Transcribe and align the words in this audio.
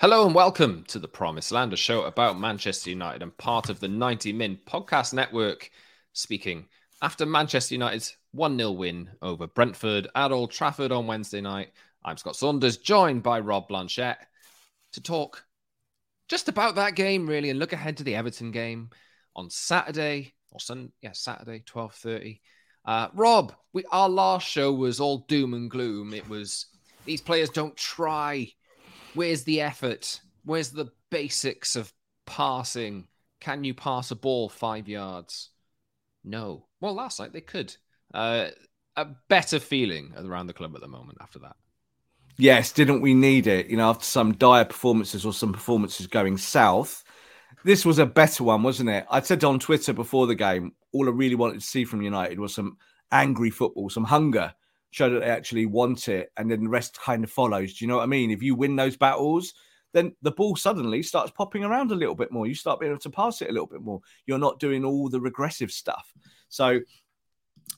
Hello 0.00 0.24
and 0.24 0.34
welcome 0.34 0.82
to 0.88 0.98
the 0.98 1.06
Promised 1.06 1.52
Land, 1.52 1.74
a 1.74 1.76
show 1.76 2.04
about 2.04 2.40
Manchester 2.40 2.88
United 2.88 3.22
and 3.22 3.36
part 3.36 3.68
of 3.68 3.80
the 3.80 3.88
90 3.88 4.32
Min 4.32 4.58
podcast 4.66 5.12
network. 5.12 5.70
Speaking 6.14 6.68
after 7.02 7.26
Manchester 7.26 7.74
United's 7.74 8.16
1 8.32 8.56
0 8.56 8.70
win 8.70 9.10
over 9.20 9.46
Brentford 9.46 10.08
at 10.14 10.32
Old 10.32 10.52
Trafford 10.52 10.90
on 10.90 11.06
Wednesday 11.06 11.42
night, 11.42 11.72
I'm 12.02 12.16
Scott 12.16 12.34
Saunders, 12.34 12.78
joined 12.78 13.22
by 13.22 13.40
Rob 13.40 13.68
Blanchette 13.68 14.26
to 14.92 15.02
talk 15.02 15.44
just 16.28 16.48
about 16.48 16.76
that 16.76 16.94
game, 16.94 17.26
really, 17.26 17.50
and 17.50 17.58
look 17.58 17.74
ahead 17.74 17.98
to 17.98 18.02
the 18.02 18.14
Everton 18.14 18.52
game 18.52 18.88
on 19.36 19.50
Saturday 19.50 20.32
or 20.50 20.60
Sun, 20.60 20.92
yeah, 21.02 21.12
Saturday, 21.12 21.62
12:30. 21.66 22.40
Uh, 22.86 23.08
Rob, 23.12 23.52
we 23.74 23.84
our 23.92 24.08
last 24.08 24.48
show 24.48 24.72
was 24.72 24.98
all 24.98 25.26
doom 25.28 25.52
and 25.52 25.70
gloom. 25.70 26.14
It 26.14 26.26
was 26.26 26.68
these 27.04 27.20
players 27.20 27.50
don't 27.50 27.76
try 27.76 28.50
Where's 29.14 29.44
the 29.44 29.60
effort? 29.60 30.20
Where's 30.44 30.70
the 30.70 30.90
basics 31.10 31.76
of 31.76 31.92
passing? 32.26 33.08
Can 33.40 33.64
you 33.64 33.74
pass 33.74 34.10
a 34.10 34.16
ball 34.16 34.48
five 34.48 34.88
yards? 34.88 35.50
No. 36.24 36.66
Well, 36.80 36.94
last 36.94 37.20
night 37.20 37.32
they 37.32 37.40
could. 37.40 37.74
Uh, 38.12 38.48
a 38.96 39.06
better 39.28 39.58
feeling 39.58 40.12
around 40.16 40.46
the 40.46 40.52
club 40.52 40.74
at 40.74 40.80
the 40.80 40.88
moment 40.88 41.18
after 41.20 41.38
that. 41.40 41.56
Yes, 42.36 42.72
didn't 42.72 43.00
we 43.00 43.14
need 43.14 43.46
it? 43.46 43.66
You 43.66 43.76
know, 43.76 43.90
after 43.90 44.04
some 44.04 44.32
dire 44.34 44.64
performances 44.64 45.26
or 45.26 45.32
some 45.32 45.52
performances 45.52 46.06
going 46.06 46.38
south, 46.38 47.04
this 47.64 47.84
was 47.84 47.98
a 47.98 48.06
better 48.06 48.44
one, 48.44 48.62
wasn't 48.62 48.90
it? 48.90 49.04
I 49.10 49.20
said 49.20 49.44
on 49.44 49.58
Twitter 49.58 49.92
before 49.92 50.26
the 50.26 50.34
game, 50.34 50.72
all 50.92 51.06
I 51.06 51.12
really 51.12 51.34
wanted 51.34 51.60
to 51.60 51.66
see 51.66 51.84
from 51.84 52.02
United 52.02 52.40
was 52.40 52.54
some 52.54 52.78
angry 53.12 53.50
football, 53.50 53.90
some 53.90 54.04
hunger 54.04 54.54
show 54.90 55.10
that 55.10 55.20
they 55.20 55.30
actually 55.30 55.66
want 55.66 56.08
it, 56.08 56.32
and 56.36 56.50
then 56.50 56.64
the 56.64 56.70
rest 56.70 56.98
kind 57.00 57.24
of 57.24 57.30
follows. 57.30 57.74
Do 57.74 57.84
you 57.84 57.88
know 57.88 57.96
what 57.96 58.04
I 58.04 58.06
mean? 58.06 58.30
If 58.30 58.42
you 58.42 58.54
win 58.54 58.76
those 58.76 58.96
battles, 58.96 59.54
then 59.92 60.14
the 60.22 60.32
ball 60.32 60.56
suddenly 60.56 61.02
starts 61.02 61.32
popping 61.32 61.64
around 61.64 61.90
a 61.90 61.96
little 61.96 62.14
bit 62.14 62.32
more. 62.32 62.46
You 62.46 62.54
start 62.54 62.80
being 62.80 62.92
able 62.92 63.00
to 63.00 63.10
pass 63.10 63.42
it 63.42 63.50
a 63.50 63.52
little 63.52 63.66
bit 63.66 63.82
more. 63.82 64.00
You're 64.26 64.38
not 64.38 64.60
doing 64.60 64.84
all 64.84 65.08
the 65.08 65.20
regressive 65.20 65.70
stuff. 65.70 66.12
So 66.48 66.80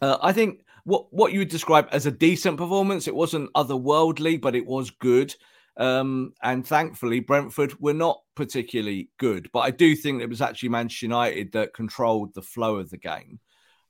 uh, 0.01 0.19
I 0.23 0.33
think 0.33 0.65
what 0.85 1.13
what 1.13 1.33
you 1.33 1.41
would 1.41 1.49
describe 1.49 1.89
as 1.93 2.07
a 2.07 2.11
decent 2.11 2.59
performance. 2.59 3.09
It 3.09 3.15
wasn't 3.15 3.53
otherworldly, 3.55 4.41
but 4.41 4.55
it 4.55 4.67
was 4.67 4.91
good. 4.91 5.35
Um, 5.79 6.35
and 6.43 6.67
thankfully, 6.67 7.21
Brentford 7.21 7.79
were 7.81 7.95
not 7.95 8.21
particularly 8.35 9.09
good. 9.19 9.49
But 9.53 9.61
I 9.61 9.71
do 9.71 9.97
think 9.97 10.21
it 10.21 10.29
was 10.29 10.43
actually 10.43 10.69
Manchester 10.69 11.07
United 11.07 11.53
that 11.53 11.75
controlled 11.75 12.35
the 12.35 12.43
flow 12.43 12.77
of 12.77 12.91
the 12.91 12.99
game 12.99 13.39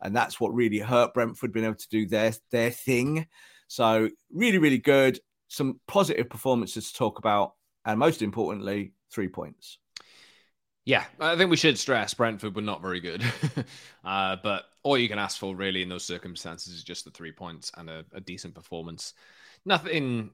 and 0.03 0.15
that's 0.15 0.41
what 0.41 0.55
really 0.55 0.79
hurt 0.79 1.15
Brentford 1.15 1.53
being 1.53 1.65
able 1.65 1.77
to 1.77 1.89
do 1.89 2.07
their 2.07 2.33
their 2.51 2.71
thing. 2.71 3.27
So 3.69 4.11
really, 4.31 4.59
really 4.59 4.79
good. 4.79 5.19
Some 5.49 5.81
positive 5.87 6.29
performances 6.29 6.91
to 6.91 6.99
talk 6.99 7.19
about, 7.19 7.53
and 7.85 7.99
most 7.99 8.21
importantly, 8.23 8.93
three 9.11 9.29
points. 9.29 9.79
Yeah, 10.85 11.05
I 11.21 11.37
think 11.37 11.51
we 11.51 11.57
should 11.57 11.79
stress 11.79 12.13
Brentford 12.13 12.57
were 12.57 12.63
not 12.63 12.83
very 12.83 12.99
good, 12.99 13.23
uh, 14.05 14.37
but 14.43 14.65
all 14.83 14.99
you 14.99 15.09
can 15.09 15.19
ask 15.19 15.39
for 15.39 15.55
really 15.55 15.81
in 15.83 15.89
those 15.89 16.05
circumstances 16.05 16.75
is 16.75 16.83
just 16.83 17.05
the 17.05 17.13
three 17.13 17.31
points 17.31 17.71
and 17.77 17.89
a, 17.89 18.05
a 18.13 18.21
decent 18.21 18.55
performance. 18.55 19.15
Nothing 19.65 20.31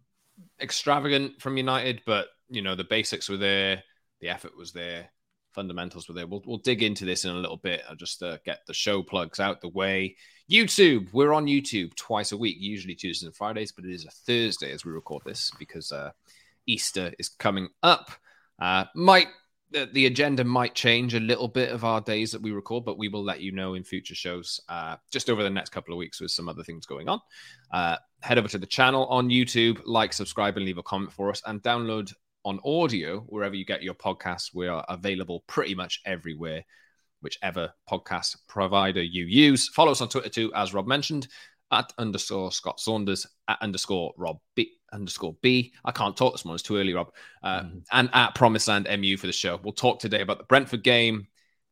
extravagant 0.58 1.42
from 1.42 1.58
United, 1.58 2.00
but 2.06 2.28
you 2.48 2.62
know 2.62 2.74
the 2.74 2.84
basics 2.84 3.28
were 3.28 3.36
there, 3.36 3.82
the 4.22 4.30
effort 4.30 4.56
was 4.56 4.72
there, 4.72 5.10
fundamentals 5.58 6.06
were 6.06 6.14
there. 6.14 6.28
We'll, 6.28 6.44
we'll 6.46 6.58
dig 6.58 6.84
into 6.84 7.04
this 7.04 7.24
in 7.24 7.32
a 7.32 7.34
little 7.34 7.56
bit. 7.56 7.82
I'll 7.88 7.96
just 7.96 8.22
uh, 8.22 8.38
get 8.44 8.60
the 8.68 8.72
show 8.72 9.02
plugs 9.02 9.40
out 9.40 9.60
the 9.60 9.68
way. 9.68 10.14
YouTube, 10.48 11.12
we're 11.12 11.32
on 11.32 11.46
YouTube 11.46 11.96
twice 11.96 12.30
a 12.30 12.36
week, 12.36 12.58
usually 12.60 12.94
Tuesdays 12.94 13.26
and 13.26 13.34
Fridays, 13.34 13.72
but 13.72 13.84
it 13.84 13.92
is 13.92 14.04
a 14.04 14.10
Thursday 14.10 14.70
as 14.70 14.84
we 14.84 14.92
record 14.92 15.22
this 15.26 15.50
because 15.58 15.90
uh, 15.90 16.12
Easter 16.66 17.12
is 17.18 17.28
coming 17.28 17.66
up. 17.82 18.12
Uh, 18.60 18.84
might 18.94 19.26
the 19.70 20.06
agenda 20.06 20.44
might 20.44 20.74
change 20.74 21.14
a 21.14 21.20
little 21.20 21.48
bit 21.48 21.70
of 21.70 21.84
our 21.84 22.00
days 22.00 22.30
that 22.32 22.40
we 22.40 22.52
record, 22.52 22.84
but 22.84 22.96
we 22.96 23.08
will 23.08 23.22
let 23.22 23.40
you 23.40 23.52
know 23.52 23.74
in 23.74 23.84
future 23.84 24.14
shows 24.14 24.60
uh, 24.68 24.96
just 25.10 25.28
over 25.28 25.42
the 25.42 25.50
next 25.50 25.70
couple 25.70 25.92
of 25.92 25.98
weeks 25.98 26.20
with 26.20 26.30
some 26.30 26.48
other 26.48 26.62
things 26.62 26.86
going 26.86 27.08
on. 27.08 27.20
Uh, 27.70 27.96
head 28.20 28.38
over 28.38 28.48
to 28.48 28.56
the 28.56 28.66
channel 28.66 29.06
on 29.06 29.28
YouTube, 29.28 29.82
like, 29.84 30.14
subscribe, 30.14 30.56
and 30.56 30.64
leave 30.64 30.78
a 30.78 30.82
comment 30.82 31.12
for 31.12 31.28
us, 31.28 31.42
and 31.46 31.62
download 31.62 32.14
on 32.44 32.60
audio, 32.64 33.20
wherever 33.20 33.54
you 33.54 33.64
get 33.64 33.82
your 33.82 33.94
podcasts, 33.94 34.54
we 34.54 34.68
are 34.68 34.84
available 34.88 35.44
pretty 35.46 35.74
much 35.74 36.00
everywhere, 36.04 36.64
whichever 37.20 37.72
podcast 37.90 38.36
provider 38.48 39.02
you 39.02 39.24
use. 39.24 39.68
Follow 39.68 39.92
us 39.92 40.00
on 40.00 40.08
Twitter 40.08 40.28
too, 40.28 40.52
as 40.54 40.74
Rob 40.74 40.86
mentioned, 40.86 41.28
at 41.70 41.92
underscore 41.98 42.52
Scott 42.52 42.80
Saunders, 42.80 43.26
at 43.48 43.58
underscore 43.60 44.12
Rob 44.16 44.38
B 44.54 44.72
underscore 44.92 45.36
B. 45.42 45.72
I 45.84 45.92
can't 45.92 46.16
talk 46.16 46.32
this 46.32 46.44
morning, 46.44 46.56
it's 46.56 46.62
too 46.62 46.76
early, 46.76 46.94
Rob. 46.94 47.12
Uh, 47.42 47.60
mm. 47.60 47.82
And 47.92 48.10
at 48.12 48.34
Promised 48.34 48.68
Land 48.68 48.88
MU 48.98 49.16
for 49.16 49.26
the 49.26 49.32
show. 49.32 49.60
We'll 49.62 49.72
talk 49.72 49.98
today 50.00 50.22
about 50.22 50.38
the 50.38 50.44
Brentford 50.44 50.82
game, 50.82 51.26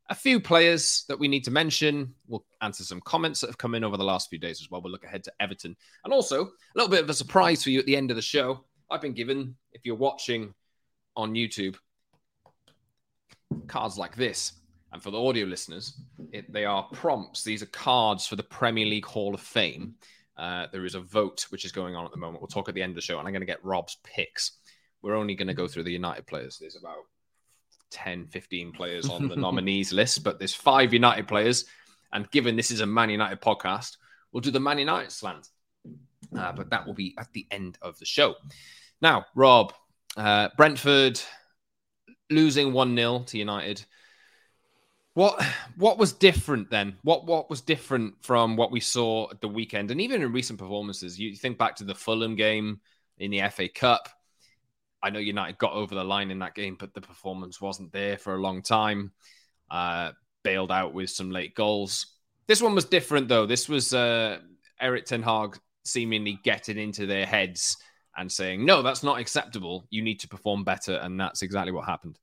a 0.08 0.14
few 0.14 0.38
players 0.40 1.04
that 1.08 1.18
we 1.18 1.28
need 1.28 1.44
to 1.44 1.50
mention. 1.50 2.14
We'll 2.28 2.44
answer 2.60 2.84
some 2.84 3.00
comments 3.00 3.40
that 3.40 3.48
have 3.48 3.58
come 3.58 3.74
in 3.74 3.84
over 3.84 3.96
the 3.96 4.04
last 4.04 4.30
few 4.30 4.38
days 4.38 4.60
as 4.60 4.70
well. 4.70 4.82
We'll 4.82 4.92
look 4.92 5.04
ahead 5.04 5.24
to 5.24 5.32
Everton. 5.40 5.76
And 6.04 6.12
also, 6.12 6.44
a 6.44 6.48
little 6.74 6.90
bit 6.90 7.02
of 7.02 7.10
a 7.10 7.14
surprise 7.14 7.62
for 7.62 7.70
you 7.70 7.80
at 7.80 7.86
the 7.86 7.96
end 7.96 8.10
of 8.10 8.16
the 8.16 8.22
show. 8.22 8.64
I've 8.90 9.00
been 9.00 9.14
given, 9.14 9.56
if 9.72 9.84
you're 9.84 9.96
watching 9.96 10.54
on 11.16 11.34
YouTube, 11.34 11.76
cards 13.66 13.98
like 13.98 14.16
this. 14.16 14.52
And 14.92 15.02
for 15.02 15.10
the 15.10 15.20
audio 15.20 15.46
listeners, 15.46 16.00
it, 16.32 16.50
they 16.52 16.64
are 16.64 16.88
prompts. 16.92 17.42
These 17.42 17.62
are 17.62 17.66
cards 17.66 18.26
for 18.26 18.36
the 18.36 18.42
Premier 18.42 18.86
League 18.86 19.04
Hall 19.04 19.34
of 19.34 19.40
Fame. 19.40 19.94
Uh, 20.36 20.66
there 20.70 20.84
is 20.84 20.94
a 20.94 21.00
vote 21.00 21.46
which 21.50 21.64
is 21.64 21.72
going 21.72 21.96
on 21.96 22.04
at 22.04 22.12
the 22.12 22.16
moment. 22.16 22.40
We'll 22.40 22.48
talk 22.48 22.68
at 22.68 22.74
the 22.74 22.82
end 22.82 22.90
of 22.90 22.96
the 22.96 23.02
show, 23.02 23.18
and 23.18 23.26
I'm 23.26 23.32
going 23.32 23.40
to 23.40 23.46
get 23.46 23.64
Rob's 23.64 23.98
picks. 24.04 24.52
We're 25.02 25.16
only 25.16 25.34
going 25.34 25.48
to 25.48 25.54
go 25.54 25.66
through 25.66 25.84
the 25.84 25.92
United 25.92 26.26
players. 26.26 26.58
There's 26.58 26.76
about 26.76 27.04
10, 27.90 28.28
15 28.28 28.72
players 28.72 29.08
on 29.08 29.28
the 29.28 29.36
nominees 29.36 29.92
list, 29.92 30.22
but 30.22 30.38
there's 30.38 30.54
five 30.54 30.92
United 30.92 31.26
players. 31.26 31.64
And 32.12 32.30
given 32.30 32.56
this 32.56 32.70
is 32.70 32.80
a 32.80 32.86
Man 32.86 33.10
United 33.10 33.40
podcast, 33.40 33.96
we'll 34.32 34.40
do 34.40 34.50
the 34.50 34.60
Man 34.60 34.78
United 34.78 35.10
slant. 35.10 35.48
Uh, 36.36 36.52
but 36.52 36.70
that 36.70 36.86
will 36.86 36.94
be 36.94 37.14
at 37.18 37.32
the 37.32 37.46
end 37.50 37.78
of 37.82 37.98
the 37.98 38.04
show. 38.04 38.34
Now, 39.00 39.26
Rob, 39.34 39.72
uh, 40.16 40.48
Brentford 40.56 41.20
losing 42.30 42.72
1 42.72 42.96
0 42.96 43.20
to 43.26 43.38
United. 43.38 43.84
What 45.14 45.42
what 45.76 45.96
was 45.96 46.12
different 46.12 46.68
then? 46.68 46.98
What 47.02 47.24
what 47.24 47.48
was 47.48 47.62
different 47.62 48.22
from 48.22 48.54
what 48.56 48.70
we 48.70 48.80
saw 48.80 49.30
at 49.30 49.40
the 49.40 49.48
weekend 49.48 49.90
and 49.90 49.98
even 49.98 50.20
in 50.20 50.30
recent 50.30 50.58
performances? 50.58 51.18
You 51.18 51.34
think 51.34 51.56
back 51.56 51.76
to 51.76 51.84
the 51.84 51.94
Fulham 51.94 52.36
game 52.36 52.80
in 53.16 53.30
the 53.30 53.48
FA 53.50 53.66
Cup. 53.68 54.10
I 55.02 55.08
know 55.08 55.18
United 55.18 55.56
got 55.56 55.72
over 55.72 55.94
the 55.94 56.04
line 56.04 56.30
in 56.30 56.40
that 56.40 56.54
game, 56.54 56.76
but 56.78 56.92
the 56.92 57.00
performance 57.00 57.62
wasn't 57.62 57.92
there 57.92 58.18
for 58.18 58.34
a 58.34 58.40
long 58.40 58.60
time. 58.60 59.12
Uh, 59.70 60.12
bailed 60.42 60.70
out 60.70 60.92
with 60.92 61.08
some 61.08 61.30
late 61.30 61.54
goals. 61.54 62.06
This 62.46 62.60
one 62.60 62.74
was 62.74 62.84
different 62.84 63.28
though. 63.28 63.46
This 63.46 63.70
was 63.70 63.94
uh, 63.94 64.40
Erik 64.78 65.06
Ten 65.06 65.22
Hag 65.22 65.58
seemingly 65.86 66.38
getting 66.44 66.78
into 66.78 67.06
their 67.06 67.26
heads 67.26 67.76
and 68.16 68.30
saying, 68.30 68.64
no, 68.64 68.82
that's 68.82 69.02
not 69.02 69.20
acceptable. 69.20 69.86
You 69.90 70.02
need 70.02 70.20
to 70.20 70.28
perform 70.28 70.64
better. 70.64 70.96
And 70.96 71.18
that's 71.18 71.42
exactly 71.42 71.72
what 71.72 71.84
happened. 71.84 72.18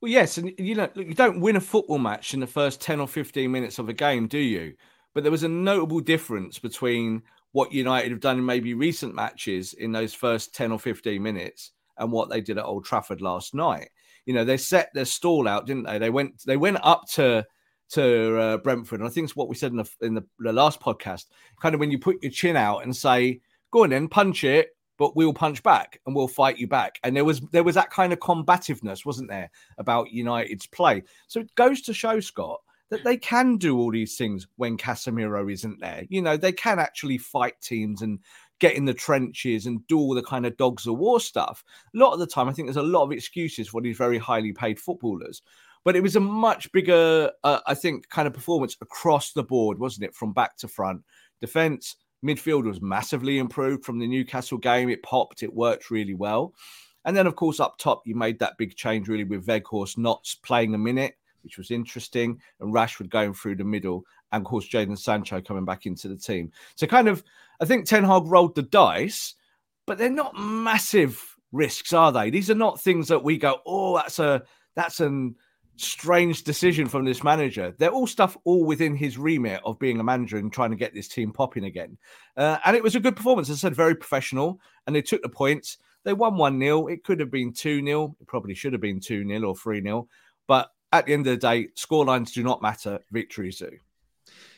Well, 0.00 0.10
yes. 0.10 0.38
And 0.38 0.52
you 0.58 0.74
know, 0.74 0.88
you 0.94 1.14
don't 1.14 1.40
win 1.40 1.56
a 1.56 1.60
football 1.60 1.98
match 1.98 2.34
in 2.34 2.40
the 2.40 2.46
first 2.46 2.80
10 2.80 3.00
or 3.00 3.08
15 3.08 3.50
minutes 3.50 3.78
of 3.78 3.88
a 3.88 3.92
game, 3.92 4.28
do 4.28 4.38
you? 4.38 4.74
But 5.14 5.22
there 5.22 5.32
was 5.32 5.44
a 5.44 5.48
notable 5.48 6.00
difference 6.00 6.58
between 6.58 7.22
what 7.52 7.72
United 7.72 8.10
have 8.10 8.20
done 8.20 8.38
in 8.38 8.44
maybe 8.44 8.74
recent 8.74 9.14
matches 9.14 9.74
in 9.74 9.92
those 9.92 10.12
first 10.12 10.54
10 10.54 10.72
or 10.72 10.78
15 10.78 11.22
minutes 11.22 11.70
and 11.98 12.10
what 12.10 12.28
they 12.28 12.40
did 12.40 12.58
at 12.58 12.64
Old 12.64 12.84
Trafford 12.84 13.20
last 13.20 13.54
night. 13.54 13.88
You 14.26 14.34
know, 14.34 14.44
they 14.44 14.56
set 14.56 14.90
their 14.92 15.04
stall 15.04 15.46
out, 15.46 15.66
didn't 15.66 15.84
they? 15.84 15.98
They 15.98 16.10
went 16.10 16.42
they 16.44 16.56
went 16.56 16.78
up 16.82 17.04
to 17.12 17.46
to 17.94 18.38
uh, 18.38 18.56
Brentford, 18.58 19.00
and 19.00 19.08
I 19.08 19.12
think 19.12 19.24
it's 19.24 19.36
what 19.36 19.48
we 19.48 19.56
said 19.56 19.72
in 19.72 19.78
the 19.78 19.90
in 20.02 20.14
the, 20.14 20.24
the 20.38 20.52
last 20.52 20.80
podcast. 20.80 21.26
Kind 21.60 21.74
of 21.74 21.80
when 21.80 21.90
you 21.90 21.98
put 21.98 22.22
your 22.22 22.32
chin 22.32 22.56
out 22.56 22.84
and 22.84 22.94
say, 22.94 23.40
"Go 23.70 23.84
on, 23.84 23.90
then 23.90 24.08
punch 24.08 24.44
it," 24.44 24.70
but 24.98 25.16
we'll 25.16 25.34
punch 25.34 25.62
back 25.62 26.00
and 26.06 26.14
we'll 26.14 26.28
fight 26.28 26.58
you 26.58 26.66
back. 26.66 26.98
And 27.02 27.16
there 27.16 27.24
was 27.24 27.40
there 27.52 27.64
was 27.64 27.74
that 27.74 27.90
kind 27.90 28.12
of 28.12 28.20
combativeness, 28.20 29.04
wasn't 29.04 29.30
there, 29.30 29.50
about 29.78 30.10
United's 30.10 30.66
play. 30.66 31.02
So 31.26 31.40
it 31.40 31.54
goes 31.54 31.80
to 31.82 31.94
show, 31.94 32.20
Scott, 32.20 32.60
that 32.90 33.04
they 33.04 33.16
can 33.16 33.56
do 33.56 33.78
all 33.78 33.90
these 33.90 34.16
things 34.16 34.46
when 34.56 34.76
Casemiro 34.76 35.52
isn't 35.52 35.80
there. 35.80 36.04
You 36.08 36.22
know, 36.22 36.36
they 36.36 36.52
can 36.52 36.78
actually 36.78 37.18
fight 37.18 37.54
teams 37.60 38.02
and 38.02 38.18
get 38.60 38.74
in 38.74 38.84
the 38.84 38.94
trenches 38.94 39.66
and 39.66 39.86
do 39.88 39.98
all 39.98 40.14
the 40.14 40.22
kind 40.22 40.46
of 40.46 40.56
dogs 40.56 40.86
of 40.86 40.96
war 40.96 41.18
stuff. 41.20 41.64
A 41.94 41.98
lot 41.98 42.12
of 42.12 42.20
the 42.20 42.26
time, 42.26 42.48
I 42.48 42.52
think 42.52 42.66
there's 42.66 42.76
a 42.76 42.82
lot 42.82 43.02
of 43.02 43.12
excuses 43.12 43.68
for 43.68 43.80
these 43.80 43.96
very 43.96 44.18
highly 44.18 44.52
paid 44.52 44.78
footballers. 44.78 45.42
But 45.84 45.96
it 45.96 46.02
was 46.02 46.16
a 46.16 46.20
much 46.20 46.72
bigger, 46.72 47.30
uh, 47.44 47.60
I 47.66 47.74
think, 47.74 48.08
kind 48.08 48.26
of 48.26 48.34
performance 48.34 48.76
across 48.80 49.32
the 49.32 49.44
board, 49.44 49.78
wasn't 49.78 50.04
it? 50.04 50.14
From 50.14 50.32
back 50.32 50.56
to 50.58 50.68
front. 50.68 51.02
Defense, 51.40 51.96
midfield 52.24 52.64
was 52.64 52.80
massively 52.80 53.38
improved 53.38 53.84
from 53.84 53.98
the 53.98 54.06
Newcastle 54.06 54.58
game. 54.58 54.88
It 54.88 55.02
popped, 55.02 55.42
it 55.42 55.52
worked 55.52 55.90
really 55.90 56.14
well. 56.14 56.54
And 57.04 57.14
then, 57.14 57.26
of 57.26 57.36
course, 57.36 57.60
up 57.60 57.76
top, 57.76 58.02
you 58.06 58.14
made 58.14 58.38
that 58.38 58.56
big 58.56 58.74
change 58.76 59.08
really 59.08 59.24
with 59.24 59.46
Weghorst 59.46 59.98
not 59.98 60.34
playing 60.42 60.74
a 60.74 60.78
minute, 60.78 61.16
which 61.42 61.58
was 61.58 61.70
interesting, 61.70 62.40
and 62.60 62.72
Rashford 62.72 63.10
going 63.10 63.34
through 63.34 63.56
the 63.56 63.64
middle, 63.64 64.04
and 64.32 64.40
of 64.40 64.48
course, 64.48 64.66
Jadon 64.66 64.98
Sancho 64.98 65.42
coming 65.42 65.66
back 65.66 65.84
into 65.84 66.08
the 66.08 66.16
team. 66.16 66.50
So, 66.76 66.86
kind 66.86 67.08
of, 67.08 67.22
I 67.60 67.66
think 67.66 67.84
Ten 67.84 68.04
Hag 68.04 68.22
rolled 68.24 68.54
the 68.54 68.62
dice, 68.62 69.34
but 69.86 69.98
they're 69.98 70.08
not 70.08 70.38
massive 70.38 71.22
risks, 71.52 71.92
are 71.92 72.10
they? 72.10 72.30
These 72.30 72.50
are 72.50 72.54
not 72.54 72.80
things 72.80 73.08
that 73.08 73.22
we 73.22 73.36
go, 73.36 73.58
oh, 73.66 73.96
that's 73.96 74.18
a 74.18 74.42
that's 74.74 75.00
an 75.00 75.36
strange 75.76 76.44
decision 76.44 76.86
from 76.86 77.04
this 77.04 77.22
manager. 77.24 77.74
They're 77.78 77.90
all 77.90 78.06
stuff 78.06 78.36
all 78.44 78.64
within 78.64 78.94
his 78.94 79.18
remit 79.18 79.60
of 79.64 79.78
being 79.78 80.00
a 80.00 80.04
manager 80.04 80.36
and 80.36 80.52
trying 80.52 80.70
to 80.70 80.76
get 80.76 80.94
this 80.94 81.08
team 81.08 81.32
popping 81.32 81.64
again. 81.64 81.98
Uh, 82.36 82.58
and 82.64 82.76
it 82.76 82.82
was 82.82 82.94
a 82.94 83.00
good 83.00 83.16
performance. 83.16 83.50
As 83.50 83.58
I 83.58 83.68
said, 83.68 83.74
very 83.74 83.94
professional, 83.94 84.60
and 84.86 84.94
they 84.94 85.02
took 85.02 85.22
the 85.22 85.28
points. 85.28 85.78
They 86.04 86.12
won 86.12 86.36
1 86.36 86.58
0. 86.60 86.86
It 86.86 87.04
could 87.04 87.20
have 87.20 87.30
been 87.30 87.52
2 87.52 87.84
0. 87.84 88.16
It 88.20 88.26
probably 88.26 88.54
should 88.54 88.72
have 88.72 88.82
been 88.82 89.00
2 89.00 89.26
0 89.26 89.42
or 89.42 89.56
3 89.56 89.82
0. 89.82 90.08
But 90.46 90.70
at 90.92 91.06
the 91.06 91.12
end 91.12 91.26
of 91.26 91.32
the 91.32 91.46
day, 91.46 91.68
scorelines 91.76 92.32
do 92.32 92.42
not 92.42 92.62
matter. 92.62 93.00
Victories 93.10 93.58
do. 93.58 93.70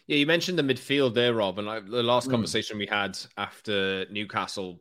Yeah, 0.07 0.19
you 0.19 0.27
mentioned 0.27 0.59
the 0.59 0.63
midfield 0.63 1.15
there, 1.15 1.35
Rob, 1.35 1.59
and 1.59 1.69
I, 1.69 1.81
the 1.81 2.03
last 2.03 2.29
mm. 2.29 2.33
conversation 2.33 2.79
we 2.79 2.87
had 2.87 3.19
after 3.37 4.07
Newcastle 4.11 4.81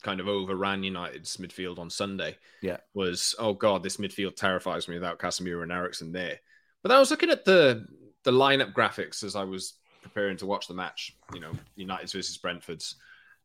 kind 0.00 0.20
of 0.20 0.28
overran 0.28 0.82
United's 0.82 1.36
midfield 1.36 1.78
on 1.78 1.90
Sunday. 1.90 2.36
Yeah, 2.62 2.78
was 2.94 3.34
oh 3.38 3.54
god, 3.54 3.82
this 3.82 3.98
midfield 3.98 4.36
terrifies 4.36 4.88
me 4.88 4.94
without 4.94 5.18
Casemiro 5.18 5.62
and 5.62 5.72
Eriksen 5.72 6.12
there. 6.12 6.40
But 6.82 6.92
I 6.92 6.98
was 6.98 7.10
looking 7.10 7.30
at 7.30 7.44
the 7.44 7.86
the 8.24 8.32
lineup 8.32 8.72
graphics 8.72 9.22
as 9.22 9.36
I 9.36 9.44
was 9.44 9.74
preparing 10.02 10.36
to 10.38 10.46
watch 10.46 10.66
the 10.66 10.74
match. 10.74 11.16
You 11.34 11.40
know, 11.40 11.52
United's 11.76 12.12
versus 12.12 12.36
Brentford's. 12.38 12.96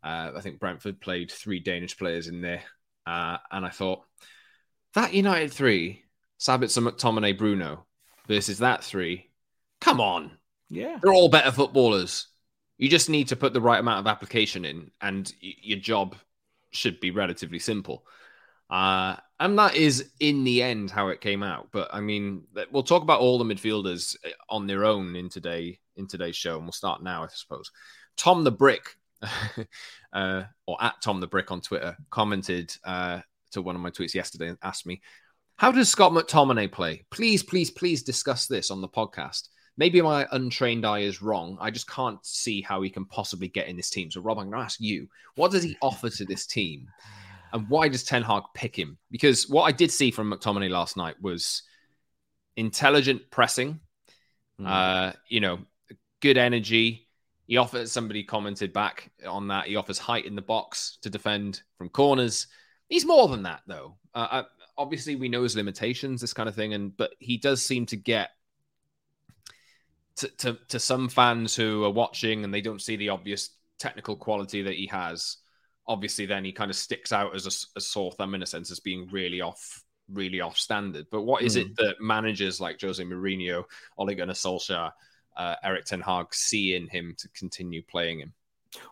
Uh, 0.04 0.32
I 0.36 0.42
think 0.42 0.60
Brentford 0.60 1.02
played 1.02 1.32
three 1.32 1.60
Danish 1.60 1.98
players 1.98 2.28
in 2.28 2.42
there, 2.42 2.62
uh, 3.08 3.38
and 3.52 3.66
I 3.66 3.70
thought 3.70 4.04
that 4.94 5.14
United 5.14 5.52
three, 5.52 6.04
Sabitzer, 6.40 6.88
McTominay, 6.88 7.38
Bruno, 7.38 7.86
versus 8.28 8.60
that 8.60 8.84
three. 8.84 9.32
Come 9.82 10.00
on, 10.00 10.32
yeah, 10.70 11.00
they're 11.02 11.14
all 11.14 11.30
better 11.30 11.52
footballers. 11.52 12.28
You 12.78 12.90
just 12.90 13.10
need 13.10 13.30
to 13.30 13.36
put 13.36 13.54
the 13.54 13.62
right 13.62 13.80
amount 13.80 14.00
of 14.00 14.08
application 14.08 14.64
in, 14.66 14.92
and 15.02 15.32
y- 15.42 15.54
your 15.62 15.80
job 15.80 16.16
should 16.76 17.00
be 17.00 17.12
relatively 17.12 17.60
simple. 17.60 18.06
Uh, 18.70 19.16
and 19.40 19.60
that 19.60 19.76
is 19.76 20.12
in 20.20 20.44
the 20.44 20.64
end 20.64 20.90
how 20.90 21.10
it 21.10 21.22
came 21.22 21.44
out. 21.44 21.70
But 21.72 21.90
I 21.94 22.02
mean, 22.02 22.44
we'll 22.72 22.84
talk 22.84 23.04
about 23.04 23.20
all 23.20 23.38
the 23.38 23.46
midfielders 23.46 24.16
uh, 24.26 24.30
on 24.50 24.68
their 24.68 24.86
own 24.86 25.16
in 25.16 25.30
today 25.30 25.80
in 25.96 26.08
today's 26.08 26.36
show, 26.36 26.56
and 26.56 26.64
we'll 26.64 26.72
start 26.72 27.04
now, 27.04 27.24
I 27.24 27.28
suppose. 27.28 27.72
Tom 28.18 28.44
the 28.44 28.52
Brick, 28.52 28.96
uh, 30.14 30.44
or 30.68 30.84
at 30.84 30.96
Tom 31.02 31.20
the 31.20 31.28
Brick 31.28 31.52
on 31.52 31.62
Twitter, 31.62 31.96
commented 32.10 32.74
uh, 32.84 33.20
to 33.52 33.62
one 33.62 33.76
of 33.76 33.82
my 33.82 33.92
tweets 33.92 34.14
yesterday 34.14 34.48
and 34.48 34.58
asked 34.64 34.86
me, 34.86 35.02
"How 35.58 35.72
does 35.72 35.90
Scott 35.90 36.12
McTominay 36.12 36.72
play? 36.72 37.06
Please, 37.12 37.44
please, 37.44 37.70
please 37.70 38.04
discuss 38.04 38.48
this 38.48 38.72
on 38.72 38.82
the 38.82 38.90
podcast." 38.90 39.50
Maybe 39.78 40.02
my 40.02 40.26
untrained 40.32 40.86
eye 40.86 41.00
is 41.00 41.22
wrong. 41.22 41.58
I 41.60 41.70
just 41.70 41.90
can't 41.90 42.24
see 42.26 42.62
how 42.62 42.82
he 42.82 42.90
can 42.90 43.06
possibly 43.06 43.50
get 43.50 43.68
in 43.68 43.76
this 43.76 43.90
team. 43.90 44.10
So, 44.10 44.22
Rob, 44.22 44.40
I'm 44.40 44.50
going 44.50 44.60
to 44.60 44.64
ask 44.64 44.80
you 44.80 45.08
what 45.36 45.52
does 45.52 45.64
he 45.64 45.78
offer 45.82 46.10
to 46.10 46.26
this 46.26 46.46
team? 46.46 46.88
And 47.52 47.70
why 47.70 47.88
does 47.88 48.04
Ten 48.04 48.24
Hag 48.24 48.44
pick 48.54 48.78
him? 48.78 48.98
Because 49.12 49.50
what 49.50 49.64
I 49.64 49.72
did 49.72 49.92
see 49.92 50.12
from 50.12 50.32
McTominay 50.32 50.70
last 50.70 50.98
night 50.98 51.16
was 51.22 51.64
intelligent 52.58 53.30
pressing, 53.32 53.80
mm. 54.60 54.68
uh, 54.68 55.14
you 55.30 55.40
know, 55.40 55.60
good 56.22 56.38
energy. 56.38 57.08
He 57.48 57.58
offers, 57.58 57.92
somebody 57.92 58.24
commented 58.24 58.74
back 58.74 59.12
on 59.28 59.50
that, 59.50 59.68
he 59.68 59.76
offers 59.76 60.00
height 60.00 60.26
in 60.26 60.36
the 60.36 60.42
box 60.42 60.98
to 61.04 61.10
defend 61.10 61.62
from 61.78 61.90
corners. 61.90 62.48
He's 62.90 63.06
more 63.06 63.28
than 63.28 63.44
that, 63.44 63.62
though. 63.68 63.98
Uh, 64.14 64.28
uh 64.32 64.44
obviously, 64.78 65.16
we 65.16 65.30
know 65.30 65.44
his 65.44 65.56
limitations, 65.56 66.22
this 66.22 66.34
kind 66.34 66.50
of 66.50 66.56
thing, 66.56 66.74
and 66.74 66.96
but 66.96 67.12
he 67.20 67.38
does 67.38 67.62
seem 67.64 67.86
to 67.88 67.96
get 67.96 68.32
to, 70.18 70.28
to, 70.38 70.58
to 70.70 70.80
some 70.80 71.10
fans 71.10 71.56
who 71.56 71.84
are 71.84 71.92
watching 71.92 72.44
and 72.44 72.54
they 72.54 72.62
don't 72.62 72.82
see 72.82 72.96
the 72.96 73.10
obvious 73.10 73.50
technical 73.80 74.16
quality 74.16 74.62
that 74.62 74.76
he 74.76 74.88
has, 74.88 75.38
obviously 75.88 76.26
then 76.26 76.46
he 76.46 76.52
kind 76.52 76.72
of 76.72 76.78
sticks 76.78 77.12
out 77.12 77.36
as 77.36 77.46
a, 77.46 77.78
a 77.78 77.82
sore 77.82 78.12
thumb 78.12 78.36
in 78.36 78.44
a 78.44 78.46
sense 78.46 78.72
as 78.72 78.80
being 78.80 79.08
really 79.12 79.42
off 79.42 79.84
really 80.12 80.42
off 80.42 80.58
standard. 80.58 81.08
But 81.12 81.24
what 81.24 81.42
is 81.42 81.56
mm. 81.56 81.62
it 81.62 81.76
that 81.78 81.96
managers 82.00 82.62
like 82.62 82.80
Jose 82.82 83.04
Mourinho, 83.04 83.64
Ole 83.98 84.14
Gunnar 84.14 84.34
Solskjaer, 84.34 84.92
uh, 85.36 85.56
Erik 85.64 85.86
Ten 85.86 86.02
Hag 86.02 86.34
see 86.34 86.76
in 86.76 86.88
him 86.88 87.16
to 87.18 87.30
continue 87.30 87.82
playing 87.82 88.20
him? 88.20 88.34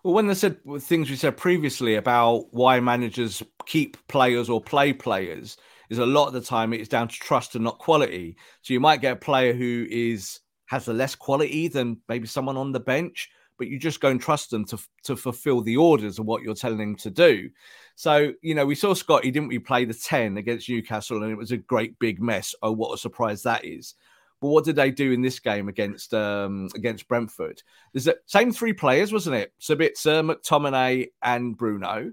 Well, 0.04 0.14
when 0.14 0.28
they 0.28 0.34
said 0.34 0.58
things 0.80 1.10
we 1.10 1.16
said 1.16 1.38
previously 1.38 1.96
about 1.96 2.54
why 2.54 2.80
managers 2.80 3.44
keep 3.66 3.98
players 4.08 4.50
or 4.50 4.62
play 4.62 4.94
players, 4.94 5.58
is 5.90 6.00
a 6.00 6.06
lot 6.06 6.28
of 6.28 6.34
the 6.34 6.42
time 6.42 6.74
it's 6.74 6.90
down 6.90 7.08
to 7.08 7.16
trust 7.16 7.56
and 7.56 7.64
not 7.64 7.80
quality. 7.80 8.38
So 8.62 8.74
you 8.74 8.80
might 8.80 9.02
get 9.02 9.14
a 9.14 9.18
player 9.18 9.54
who 9.54 9.86
is 9.90 10.40
has 10.74 10.88
a 10.88 10.94
less 10.94 11.16
quality 11.16 11.68
than 11.68 12.02
maybe 12.10 12.28
someone 12.28 12.58
on 12.58 12.72
the 12.72 12.80
bench, 12.80 13.30
but 13.58 13.68
you 13.68 13.78
just 13.78 14.02
go 14.02 14.10
and 14.10 14.20
trust 14.20 14.50
them 14.50 14.66
to 14.66 14.80
to 15.04 15.16
fulfill 15.16 15.62
the 15.62 15.78
orders 15.78 16.18
of 16.20 16.26
what 16.26 16.42
you're 16.42 16.56
telling 16.56 16.80
them 16.80 16.96
to 16.96 17.12
do. 17.12 17.50
So, 17.96 18.34
you 18.42 18.56
know, 18.56 18.66
we 18.66 18.76
saw 18.76 18.94
Scotty, 18.96 19.30
didn't 19.30 19.50
we, 19.50 19.60
play 19.60 19.86
the 19.86 19.94
10 19.94 20.38
against 20.38 20.68
Newcastle, 20.68 21.22
and 21.22 21.32
it 21.32 21.38
was 21.38 21.52
a 21.52 21.58
great 21.58 21.98
big 22.00 22.20
mess. 22.20 22.56
Oh, 22.64 22.72
what 22.72 22.94
a 22.94 22.98
surprise 22.98 23.44
that 23.44 23.64
is. 23.64 23.94
But 24.42 24.48
what 24.48 24.66
did 24.66 24.76
they 24.76 24.90
do 24.90 25.12
in 25.12 25.22
this 25.22 25.40
game 25.40 25.70
against 25.70 26.14
um, 26.14 26.70
against 26.76 27.08
Brentford? 27.08 27.62
There's 27.94 28.06
the 28.06 28.18
same 28.26 28.52
three 28.52 28.74
players, 28.74 29.14
wasn't 29.14 29.36
it? 29.38 29.54
Sabitzer, 29.62 30.28
McTominay, 30.28 31.10
and 31.22 31.56
Bruno. 31.56 32.12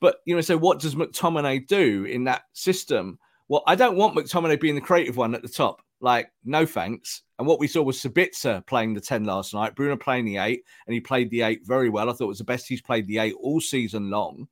But 0.00 0.16
you 0.24 0.34
know, 0.34 0.40
so 0.40 0.56
what 0.56 0.80
does 0.80 0.94
McTominay 0.94 1.66
do 1.66 2.04
in 2.04 2.24
that 2.24 2.44
system? 2.54 3.18
Well, 3.48 3.62
I 3.66 3.74
don't 3.74 3.96
want 3.96 4.16
McTominay 4.16 4.58
being 4.58 4.74
the 4.74 4.80
creative 4.80 5.18
one 5.18 5.34
at 5.34 5.42
the 5.42 5.48
top. 5.48 5.82
Like, 6.00 6.32
no 6.44 6.66
thanks. 6.66 7.22
And 7.42 7.48
what 7.48 7.58
we 7.58 7.66
saw 7.66 7.82
was 7.82 8.00
Sabitzer 8.00 8.64
playing 8.68 8.94
the 8.94 9.00
10 9.00 9.24
last 9.24 9.52
night, 9.52 9.74
Bruno 9.74 9.96
playing 9.96 10.26
the 10.26 10.36
8, 10.36 10.62
and 10.86 10.94
he 10.94 11.00
played 11.00 11.28
the 11.28 11.42
8 11.42 11.66
very 11.66 11.90
well. 11.90 12.08
I 12.08 12.12
thought 12.12 12.26
it 12.26 12.28
was 12.28 12.38
the 12.38 12.44
best 12.44 12.68
he's 12.68 12.80
played 12.80 13.08
the 13.08 13.18
8 13.18 13.34
all 13.34 13.60
season 13.60 14.10
long. 14.10 14.46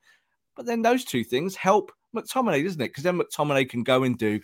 But 0.56 0.66
then 0.66 0.82
those 0.82 1.04
two 1.04 1.22
things 1.22 1.54
help 1.54 1.92
McTominay, 2.16 2.64
doesn't 2.64 2.80
it? 2.80 2.88
Because 2.88 3.04
then 3.04 3.20
McTominay 3.20 3.68
can 3.68 3.84
go 3.84 4.02
and 4.02 4.18
do 4.18 4.40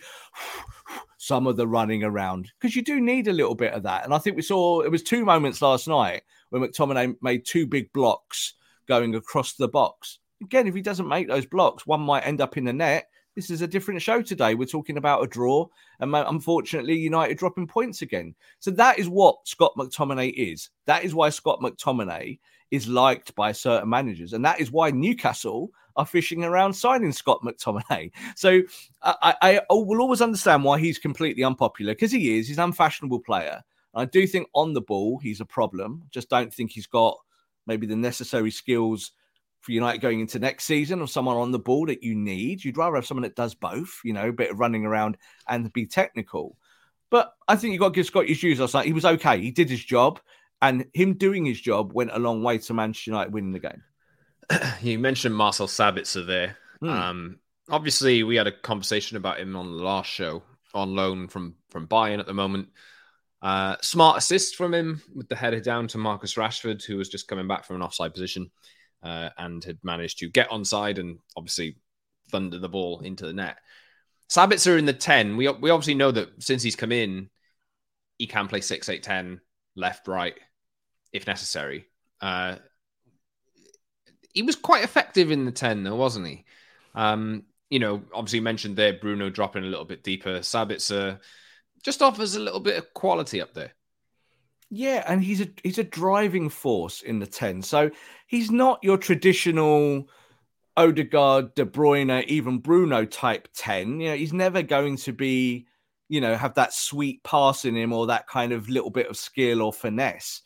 some 1.17 1.45
of 1.45 1.57
the 1.57 1.67
running 1.67 2.05
around 2.05 2.49
because 2.57 2.73
you 2.73 2.81
do 2.81 3.01
need 3.01 3.27
a 3.27 3.33
little 3.33 3.53
bit 3.53 3.73
of 3.73 3.83
that. 3.83 4.05
And 4.05 4.13
I 4.13 4.17
think 4.17 4.37
we 4.37 4.41
saw 4.43 4.79
it 4.79 4.91
was 4.91 5.03
two 5.03 5.25
moments 5.25 5.61
last 5.61 5.89
night 5.89 6.21
when 6.51 6.61
McTominay 6.61 7.17
made 7.21 7.45
two 7.45 7.67
big 7.67 7.91
blocks 7.91 8.53
going 8.87 9.13
across 9.15 9.55
the 9.55 9.67
box. 9.67 10.19
Again, 10.41 10.67
if 10.67 10.73
he 10.73 10.81
doesn't 10.81 11.09
make 11.09 11.27
those 11.27 11.45
blocks, 11.45 11.85
one 11.85 11.99
might 11.99 12.25
end 12.25 12.39
up 12.39 12.55
in 12.55 12.63
the 12.63 12.71
net 12.71 13.09
this 13.37 13.51
is 13.51 13.61
a 13.61 13.67
different 13.67 14.01
show 14.01 14.23
today. 14.23 14.55
We're 14.55 14.65
talking 14.65 14.97
about 14.97 15.23
a 15.23 15.27
draw, 15.27 15.67
and 15.99 16.13
unfortunately, 16.15 16.95
United 16.95 17.37
dropping 17.37 17.67
points 17.67 18.01
again. 18.01 18.33
So 18.57 18.71
that 18.71 18.97
is 18.97 19.07
what 19.07 19.47
Scott 19.47 19.73
McTominay 19.77 20.33
is. 20.33 20.71
That 20.87 21.03
is 21.03 21.13
why 21.13 21.29
Scott 21.29 21.59
McTominay 21.61 22.39
is 22.71 22.87
liked 22.87 23.35
by 23.35 23.51
certain 23.51 23.89
managers, 23.89 24.33
and 24.33 24.43
that 24.43 24.59
is 24.59 24.71
why 24.71 24.89
Newcastle 24.89 25.69
are 25.95 26.05
fishing 26.05 26.43
around 26.43 26.73
signing 26.73 27.11
Scott 27.11 27.41
McTominay. 27.43 28.11
So 28.35 28.63
I, 29.03 29.35
I, 29.43 29.57
I 29.59 29.61
will 29.69 30.01
always 30.01 30.21
understand 30.21 30.63
why 30.63 30.79
he's 30.79 30.97
completely 30.97 31.43
unpopular 31.43 31.93
because 31.93 32.11
he 32.11 32.39
is. 32.39 32.47
He's 32.47 32.57
an 32.57 32.63
unfashionable 32.63 33.19
player. 33.19 33.61
I 33.93 34.05
do 34.05 34.25
think 34.25 34.47
on 34.55 34.73
the 34.73 34.81
ball 34.81 35.19
he's 35.19 35.41
a 35.41 35.45
problem. 35.45 36.03
Just 36.09 36.29
don't 36.29 36.51
think 36.51 36.71
he's 36.71 36.87
got 36.87 37.15
maybe 37.67 37.85
the 37.85 37.95
necessary 37.95 38.49
skills 38.49 39.11
for 39.67 39.73
United 39.73 39.99
going 39.99 40.21
into 40.21 40.39
next 40.39 40.63
season 40.63 41.01
or 41.01 41.07
someone 41.07 41.35
on 41.35 41.51
the 41.51 41.59
ball 41.59 41.85
that 41.87 42.01
you 42.01 42.15
need. 42.15 42.63
You'd 42.63 42.77
rather 42.77 42.95
have 42.95 43.05
someone 43.05 43.23
that 43.23 43.35
does 43.35 43.53
both, 43.53 43.99
you 44.03 44.13
know, 44.13 44.29
a 44.29 44.33
bit 44.33 44.49
of 44.49 44.59
running 44.59 44.85
around 44.85 45.17
and 45.47 45.71
be 45.73 45.85
technical. 45.85 46.57
But 47.09 47.33
I 47.49 47.57
think 47.57 47.73
you've 47.73 47.81
got 47.81 47.89
to 47.89 47.95
give 47.95 48.05
Scott 48.05 48.27
his 48.27 48.39
dues 48.39 48.59
was 48.59 48.73
like, 48.73 48.85
He 48.85 48.93
was 48.93 49.05
okay. 49.05 49.39
He 49.39 49.51
did 49.51 49.69
his 49.69 49.83
job, 49.83 50.21
and 50.61 50.85
him 50.93 51.15
doing 51.15 51.45
his 51.45 51.59
job 51.59 51.91
went 51.93 52.11
a 52.13 52.19
long 52.19 52.43
way 52.43 52.57
to 52.59 52.73
Manchester 52.73 53.11
United 53.11 53.33
winning 53.33 53.51
the 53.51 53.59
game. 53.59 53.83
You 54.81 54.97
mentioned 54.99 55.35
Marcel 55.35 55.67
Sabitzer 55.67 56.25
there. 56.25 56.57
Hmm. 56.79 56.89
Um, 56.89 57.39
obviously, 57.69 58.23
we 58.23 58.37
had 58.37 58.47
a 58.47 58.51
conversation 58.53 59.17
about 59.17 59.39
him 59.39 59.57
on 59.57 59.75
the 59.75 59.83
last 59.83 60.09
show 60.09 60.43
on 60.73 60.95
loan 60.95 61.27
from 61.27 61.55
from 61.69 61.87
Bayern 61.87 62.19
at 62.19 62.25
the 62.25 62.33
moment. 62.33 62.69
Uh, 63.41 63.75
smart 63.81 64.17
assist 64.17 64.55
from 64.55 64.73
him 64.73 65.01
with 65.13 65.27
the 65.27 65.35
header 65.35 65.59
down 65.59 65.87
to 65.89 65.97
Marcus 65.97 66.35
Rashford, 66.35 66.85
who 66.85 66.95
was 66.95 67.09
just 67.09 67.27
coming 67.27 67.49
back 67.49 67.65
from 67.65 67.75
an 67.75 67.81
offside 67.81 68.13
position 68.13 68.49
uh, 69.03 69.29
and 69.37 69.63
had 69.63 69.77
managed 69.83 70.19
to 70.19 70.29
get 70.29 70.49
onside 70.49 70.99
and 70.99 71.19
obviously 71.35 71.77
thunder 72.31 72.59
the 72.59 72.69
ball 72.69 72.99
into 73.01 73.25
the 73.25 73.33
net. 73.33 73.57
Sabitzer 74.29 74.77
in 74.77 74.85
the 74.85 74.93
10, 74.93 75.37
we, 75.37 75.47
we 75.47 75.69
obviously 75.69 75.93
know 75.93 76.11
that 76.11 76.43
since 76.43 76.61
he's 76.61 76.75
come 76.75 76.91
in, 76.91 77.29
he 78.17 78.27
can 78.27 78.47
play 78.47 78.61
6, 78.61 78.89
8, 78.89 79.03
10, 79.03 79.41
left, 79.75 80.07
right, 80.07 80.35
if 81.13 81.27
necessary. 81.27 81.85
Uh, 82.19 82.55
he 84.33 84.41
was 84.41 84.55
quite 84.55 84.83
effective 84.83 85.31
in 85.31 85.45
the 85.45 85.51
10, 85.51 85.83
though, 85.83 85.95
wasn't 85.95 86.27
he? 86.27 86.45
Um, 86.93 87.43
you 87.69 87.79
know, 87.79 88.01
obviously 88.13 88.39
mentioned 88.39 88.75
there 88.75 88.93
Bruno 88.93 89.29
dropping 89.29 89.63
a 89.63 89.67
little 89.67 89.85
bit 89.85 90.03
deeper. 90.03 90.39
Sabitzer 90.39 91.19
just 91.83 92.01
offers 92.01 92.35
a 92.35 92.39
little 92.39 92.59
bit 92.59 92.77
of 92.77 92.93
quality 92.93 93.41
up 93.41 93.53
there. 93.53 93.73
Yeah, 94.69 95.03
and 95.07 95.23
he's 95.23 95.41
a 95.41 95.47
he's 95.63 95.77
a 95.77 95.83
driving 95.83 96.49
force 96.49 97.01
in 97.01 97.19
the 97.19 97.27
10. 97.27 97.61
So 97.61 97.89
he's 98.27 98.51
not 98.51 98.79
your 98.83 98.97
traditional 98.97 100.09
Odegaard, 100.75 101.55
De 101.55 101.65
Bruyne, 101.65 102.23
even 102.25 102.59
Bruno 102.59 103.05
type 103.05 103.47
10. 103.55 103.99
You 103.99 104.09
know, 104.09 104.15
he's 104.15 104.33
never 104.33 104.61
going 104.61 104.97
to 104.97 105.13
be, 105.13 105.67
you 106.09 106.21
know, 106.21 106.35
have 106.35 106.53
that 106.55 106.73
sweet 106.73 107.23
pass 107.23 107.65
in 107.65 107.75
him 107.75 107.93
or 107.93 108.07
that 108.07 108.27
kind 108.27 108.51
of 108.51 108.69
little 108.69 108.91
bit 108.91 109.07
of 109.07 109.17
skill 109.17 109.61
or 109.61 109.73
finesse 109.73 110.41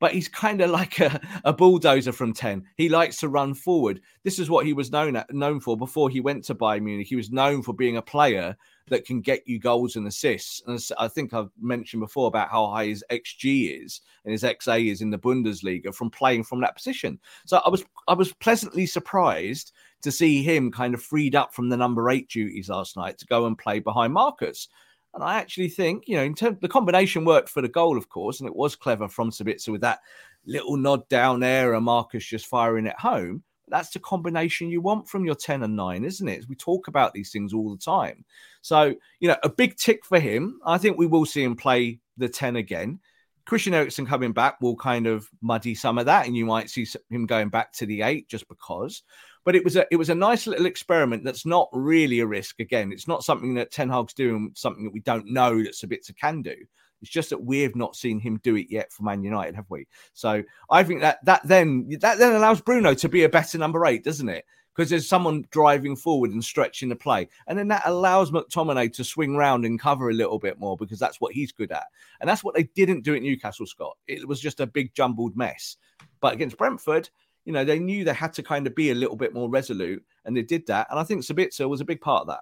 but 0.00 0.12
he's 0.12 0.28
kind 0.28 0.60
of 0.60 0.70
like 0.70 1.00
a, 1.00 1.20
a 1.44 1.52
bulldozer 1.52 2.12
from 2.12 2.32
10. 2.32 2.64
He 2.76 2.88
likes 2.88 3.18
to 3.18 3.28
run 3.28 3.54
forward. 3.54 4.00
This 4.24 4.38
is 4.38 4.50
what 4.50 4.66
he 4.66 4.72
was 4.72 4.92
known 4.92 5.16
at, 5.16 5.32
known 5.32 5.60
for 5.60 5.76
before 5.76 6.10
he 6.10 6.20
went 6.20 6.44
to 6.44 6.54
Bayern 6.54 6.82
Munich. 6.82 7.08
He 7.08 7.16
was 7.16 7.30
known 7.30 7.62
for 7.62 7.72
being 7.72 7.96
a 7.96 8.02
player 8.02 8.56
that 8.90 9.04
can 9.04 9.20
get 9.20 9.46
you 9.46 9.58
goals 9.58 9.96
and 9.96 10.06
assists. 10.06 10.62
And 10.66 10.80
I 10.98 11.08
think 11.08 11.34
I've 11.34 11.50
mentioned 11.60 12.00
before 12.00 12.28
about 12.28 12.50
how 12.50 12.68
high 12.68 12.86
his 12.86 13.04
XG 13.10 13.84
is 13.84 14.00
and 14.24 14.32
his 14.32 14.42
XA 14.42 14.90
is 14.90 15.00
in 15.00 15.10
the 15.10 15.18
Bundesliga 15.18 15.94
from 15.94 16.10
playing 16.10 16.44
from 16.44 16.60
that 16.60 16.76
position. 16.76 17.18
So 17.46 17.60
I 17.64 17.68
was 17.68 17.84
I 18.06 18.14
was 18.14 18.32
pleasantly 18.32 18.86
surprised 18.86 19.72
to 20.02 20.12
see 20.12 20.42
him 20.42 20.70
kind 20.70 20.94
of 20.94 21.02
freed 21.02 21.34
up 21.34 21.52
from 21.52 21.68
the 21.68 21.76
number 21.76 22.10
eight 22.10 22.28
duties 22.28 22.68
last 22.68 22.96
night 22.96 23.18
to 23.18 23.26
go 23.26 23.46
and 23.46 23.58
play 23.58 23.80
behind 23.80 24.12
Marcus. 24.12 24.68
And 25.14 25.24
I 25.24 25.36
actually 25.36 25.68
think, 25.68 26.04
you 26.06 26.16
know, 26.16 26.22
in 26.22 26.34
terms 26.34 26.58
the 26.60 26.68
combination 26.68 27.24
worked 27.24 27.48
for 27.48 27.62
the 27.62 27.68
goal, 27.68 27.96
of 27.96 28.08
course, 28.08 28.40
and 28.40 28.48
it 28.48 28.54
was 28.54 28.76
clever 28.76 29.08
from 29.08 29.30
Sabitzer 29.30 29.72
with 29.72 29.80
that 29.80 30.00
little 30.46 30.76
nod 30.76 31.08
down 31.08 31.40
there 31.40 31.74
and 31.74 31.84
Marcus 31.84 32.24
just 32.24 32.46
firing 32.46 32.86
it 32.86 32.98
home. 32.98 33.42
That's 33.70 33.90
the 33.90 33.98
combination 33.98 34.70
you 34.70 34.80
want 34.80 35.08
from 35.08 35.24
your 35.24 35.34
10 35.34 35.62
and 35.62 35.76
9, 35.76 36.04
isn't 36.04 36.28
it? 36.28 36.44
We 36.48 36.56
talk 36.56 36.88
about 36.88 37.12
these 37.12 37.30
things 37.30 37.52
all 37.52 37.70
the 37.70 37.82
time. 37.82 38.24
So, 38.62 38.94
you 39.20 39.28
know, 39.28 39.36
a 39.42 39.48
big 39.48 39.76
tick 39.76 40.04
for 40.04 40.18
him. 40.18 40.60
I 40.64 40.78
think 40.78 40.98
we 40.98 41.06
will 41.06 41.26
see 41.26 41.42
him 41.42 41.56
play 41.56 42.00
the 42.16 42.28
10 42.28 42.56
again. 42.56 43.00
Christian 43.48 43.72
Eriksen 43.72 44.04
coming 44.04 44.32
back 44.32 44.60
will 44.60 44.76
kind 44.76 45.06
of 45.06 45.26
muddy 45.40 45.74
some 45.74 45.96
of 45.96 46.04
that, 46.04 46.26
and 46.26 46.36
you 46.36 46.44
might 46.44 46.68
see 46.68 46.86
him 47.08 47.24
going 47.24 47.48
back 47.48 47.72
to 47.72 47.86
the 47.86 48.02
eight 48.02 48.28
just 48.28 48.46
because. 48.46 49.02
But 49.42 49.56
it 49.56 49.64
was 49.64 49.74
a 49.76 49.86
it 49.90 49.96
was 49.96 50.10
a 50.10 50.14
nice 50.14 50.46
little 50.46 50.66
experiment 50.66 51.24
that's 51.24 51.46
not 51.46 51.70
really 51.72 52.20
a 52.20 52.26
risk. 52.26 52.60
Again, 52.60 52.92
it's 52.92 53.08
not 53.08 53.24
something 53.24 53.54
that 53.54 53.70
Ten 53.70 53.88
Hag's 53.88 54.12
doing, 54.12 54.52
something 54.54 54.84
that 54.84 54.92
we 54.92 55.00
don't 55.00 55.32
know 55.32 55.62
that 55.62 55.72
Sabitzer 55.72 56.14
can 56.14 56.42
do. 56.42 56.56
It's 57.00 57.10
just 57.10 57.30
that 57.30 57.42
we 57.42 57.60
have 57.62 57.76
not 57.76 57.96
seen 57.96 58.18
him 58.18 58.40
do 58.42 58.56
it 58.56 58.66
yet 58.70 58.92
for 58.92 59.02
Man 59.02 59.22
United, 59.22 59.54
have 59.54 59.70
we? 59.70 59.86
So 60.12 60.42
I 60.70 60.82
think 60.82 61.00
that 61.00 61.24
that 61.24 61.46
then 61.46 61.88
that 62.00 62.18
then 62.18 62.34
allows 62.34 62.60
Bruno 62.60 62.94
to 62.94 63.08
be 63.08 63.24
a 63.24 63.28
better 63.28 63.58
number 63.58 63.86
eight, 63.86 64.04
doesn't 64.04 64.28
it? 64.28 64.44
Because 64.74 64.90
there's 64.90 65.08
someone 65.08 65.44
driving 65.50 65.96
forward 65.96 66.30
and 66.30 66.44
stretching 66.44 66.88
the 66.88 66.96
play, 66.96 67.28
and 67.46 67.58
then 67.58 67.68
that 67.68 67.82
allows 67.84 68.30
McTominay 68.30 68.92
to 68.92 69.04
swing 69.04 69.36
round 69.36 69.64
and 69.64 69.80
cover 69.80 70.10
a 70.10 70.14
little 70.14 70.38
bit 70.38 70.58
more 70.58 70.76
because 70.76 71.00
that's 71.00 71.20
what 71.20 71.32
he's 71.32 71.52
good 71.52 71.72
at, 71.72 71.86
and 72.20 72.28
that's 72.28 72.44
what 72.44 72.54
they 72.54 72.64
didn't 72.74 73.02
do 73.02 73.14
at 73.14 73.22
Newcastle. 73.22 73.66
Scott, 73.66 73.96
it 74.06 74.26
was 74.26 74.40
just 74.40 74.60
a 74.60 74.66
big 74.66 74.94
jumbled 74.94 75.36
mess. 75.36 75.76
But 76.20 76.34
against 76.34 76.58
Brentford, 76.58 77.10
you 77.44 77.52
know, 77.52 77.64
they 77.64 77.78
knew 77.78 78.04
they 78.04 78.12
had 78.12 78.32
to 78.34 78.42
kind 78.42 78.66
of 78.66 78.74
be 78.74 78.90
a 78.90 78.94
little 78.94 79.16
bit 79.16 79.34
more 79.34 79.48
resolute, 79.48 80.04
and 80.24 80.36
they 80.36 80.42
did 80.42 80.66
that. 80.66 80.86
And 80.90 80.98
I 81.00 81.04
think 81.04 81.22
Sabitzer 81.22 81.68
was 81.68 81.80
a 81.80 81.84
big 81.84 82.00
part 82.00 82.22
of 82.22 82.26
that. 82.28 82.40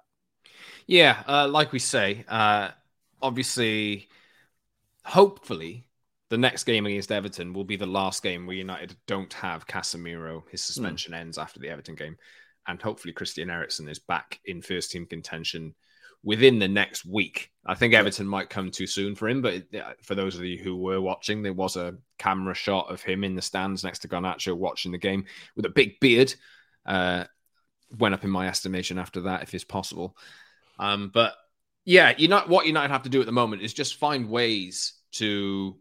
Yeah, 0.85 1.23
uh, 1.27 1.47
like 1.47 1.71
we 1.71 1.79
say, 1.79 2.25
uh, 2.27 2.69
obviously, 3.21 4.09
hopefully, 5.07 5.87
the 6.29 6.37
next 6.37 6.65
game 6.65 6.85
against 6.85 7.11
Everton 7.11 7.53
will 7.53 7.63
be 7.63 7.77
the 7.77 7.85
last 7.85 8.21
game 8.21 8.45
where 8.45 8.55
United 8.55 8.95
don't 9.07 9.31
have 9.33 9.65
Casemiro. 9.65 10.43
His 10.51 10.61
suspension 10.61 11.13
mm. 11.13 11.17
ends 11.17 11.37
after 11.37 11.59
the 11.59 11.69
Everton 11.69 11.95
game, 11.95 12.17
and 12.67 12.81
hopefully, 12.81 13.13
Christian 13.13 13.49
Eriksen 13.49 13.87
is 13.87 13.99
back 13.99 14.39
in 14.45 14.61
first 14.61 14.91
team 14.91 15.05
contention 15.05 15.73
within 16.23 16.59
the 16.59 16.67
next 16.67 17.05
week. 17.05 17.51
I 17.65 17.75
think 17.75 17.93
Everton 17.93 18.27
might 18.27 18.49
come 18.49 18.69
too 18.69 18.87
soon 18.87 19.15
for 19.15 19.29
him, 19.29 19.41
but 19.41 19.63
for 20.01 20.15
those 20.15 20.35
of 20.35 20.43
you 20.43 20.57
who 20.57 20.75
were 20.75 20.99
watching, 20.99 21.41
there 21.41 21.53
was 21.53 21.77
a 21.77 21.95
camera 22.17 22.53
shot 22.53 22.91
of 22.91 23.01
him 23.01 23.23
in 23.23 23.35
the 23.35 23.41
stands 23.41 23.83
next 23.83 23.99
to 23.99 24.07
Garnacho 24.07 24.55
watching 24.55 24.91
the 24.91 24.97
game 24.97 25.25
with 25.55 25.65
a 25.65 25.69
big 25.69 25.99
beard. 25.99 26.33
Uh, 26.85 27.25
went 27.97 28.13
up 28.13 28.23
in 28.25 28.29
my 28.29 28.47
estimation 28.47 28.97
after 28.97 29.21
that, 29.21 29.43
if 29.43 29.53
it's 29.53 29.63
possible. 29.63 30.17
Um, 30.79 31.09
but 31.13 31.35
yeah, 31.85 32.13
you 32.17 32.27
know 32.27 32.43
what 32.47 32.65
United 32.65 32.91
have 32.91 33.03
to 33.03 33.09
do 33.09 33.21
at 33.21 33.25
the 33.25 33.31
moment 33.31 33.61
is 33.61 33.73
just 33.73 33.95
find 33.95 34.29
ways 34.29 34.93
to 35.17 35.75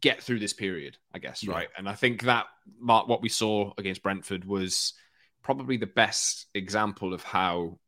get 0.00 0.22
through 0.22 0.38
this 0.38 0.52
period, 0.52 0.96
I 1.12 1.18
guess, 1.18 1.42
yeah. 1.42 1.52
right? 1.52 1.68
And 1.76 1.88
I 1.88 1.94
think 1.94 2.22
that 2.22 2.46
Mark, 2.78 3.08
what 3.08 3.22
we 3.22 3.28
saw 3.28 3.72
against 3.78 4.02
Brentford 4.02 4.44
was 4.44 4.94
probably 5.42 5.76
the 5.76 5.86
best 5.86 6.46
example 6.54 7.12
of 7.12 7.22
how 7.22 7.78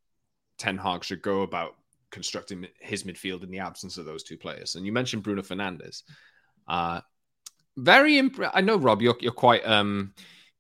Ten 0.58 0.76
Hag 0.76 1.04
should 1.04 1.23
go 1.23 1.42
about 1.42 1.75
constructing 2.11 2.66
his 2.80 3.04
midfield 3.04 3.42
in 3.42 3.50
the 3.50 3.58
absence 3.61 3.99
of 3.99 4.04
those 4.04 4.23
two 4.23 4.37
players. 4.37 4.75
And 4.75 4.87
you 4.87 4.92
mentioned 4.92 5.23
Bruno 5.23 5.42
Fernandes. 5.42 6.02
Uh, 6.68 7.00
very 7.76 8.18
imp- 8.18 8.38
I 8.52 8.61
know 8.61 8.76
Rob, 8.76 9.02
you're 9.02 9.16
you're 9.20 9.32
quite 9.32 9.66
um, 9.66 10.14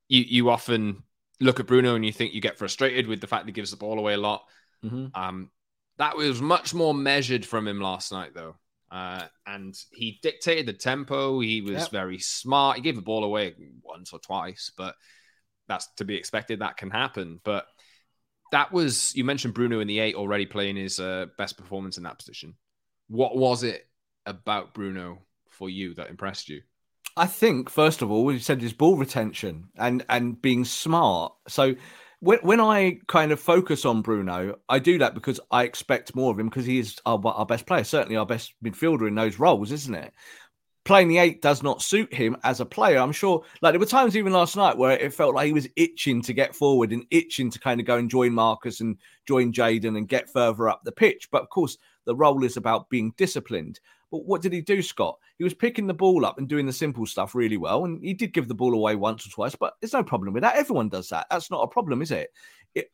you 0.08 0.22
you 0.22 0.50
often 0.50 1.02
look 1.40 1.60
at 1.60 1.66
Bruno 1.66 1.94
and 1.94 2.04
you 2.04 2.12
think 2.12 2.34
you 2.34 2.40
get 2.40 2.58
frustrated 2.58 3.06
with 3.06 3.20
the 3.20 3.26
fact 3.26 3.44
that 3.44 3.50
he 3.50 3.52
gives 3.52 3.70
the 3.70 3.76
ball 3.76 3.98
away 3.98 4.14
a 4.14 4.18
lot. 4.18 4.44
Mm-hmm. 4.84 5.06
Um, 5.14 5.50
that 5.98 6.16
was 6.16 6.40
much 6.40 6.74
more 6.74 6.94
measured 6.94 7.46
from 7.46 7.68
him 7.68 7.80
last 7.80 8.10
night, 8.12 8.34
though. 8.34 8.56
Uh, 8.90 9.24
and 9.46 9.76
he 9.92 10.18
dictated 10.22 10.66
the 10.66 10.72
tempo. 10.72 11.40
He 11.40 11.60
was 11.60 11.72
yep. 11.74 11.90
very 11.90 12.18
smart. 12.18 12.76
He 12.76 12.82
gave 12.82 12.96
the 12.96 13.02
ball 13.02 13.24
away 13.24 13.54
once 13.82 14.12
or 14.12 14.20
twice, 14.20 14.70
but 14.76 14.94
that's 15.66 15.88
to 15.96 16.04
be 16.04 16.16
expected. 16.16 16.60
That 16.60 16.76
can 16.76 16.90
happen. 16.90 17.40
But 17.44 17.66
that 18.52 18.72
was 18.72 19.14
you 19.16 19.24
mentioned 19.24 19.54
Bruno 19.54 19.80
in 19.80 19.88
the 19.88 19.98
eight 19.98 20.14
already 20.14 20.46
playing 20.46 20.76
his 20.76 21.00
uh, 21.00 21.26
best 21.36 21.56
performance 21.56 21.96
in 21.96 22.04
that 22.04 22.18
position. 22.18 22.54
What 23.08 23.36
was 23.36 23.62
it 23.62 23.86
about 24.26 24.74
Bruno 24.74 25.18
for 25.48 25.68
you 25.68 25.94
that 25.94 26.10
impressed 26.10 26.48
you? 26.48 26.62
I 27.16 27.26
think 27.26 27.70
first 27.70 28.02
of 28.02 28.10
all, 28.10 28.24
we 28.24 28.38
said 28.38 28.60
his 28.60 28.72
ball 28.72 28.96
retention 28.96 29.68
and 29.76 30.04
and 30.08 30.40
being 30.40 30.64
smart. 30.64 31.32
So 31.48 31.74
when 32.20 32.38
when 32.38 32.60
I 32.60 32.98
kind 33.06 33.32
of 33.32 33.40
focus 33.40 33.84
on 33.84 34.02
Bruno, 34.02 34.56
I 34.68 34.78
do 34.78 34.98
that 34.98 35.14
because 35.14 35.40
I 35.50 35.64
expect 35.64 36.14
more 36.14 36.32
of 36.32 36.38
him 36.38 36.48
because 36.48 36.66
he 36.66 36.78
is 36.78 36.96
our, 37.06 37.20
our 37.24 37.46
best 37.46 37.66
player, 37.66 37.84
certainly 37.84 38.16
our 38.16 38.26
best 38.26 38.54
midfielder 38.64 39.08
in 39.08 39.14
those 39.14 39.38
roles, 39.38 39.72
isn't 39.72 39.94
it? 39.94 40.12
playing 40.84 41.08
the 41.08 41.18
eight 41.18 41.40
does 41.40 41.62
not 41.62 41.82
suit 41.82 42.12
him 42.12 42.36
as 42.44 42.60
a 42.60 42.66
player. 42.66 42.98
I'm 42.98 43.12
sure, 43.12 43.42
like 43.62 43.72
there 43.72 43.80
were 43.80 43.86
times 43.86 44.16
even 44.16 44.32
last 44.32 44.56
night 44.56 44.76
where 44.76 44.98
it 44.98 45.14
felt 45.14 45.34
like 45.34 45.46
he 45.46 45.52
was 45.52 45.68
itching 45.76 46.22
to 46.22 46.32
get 46.32 46.54
forward 46.54 46.92
and 46.92 47.06
itching 47.10 47.50
to 47.50 47.58
kind 47.58 47.80
of 47.80 47.86
go 47.86 47.96
and 47.96 48.10
join 48.10 48.32
Marcus 48.32 48.80
and 48.80 48.98
join 49.26 49.52
Jadon 49.52 49.96
and 49.96 50.08
get 50.08 50.30
further 50.30 50.68
up 50.68 50.82
the 50.84 50.92
pitch. 50.92 51.28
But 51.30 51.42
of 51.42 51.48
course, 51.48 51.78
the 52.04 52.14
role 52.14 52.44
is 52.44 52.56
about 52.56 52.90
being 52.90 53.14
disciplined. 53.16 53.80
But 54.14 54.26
what 54.26 54.42
did 54.42 54.52
he 54.52 54.60
do, 54.60 54.80
Scott? 54.80 55.18
He 55.38 55.44
was 55.44 55.54
picking 55.54 55.88
the 55.88 55.92
ball 55.92 56.24
up 56.24 56.38
and 56.38 56.48
doing 56.48 56.66
the 56.66 56.72
simple 56.72 57.04
stuff 57.04 57.34
really 57.34 57.56
well. 57.56 57.84
And 57.84 58.00
he 58.00 58.14
did 58.14 58.32
give 58.32 58.46
the 58.46 58.54
ball 58.54 58.72
away 58.72 58.94
once 58.94 59.26
or 59.26 59.30
twice, 59.30 59.56
but 59.56 59.74
there's 59.80 59.92
no 59.92 60.04
problem 60.04 60.32
with 60.32 60.44
that. 60.44 60.54
Everyone 60.54 60.88
does 60.88 61.08
that. 61.08 61.26
That's 61.28 61.50
not 61.50 61.64
a 61.64 61.66
problem, 61.66 62.00
is 62.00 62.12
it? 62.12 62.30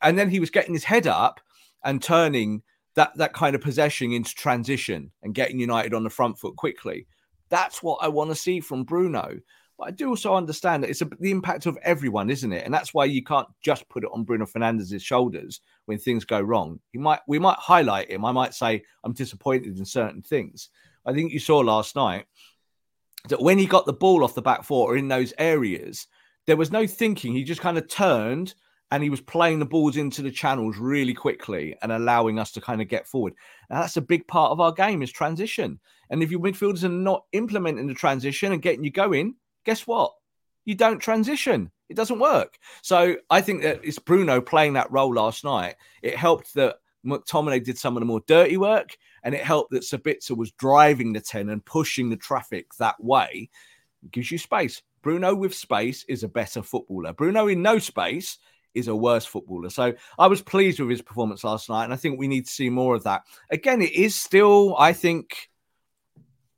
and 0.00 0.18
then 0.18 0.30
he 0.30 0.40
was 0.40 0.48
getting 0.48 0.72
his 0.72 0.82
head 0.82 1.06
up 1.06 1.38
and 1.84 2.02
turning 2.02 2.62
that, 2.94 3.14
that 3.16 3.34
kind 3.34 3.54
of 3.54 3.60
possession 3.60 4.12
into 4.12 4.34
transition 4.34 5.10
and 5.22 5.34
getting 5.34 5.60
United 5.60 5.92
on 5.92 6.04
the 6.04 6.10
front 6.10 6.38
foot 6.38 6.56
quickly. 6.56 7.06
That's 7.50 7.82
what 7.82 7.98
I 8.00 8.08
want 8.08 8.30
to 8.30 8.34
see 8.34 8.60
from 8.60 8.84
Bruno. 8.84 9.40
But 9.78 9.88
I 9.88 9.90
do 9.90 10.08
also 10.08 10.34
understand 10.34 10.82
that 10.82 10.88
it's 10.90 11.02
a, 11.02 11.08
the 11.20 11.30
impact 11.30 11.66
of 11.66 11.76
everyone, 11.82 12.30
isn't 12.30 12.52
it? 12.52 12.64
And 12.64 12.72
that's 12.72 12.94
why 12.94 13.04
you 13.04 13.22
can't 13.22 13.48
just 13.62 13.86
put 13.90 14.04
it 14.04 14.10
on 14.12 14.24
Bruno 14.24 14.46
Fernandes's 14.46 15.02
shoulders 15.02 15.60
when 15.84 15.98
things 15.98 16.24
go 16.24 16.40
wrong. 16.40 16.80
He 16.92 16.98
might, 16.98 17.20
we 17.28 17.38
might 17.38 17.58
highlight 17.58 18.10
him. 18.10 18.24
I 18.24 18.32
might 18.32 18.54
say 18.54 18.82
I'm 19.04 19.12
disappointed 19.12 19.78
in 19.78 19.84
certain 19.84 20.22
things. 20.22 20.70
I 21.10 21.14
think 21.14 21.32
you 21.32 21.40
saw 21.40 21.58
last 21.58 21.96
night 21.96 22.26
that 23.28 23.42
when 23.42 23.58
he 23.58 23.66
got 23.66 23.84
the 23.84 23.92
ball 23.92 24.22
off 24.22 24.34
the 24.34 24.42
back 24.42 24.62
four 24.62 24.92
or 24.92 24.96
in 24.96 25.08
those 25.08 25.34
areas, 25.38 26.06
there 26.46 26.56
was 26.56 26.70
no 26.70 26.86
thinking. 26.86 27.32
He 27.32 27.42
just 27.42 27.60
kind 27.60 27.76
of 27.76 27.88
turned 27.88 28.54
and 28.92 29.02
he 29.02 29.10
was 29.10 29.20
playing 29.20 29.58
the 29.58 29.66
balls 29.66 29.96
into 29.96 30.22
the 30.22 30.30
channels 30.30 30.78
really 30.78 31.14
quickly 31.14 31.76
and 31.82 31.90
allowing 31.92 32.38
us 32.38 32.52
to 32.52 32.60
kind 32.60 32.80
of 32.80 32.88
get 32.88 33.06
forward. 33.06 33.34
That's 33.68 33.96
a 33.96 34.02
big 34.02 34.26
part 34.26 34.52
of 34.52 34.60
our 34.60 34.72
game 34.72 35.02
is 35.02 35.10
transition. 35.10 35.80
And 36.10 36.22
if 36.22 36.30
your 36.30 36.40
midfielders 36.40 36.84
are 36.84 36.88
not 36.88 37.24
implementing 37.32 37.86
the 37.86 37.94
transition 37.94 38.52
and 38.52 38.62
getting 38.62 38.84
you 38.84 38.90
going, 38.90 39.34
guess 39.64 39.86
what? 39.86 40.12
You 40.64 40.74
don't 40.76 40.98
transition. 40.98 41.70
It 41.88 41.96
doesn't 41.96 42.20
work. 42.20 42.56
So 42.82 43.16
I 43.30 43.40
think 43.40 43.62
that 43.62 43.80
it's 43.82 43.98
Bruno 43.98 44.40
playing 44.40 44.74
that 44.74 44.90
role 44.92 45.12
last 45.12 45.44
night. 45.44 45.74
It 46.02 46.16
helped 46.16 46.54
that 46.54 46.76
McTominay 47.04 47.64
did 47.64 47.78
some 47.78 47.96
of 47.96 48.00
the 48.00 48.06
more 48.06 48.22
dirty 48.26 48.56
work, 48.56 48.96
and 49.22 49.34
it 49.34 49.42
helped 49.42 49.70
that 49.72 49.82
Sabitzer 49.82 50.36
was 50.36 50.52
driving 50.52 51.12
the 51.12 51.20
10 51.20 51.48
and 51.48 51.64
pushing 51.64 52.10
the 52.10 52.16
traffic 52.16 52.66
that 52.78 53.02
way. 53.02 53.50
It 54.02 54.10
gives 54.10 54.30
you 54.30 54.38
space. 54.38 54.82
Bruno 55.02 55.34
with 55.34 55.54
space 55.54 56.04
is 56.08 56.22
a 56.22 56.28
better 56.28 56.62
footballer. 56.62 57.12
Bruno 57.12 57.48
in 57.48 57.62
no 57.62 57.78
space 57.78 58.38
is 58.74 58.88
a 58.88 58.94
worse 58.94 59.24
footballer. 59.24 59.70
So 59.70 59.94
I 60.18 60.26
was 60.26 60.42
pleased 60.42 60.78
with 60.80 60.90
his 60.90 61.02
performance 61.02 61.44
last 61.44 61.68
night, 61.68 61.84
and 61.84 61.92
I 61.92 61.96
think 61.96 62.18
we 62.18 62.28
need 62.28 62.46
to 62.46 62.52
see 62.52 62.70
more 62.70 62.94
of 62.94 63.04
that. 63.04 63.22
Again, 63.50 63.82
it 63.82 63.92
is 63.92 64.14
still, 64.14 64.76
I 64.78 64.92
think, 64.92 65.50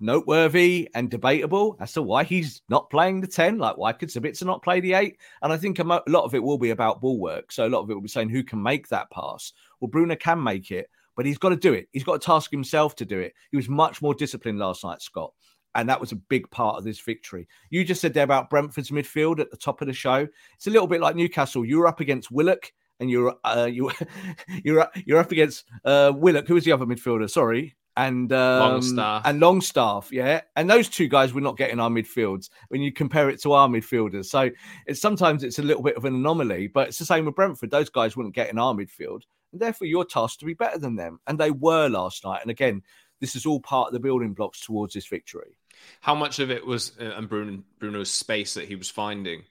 noteworthy 0.02 0.90
and 0.95 1.11
debatable 1.11 1.76
as 1.81 1.92
to 1.92 2.02
why 2.02 2.25
he's 2.25 2.62
not 2.69 2.90
playing 2.90 3.21
the 3.21 3.26
10. 3.26 3.59
Like, 3.59 3.78
why 3.78 3.92
could 3.92 4.09
Sabitzer 4.09 4.45
not 4.45 4.62
play 4.62 4.81
the 4.81 4.95
8? 4.95 5.16
And 5.42 5.52
I 5.52 5.57
think 5.57 5.78
a, 5.78 5.83
a 5.85 6.02
lot 6.09 6.25
of 6.25 6.35
it 6.35 6.42
will 6.42 6.59
be 6.59 6.71
about 6.71 7.00
ball 7.00 7.19
work. 7.19 7.52
So 7.52 7.66
a 7.66 7.71
lot 7.71 7.81
of 7.81 7.90
it 7.90 7.95
will 7.95 8.02
be 8.02 8.09
saying 8.09 8.28
who 8.28 8.42
can 8.42 8.62
make 8.62 8.88
that 8.88 9.11
pass. 9.11 9.52
Well, 9.81 9.88
Bruno 9.88 10.16
can 10.16 10.42
make 10.42 10.71
it, 10.71 10.90
but 11.16 11.26
he's 11.26 11.38
got 11.38 11.50
to 11.50 11.57
do 11.57 11.73
it. 11.73 11.88
He's 11.92 12.04
got 12.04 12.21
to 12.21 12.26
task 12.26 12.50
himself 12.50 12.97
to 12.97 13.04
do 13.04 13.19
it. 13.19 13.33
He 13.50 13.57
was 13.57 13.69
much 13.69 14.02
more 14.02 14.14
disciplined 14.14 14.59
last 14.59 14.85
night, 14.85 15.02
Scott. 15.02 15.33
And 15.75 15.88
that 15.88 16.00
was 16.00 16.12
a 16.12 16.16
big 16.16 16.50
part 16.50 16.76
of 16.76 16.85
this 16.85 17.00
victory. 17.00 17.49
You 17.71 17.85
just 17.85 18.00
said 18.00 18.12
there 18.12 18.25
about 18.25 18.50
Brentford's 18.50 18.90
midfield 18.90 19.40
at 19.40 19.50
the 19.50 19.57
top 19.57 19.81
of 19.81 19.87
the 19.87 19.95
show. 19.95 20.28
It's 20.54 20.66
a 20.66 20.71
little 20.71 20.87
bit 20.87 21.00
like 21.00 21.16
Newcastle. 21.16 21.64
You 21.64 21.78
were 21.78 21.87
up 21.87 22.00
against 22.00 22.31
Willock 22.31 22.71
and 23.00 23.11
you're 23.11 23.35
uh, 23.45 23.69
you 23.71 23.90
you're 24.64 24.87
you're 25.07 25.19
up 25.19 25.33
against 25.33 25.64
uh, 25.85 26.12
Willock. 26.14 26.47
Who 26.47 26.54
was 26.54 26.64
the 26.64 26.73
other 26.73 26.87
midfielder? 26.87 27.28
Sorry, 27.28 27.75
and 27.97 28.33
um, 28.33 28.61
Longstaff. 28.61 29.23
and 29.25 29.40
Longstaff, 29.40 30.11
yeah. 30.11 30.40
And 30.57 30.71
those 30.71 30.88
two 30.88 31.09
guys 31.09 31.35
were 31.35 31.40
not 31.40 31.57
getting 31.57 31.81
our 31.81 31.90
midfields 31.90 32.49
when 32.69 32.81
you 32.81 32.92
compare 32.92 33.28
it 33.28 33.42
to 33.42 33.52
our 33.52 33.69
midfielders. 33.69 34.26
So 34.26 34.50
it's 34.87 35.00
sometimes 35.00 35.45
it's 35.45 35.59
a 35.59 35.62
little 35.62 35.83
bit 35.83 35.97
of 35.97 36.04
an 36.04 36.14
anomaly, 36.14 36.69
but 36.69 36.88
it's 36.88 36.99
the 36.99 37.04
same 37.04 37.26
with 37.26 37.35
Brentford. 37.35 37.71
Those 37.71 37.90
guys 37.90 38.16
wouldn't 38.16 38.35
get 38.35 38.50
in 38.50 38.59
our 38.59 38.73
midfield, 38.75 39.23
and 39.52 39.61
therefore 39.61 39.87
you're 39.87 40.04
tasked 40.04 40.40
to 40.40 40.47
be 40.47 40.54
better 40.54 40.78
than 40.78 40.97
them, 40.97 41.21
and 41.26 41.38
they 41.38 41.50
were 41.50 41.88
last 41.88 42.25
night. 42.25 42.42
And 42.42 42.50
again, 42.50 42.82
this 43.21 43.37
is 43.37 43.47
all 43.47 43.61
part 43.61 43.88
of 43.88 43.92
the 43.92 44.00
building 44.00 44.35
blocks 44.35 44.64
towards 44.64 44.94
this 44.94 45.06
victory. 45.06 45.56
How 46.00 46.14
much 46.14 46.38
of 46.38 46.50
it 46.50 46.66
was 46.66 46.92
uh, 47.00 47.12
and 47.16 47.28
Bruno, 47.28 47.62
Bruno's 47.78 48.11
space 48.11 48.54
that 48.54 48.66
he 48.66 48.76
was 48.76 48.90
finding? 48.90 49.44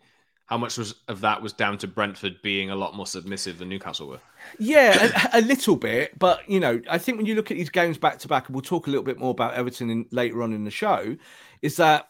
How 0.45 0.57
much 0.57 0.77
was 0.77 0.95
of 1.07 1.21
that 1.21 1.41
was 1.41 1.53
down 1.53 1.77
to 1.77 1.87
Brentford 1.87 2.41
being 2.41 2.69
a 2.69 2.75
lot 2.75 2.93
more 2.93 3.07
submissive 3.07 3.57
than 3.57 3.69
Newcastle 3.69 4.09
were? 4.09 4.19
Yeah, 4.59 5.29
a, 5.33 5.39
a, 5.39 5.41
little 5.41 5.77
bit, 5.77 6.19
but 6.19 6.47
you 6.49 6.59
know, 6.59 6.81
I 6.89 6.97
think 6.97 7.17
when 7.17 7.25
you 7.25 7.35
look 7.35 7.51
at 7.51 7.57
these 7.57 7.69
games 7.69 7.97
back 7.97 8.19
to 8.19 8.27
back, 8.27 8.47
and 8.47 8.55
we'll 8.55 8.61
talk 8.61 8.87
a 8.87 8.89
little 8.89 9.05
bit 9.05 9.17
more 9.17 9.31
about 9.31 9.53
Everton 9.53 9.89
in, 9.89 10.05
later 10.11 10.43
on 10.43 10.51
in 10.51 10.65
the 10.65 10.71
show, 10.71 11.15
is 11.61 11.77
that 11.77 12.09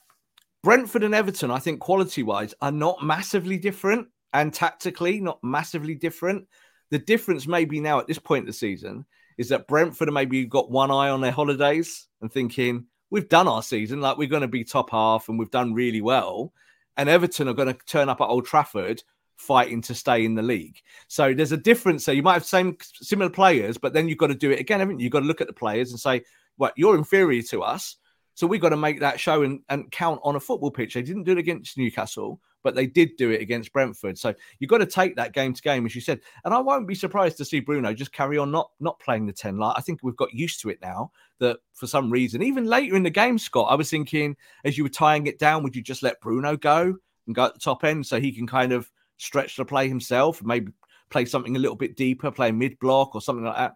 Brentford 0.64 1.04
and 1.04 1.14
Everton, 1.14 1.52
I 1.52 1.60
think 1.60 1.80
quality 1.82 2.24
wise, 2.24 2.56
are 2.62 2.72
not 2.72 3.04
massively 3.04 3.58
different, 3.58 4.08
and 4.34 4.52
tactically 4.52 5.20
not 5.20 5.38
massively 5.44 5.94
different. 5.94 6.48
The 6.92 7.00
difference 7.00 7.48
maybe 7.48 7.80
now 7.80 8.00
at 8.00 8.08
this 8.08 8.20
point 8.20 8.44
in 8.44 8.48
the 8.48 8.54
season 8.54 9.06
is 9.38 9.50
that 9.50 9.68
Brentford 9.68 10.08
have 10.08 10.14
maybe 10.14 10.46
got 10.46 10.70
one 10.70 10.92
eye 10.92 11.10
on 11.10 11.22
their 11.22 11.32
holidays 11.32 12.08
and 12.22 12.32
thinking 12.32 12.86
we've 13.10 13.30
done 13.30 13.48
our 13.48 13.64
season, 13.64 14.02
like 14.02 14.18
we're 14.18 14.28
going 14.28 14.42
to 14.42 14.48
be 14.48 14.64
top 14.64 14.92
half 14.92 15.30
and 15.30 15.40
we've 15.40 15.52
done 15.52 15.74
really 15.74 16.02
well 16.02 16.54
and 16.98 17.10
Everton 17.10 17.48
are 17.48 17.54
going 17.54 17.74
to 17.74 17.86
turn 17.86 18.10
up 18.10 18.22
at 18.22 18.28
Old 18.28 18.46
Trafford 18.46 19.04
fighting 19.38 19.82
to 19.82 19.96
stay 19.96 20.24
in 20.24 20.36
the 20.36 20.42
league. 20.42 20.78
So 21.08 21.34
there's 21.34 21.52
a 21.52 21.58
difference 21.58 22.06
there. 22.06 22.16
You 22.16 22.24
might 22.24 22.34
have 22.34 22.46
same 22.46 22.78
similar 22.94 23.30
players, 23.30 23.78
but 23.78 23.94
then 23.94 24.08
you've 24.08 24.18
got 24.18 24.28
to 24.28 24.36
do 24.36 24.52
it 24.52 24.60
again, 24.60 24.80
haven't 24.80 25.00
you? 25.00 25.06
You've 25.06 25.14
got 25.14 25.22
to 25.22 25.26
look 25.26 25.42
at 25.42 25.48
the 25.48 25.54
players 25.54 25.92
and 25.92 26.00
say, 26.00 26.22
"What 26.58 26.68
well, 26.68 26.74
you're 26.76 26.96
inferior 26.96 27.42
to 27.44 27.64
us." 27.64 27.98
So 28.36 28.48
we've 28.48 28.62
got 28.62 28.70
to 28.70 28.78
make 28.78 29.00
that 29.00 29.20
show 29.20 29.44
and, 29.44 29.62
and 29.68 29.92
count 29.92 30.22
on 30.24 30.36
a 30.36 30.40
football 30.40 30.72
pitch. 30.72 30.94
They 30.94 31.02
didn't 31.02 31.24
do 31.24 31.34
it 31.34 31.38
against 31.38 31.78
Newcastle, 31.78 32.40
but 32.64 32.76
they 32.76 32.86
did 32.86 33.16
do 33.18 33.32
it 33.32 33.42
against 33.42 33.74
Brentford. 33.74 34.18
So 34.18 34.34
you've 34.60 34.70
got 34.70 34.80
to 34.80 34.86
take 34.86 35.16
that 35.16 35.34
game 35.34 35.54
to 35.54 35.62
game, 35.62 35.86
as 35.86 35.96
you 35.96 36.02
said. 36.02 36.20
And 36.46 36.54
I 36.54 36.60
won't 36.60 36.88
be 36.88 36.96
surprised 36.96 37.38
to 37.38 37.46
see 37.46 37.60
Bruno 37.60 37.94
just 37.94 38.12
carry 38.12 38.38
on 38.38 38.52
not 38.52 38.72
not 38.80 39.00
playing 39.00 39.26
the 39.26 39.34
10. 39.34 39.58
Like 39.58 39.76
I 39.78 39.82
think 39.82 40.00
we've 40.02 40.16
got 40.16 40.34
used 40.34 40.62
to 40.62 40.70
it 40.70 40.82
now 40.82 41.12
that 41.40 41.58
for 41.74 41.88
some 41.88 42.10
reason, 42.10 42.44
even 42.44 42.66
later 42.66 42.96
in 42.96 43.04
the 43.04 43.10
game, 43.10 43.38
Scott, 43.38 43.68
I 43.70 43.76
was 43.76 43.90
thinking 43.90 44.36
as 44.64 44.78
you 44.78 44.84
were 44.84 44.90
tying 44.90 45.28
it 45.28 45.40
down, 45.40 45.64
would 45.64 45.76
you 45.76 45.82
just 45.82 46.04
let 46.04 46.22
Bruno 46.22 46.58
go 46.58 46.96
and 47.26 47.36
go 47.36 47.46
at 47.46 47.54
the 47.54 47.60
top 47.60 47.84
end 47.84 48.06
so 48.06 48.20
he 48.20 48.32
can 48.32 48.48
kind 48.48 48.72
of 48.72 48.90
stretch 49.18 49.56
the 49.56 49.66
play 49.66 49.88
himself, 49.88 50.44
maybe 50.44 50.72
play 51.10 51.26
something 51.26 51.56
a 51.56 51.60
little 51.60 51.76
bit 51.76 51.96
deeper, 51.96 52.32
play 52.32 52.52
mid 52.52 52.78
block 52.80 53.16
or 53.16 53.22
something 53.22 53.46
like 53.46 53.58
that? 53.58 53.76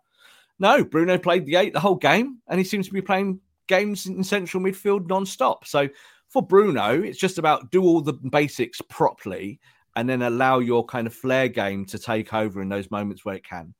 No, 0.58 0.84
Bruno 0.84 1.18
played 1.18 1.46
the 1.46 1.58
eight 1.58 1.74
the 1.74 1.80
whole 1.80 1.96
game, 1.96 2.40
and 2.48 2.60
he 2.60 2.64
seems 2.64 2.88
to 2.88 2.94
be 2.94 3.02
playing 3.02 3.40
games 3.68 4.06
in 4.06 4.24
central 4.24 4.64
midfield 4.64 5.08
non-stop. 5.08 5.66
So 5.66 5.90
for 6.36 6.46
Bruno, 6.46 7.02
it's 7.02 7.18
just 7.18 7.38
about 7.38 7.72
do 7.72 7.82
all 7.82 8.02
the 8.02 8.12
basics 8.12 8.82
properly 8.82 9.58
and 9.96 10.10
then 10.10 10.22
allow 10.22 10.60
your 10.60 10.84
kind 10.84 11.08
of 11.08 11.14
flair 11.14 11.48
game 11.48 11.86
to 11.86 11.98
take 11.98 12.34
over 12.34 12.62
in 12.62 12.68
those 12.68 12.92
moments 12.92 13.24
where 13.24 13.36
it 13.36 13.46
can. 13.46 13.74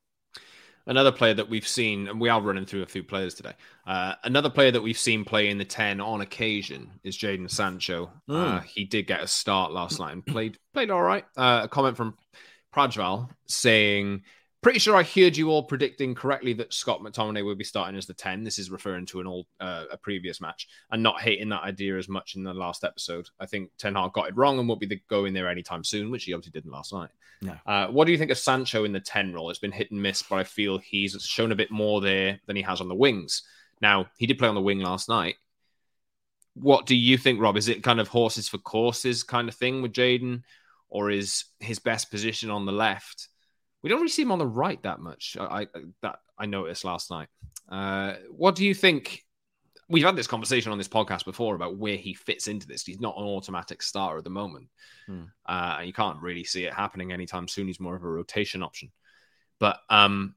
Another 0.86 1.12
player 1.12 1.34
that 1.34 1.50
we've 1.50 1.68
seen, 1.68 2.08
and 2.08 2.18
we 2.18 2.30
are 2.30 2.40
running 2.40 2.64
through 2.64 2.82
a 2.82 2.86
few 2.86 3.04
players 3.04 3.34
today. 3.34 3.52
Uh, 3.86 4.14
another 4.24 4.48
player 4.48 4.70
that 4.70 4.80
we've 4.80 4.96
seen 4.96 5.22
play 5.22 5.50
in 5.50 5.58
the 5.58 5.66
10 5.66 6.00
on 6.00 6.22
occasion 6.22 6.92
is 7.04 7.18
Jadon 7.18 7.50
Sancho. 7.50 8.10
Mm. 8.26 8.56
Uh, 8.56 8.60
he 8.60 8.84
did 8.84 9.06
get 9.06 9.22
a 9.22 9.28
start 9.28 9.70
last 9.70 10.00
night 10.00 10.14
and 10.14 10.24
played 10.24 10.56
played 10.72 10.90
all 10.90 11.02
right. 11.02 11.26
Uh, 11.36 11.62
a 11.64 11.68
comment 11.68 11.94
from 11.94 12.16
Prajval 12.74 13.28
saying 13.48 14.22
Pretty 14.66 14.80
sure 14.80 14.96
I 14.96 15.04
heard 15.04 15.36
you 15.36 15.50
all 15.50 15.62
predicting 15.62 16.12
correctly 16.12 16.52
that 16.54 16.74
Scott 16.74 17.00
McTominay 17.00 17.44
would 17.44 17.56
be 17.56 17.62
starting 17.62 17.96
as 17.96 18.06
the 18.06 18.14
10. 18.14 18.42
This 18.42 18.58
is 18.58 18.68
referring 18.68 19.06
to 19.06 19.20
an 19.20 19.26
old 19.28 19.46
uh, 19.60 19.84
a 19.92 19.96
previous 19.96 20.40
match 20.40 20.66
and 20.90 21.00
not 21.00 21.20
hating 21.20 21.50
that 21.50 21.62
idea 21.62 21.96
as 21.96 22.08
much 22.08 22.34
in 22.34 22.42
the 22.42 22.52
last 22.52 22.82
episode. 22.82 23.28
I 23.38 23.46
think 23.46 23.70
Ten 23.78 23.94
Hag 23.94 24.12
got 24.12 24.26
it 24.26 24.36
wrong 24.36 24.58
and 24.58 24.66
won't 24.66 24.80
be 24.80 24.86
the, 24.86 25.00
going 25.08 25.34
there 25.34 25.48
anytime 25.48 25.84
soon, 25.84 26.10
which 26.10 26.24
he 26.24 26.34
obviously 26.34 26.50
didn't 26.50 26.72
last 26.72 26.92
night. 26.92 27.10
No. 27.42 27.54
Uh, 27.64 27.86
what 27.92 28.06
do 28.06 28.10
you 28.10 28.18
think 28.18 28.32
of 28.32 28.38
Sancho 28.38 28.82
in 28.82 28.90
the 28.90 28.98
10 28.98 29.32
role? 29.32 29.50
It's 29.50 29.60
been 29.60 29.70
hit 29.70 29.92
and 29.92 30.02
miss, 30.02 30.20
but 30.20 30.40
I 30.40 30.42
feel 30.42 30.78
he's 30.78 31.16
shown 31.22 31.52
a 31.52 31.54
bit 31.54 31.70
more 31.70 32.00
there 32.00 32.40
than 32.46 32.56
he 32.56 32.62
has 32.62 32.80
on 32.80 32.88
the 32.88 32.94
wings. 32.96 33.44
Now, 33.80 34.08
he 34.18 34.26
did 34.26 34.36
play 34.36 34.48
on 34.48 34.56
the 34.56 34.60
wing 34.60 34.80
last 34.80 35.08
night. 35.08 35.36
What 36.54 36.86
do 36.86 36.96
you 36.96 37.16
think, 37.18 37.40
Rob? 37.40 37.56
Is 37.56 37.68
it 37.68 37.84
kind 37.84 38.00
of 38.00 38.08
horses 38.08 38.48
for 38.48 38.58
courses 38.58 39.22
kind 39.22 39.48
of 39.48 39.54
thing 39.54 39.80
with 39.80 39.92
Jadon? 39.92 40.42
or 40.88 41.10
is 41.10 41.44
his 41.60 41.78
best 41.78 42.10
position 42.10 42.50
on 42.50 42.66
the 42.66 42.72
left? 42.72 43.28
We 43.82 43.90
don't 43.90 43.98
really 43.98 44.08
see 44.08 44.22
him 44.22 44.32
on 44.32 44.38
the 44.38 44.46
right 44.46 44.82
that 44.82 45.00
much. 45.00 45.36
I, 45.38 45.62
I 45.62 45.66
that 46.02 46.18
I 46.38 46.46
noticed 46.46 46.84
last 46.84 47.10
night. 47.10 47.28
Uh, 47.68 48.14
what 48.30 48.54
do 48.54 48.64
you 48.64 48.74
think? 48.74 49.22
We've 49.88 50.04
had 50.04 50.16
this 50.16 50.26
conversation 50.26 50.72
on 50.72 50.78
this 50.78 50.88
podcast 50.88 51.24
before 51.24 51.54
about 51.54 51.76
where 51.76 51.96
he 51.96 52.12
fits 52.12 52.48
into 52.48 52.66
this. 52.66 52.84
He's 52.84 53.00
not 53.00 53.16
an 53.16 53.22
automatic 53.22 53.82
starter 53.82 54.18
at 54.18 54.24
the 54.24 54.30
moment, 54.30 54.68
hmm. 55.06 55.24
uh, 55.46 55.76
and 55.78 55.86
you 55.86 55.92
can't 55.92 56.20
really 56.20 56.42
see 56.42 56.64
it 56.64 56.74
happening 56.74 57.12
anytime 57.12 57.46
soon. 57.46 57.68
He's 57.68 57.78
more 57.78 57.94
of 57.94 58.02
a 58.02 58.08
rotation 58.08 58.62
option. 58.62 58.90
But 59.60 59.78
um, 59.88 60.34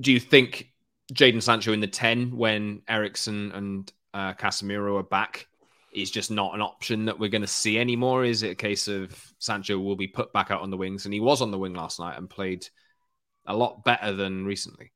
do 0.00 0.12
you 0.12 0.20
think 0.20 0.72
Jadon 1.12 1.42
Sancho 1.42 1.72
in 1.72 1.80
the 1.80 1.88
ten 1.88 2.36
when 2.36 2.82
Eriksen 2.88 3.50
and 3.52 3.92
uh, 4.14 4.34
Casemiro 4.34 5.00
are 5.00 5.02
back 5.02 5.48
is 5.92 6.10
just 6.10 6.30
not 6.30 6.54
an 6.54 6.60
option 6.60 7.06
that 7.06 7.18
we're 7.18 7.28
going 7.28 7.42
to 7.42 7.46
see 7.46 7.78
anymore? 7.78 8.24
Is 8.24 8.42
it 8.42 8.50
a 8.50 8.56
case 8.56 8.88
of 8.88 9.14
Sancho 9.38 9.78
will 9.78 9.96
be 9.96 10.08
put 10.08 10.32
back 10.32 10.50
out 10.50 10.62
on 10.62 10.70
the 10.70 10.76
wings? 10.76 11.04
And 11.04 11.14
he 11.14 11.20
was 11.20 11.42
on 11.42 11.50
the 11.50 11.58
wing 11.58 11.74
last 11.74 11.98
night 11.98 12.18
and 12.18 12.28
played 12.28 12.66
a 13.46 13.56
lot 13.56 13.84
better 13.84 14.12
than 14.12 14.44
recently 14.44 14.92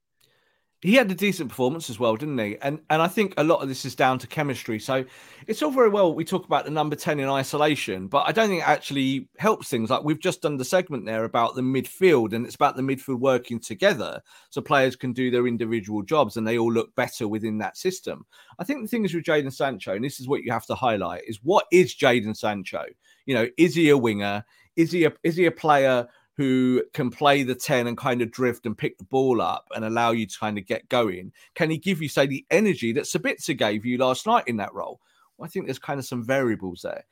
he 0.82 0.94
had 0.94 1.08
a 1.12 1.14
decent 1.14 1.48
performance 1.48 1.88
as 1.88 2.00
well, 2.00 2.16
didn't 2.16 2.38
he? 2.38 2.58
And 2.60 2.80
and 2.90 3.00
I 3.00 3.06
think 3.06 3.34
a 3.36 3.44
lot 3.44 3.62
of 3.62 3.68
this 3.68 3.84
is 3.84 3.94
down 3.94 4.18
to 4.18 4.26
chemistry. 4.26 4.80
So 4.80 5.04
it's 5.46 5.62
all 5.62 5.70
very 5.70 5.88
well 5.88 6.12
we 6.12 6.24
talk 6.24 6.44
about 6.44 6.64
the 6.64 6.72
number 6.72 6.96
10 6.96 7.20
in 7.20 7.28
isolation, 7.28 8.08
but 8.08 8.26
I 8.26 8.32
don't 8.32 8.48
think 8.48 8.62
it 8.62 8.68
actually 8.68 9.28
helps 9.38 9.68
things. 9.68 9.90
Like 9.90 10.02
we've 10.02 10.18
just 10.18 10.42
done 10.42 10.56
the 10.56 10.64
segment 10.64 11.06
there 11.06 11.22
about 11.22 11.54
the 11.54 11.62
midfield, 11.62 12.32
and 12.32 12.44
it's 12.44 12.56
about 12.56 12.74
the 12.74 12.82
midfield 12.82 13.20
working 13.20 13.60
together 13.60 14.20
so 14.50 14.60
players 14.60 14.96
can 14.96 15.12
do 15.12 15.30
their 15.30 15.46
individual 15.46 16.02
jobs 16.02 16.36
and 16.36 16.46
they 16.46 16.58
all 16.58 16.72
look 16.72 16.92
better 16.96 17.28
within 17.28 17.58
that 17.58 17.76
system. 17.76 18.26
I 18.58 18.64
think 18.64 18.82
the 18.82 18.88
thing 18.88 19.04
is 19.04 19.14
with 19.14 19.24
Jadon 19.24 19.52
Sancho, 19.52 19.94
and 19.94 20.04
this 20.04 20.18
is 20.18 20.26
what 20.26 20.42
you 20.42 20.50
have 20.50 20.66
to 20.66 20.74
highlight, 20.74 21.22
is 21.28 21.38
what 21.44 21.66
is 21.70 21.94
Jadon 21.94 22.36
Sancho? 22.36 22.84
You 23.24 23.34
know, 23.36 23.48
is 23.56 23.76
he 23.76 23.90
a 23.90 23.96
winger? 23.96 24.44
Is 24.74 24.90
he 24.90 25.04
a 25.04 25.12
is 25.22 25.36
he 25.36 25.46
a 25.46 25.52
player 25.52 26.08
who 26.36 26.82
can 26.94 27.10
play 27.10 27.42
the 27.42 27.54
10 27.54 27.86
and 27.86 27.96
kind 27.96 28.22
of 28.22 28.30
drift 28.30 28.66
and 28.66 28.76
pick 28.76 28.98
the 28.98 29.04
ball 29.04 29.40
up 29.40 29.66
and 29.74 29.84
allow 29.84 30.12
you 30.12 30.26
to 30.26 30.38
kind 30.38 30.58
of 30.58 30.66
get 30.66 30.88
going? 30.88 31.32
Can 31.54 31.70
he 31.70 31.78
give 31.78 32.00
you, 32.00 32.08
say, 32.08 32.26
the 32.26 32.44
energy 32.50 32.92
that 32.92 33.04
Sabitzer 33.04 33.56
gave 33.56 33.84
you 33.84 33.98
last 33.98 34.26
night 34.26 34.44
in 34.46 34.56
that 34.56 34.72
role? 34.74 35.00
Well, 35.36 35.46
I 35.46 35.48
think 35.48 35.66
there's 35.66 35.78
kind 35.78 36.00
of 36.00 36.06
some 36.06 36.24
variables 36.24 36.82
there. 36.82 37.04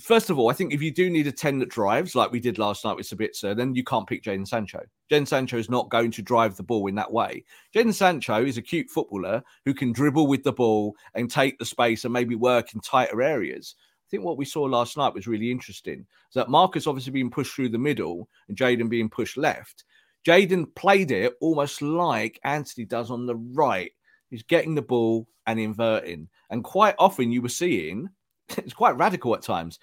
First 0.00 0.28
of 0.28 0.38
all, 0.38 0.50
I 0.50 0.52
think 0.52 0.74
if 0.74 0.82
you 0.82 0.92
do 0.92 1.08
need 1.08 1.26
a 1.26 1.32
10 1.32 1.58
that 1.60 1.70
drives, 1.70 2.14
like 2.14 2.30
we 2.30 2.40
did 2.40 2.58
last 2.58 2.84
night 2.84 2.96
with 2.96 3.08
Sabitzer, 3.08 3.56
then 3.56 3.74
you 3.74 3.82
can't 3.82 4.06
pick 4.06 4.22
Jadon 4.22 4.46
Sancho. 4.46 4.82
Jadon 5.10 5.26
Sancho 5.26 5.56
is 5.56 5.70
not 5.70 5.88
going 5.88 6.10
to 6.10 6.22
drive 6.22 6.56
the 6.56 6.62
ball 6.62 6.86
in 6.88 6.96
that 6.96 7.12
way. 7.12 7.44
Jadon 7.74 7.94
Sancho 7.94 8.44
is 8.44 8.58
a 8.58 8.62
cute 8.62 8.90
footballer 8.90 9.42
who 9.64 9.72
can 9.72 9.92
dribble 9.92 10.26
with 10.26 10.42
the 10.42 10.52
ball 10.52 10.94
and 11.14 11.30
take 11.30 11.58
the 11.58 11.64
space 11.64 12.04
and 12.04 12.12
maybe 12.12 12.34
work 12.34 12.74
in 12.74 12.80
tighter 12.80 13.22
areas. 13.22 13.74
I 14.06 14.08
think 14.10 14.24
what 14.24 14.36
we 14.36 14.44
saw 14.44 14.62
last 14.62 14.96
night 14.96 15.14
was 15.14 15.26
really 15.26 15.50
interesting. 15.50 16.00
Is 16.00 16.34
that 16.34 16.48
Marcus 16.48 16.86
obviously 16.86 17.12
being 17.12 17.30
pushed 17.30 17.54
through 17.54 17.70
the 17.70 17.78
middle 17.78 18.28
and 18.48 18.56
Jadon 18.56 18.88
being 18.88 19.08
pushed 19.08 19.36
left. 19.36 19.84
Jadon 20.26 20.74
played 20.74 21.10
it 21.10 21.34
almost 21.40 21.82
like 21.82 22.40
Antony 22.44 22.84
does 22.84 23.10
on 23.10 23.26
the 23.26 23.36
right. 23.36 23.92
He's 24.30 24.42
getting 24.42 24.74
the 24.74 24.82
ball 24.82 25.28
and 25.46 25.60
inverting. 25.60 26.28
And 26.50 26.64
quite 26.64 26.94
often 26.98 27.32
you 27.32 27.42
were 27.42 27.48
seeing, 27.48 28.08
it's 28.56 28.74
quite 28.74 28.96
radical 28.96 29.34
at 29.34 29.42
times. 29.42 29.78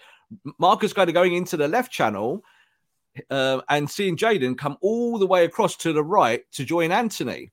Marcus 0.60 0.94
kind 0.94 1.10
of 1.10 1.14
going 1.14 1.34
into 1.34 1.58
the 1.58 1.68
left 1.68 1.92
channel 1.92 2.44
uh, 3.30 3.62
and 3.70 3.90
seeing 3.90 4.18
Jadon 4.18 4.58
come 4.58 4.78
all 4.82 5.18
the 5.18 5.28
way 5.28 5.46
across 5.46 5.78
to 5.78 5.94
the 5.94 6.04
right 6.04 6.44
to 6.54 6.66
join 6.66 6.92
Antony. 6.92 7.52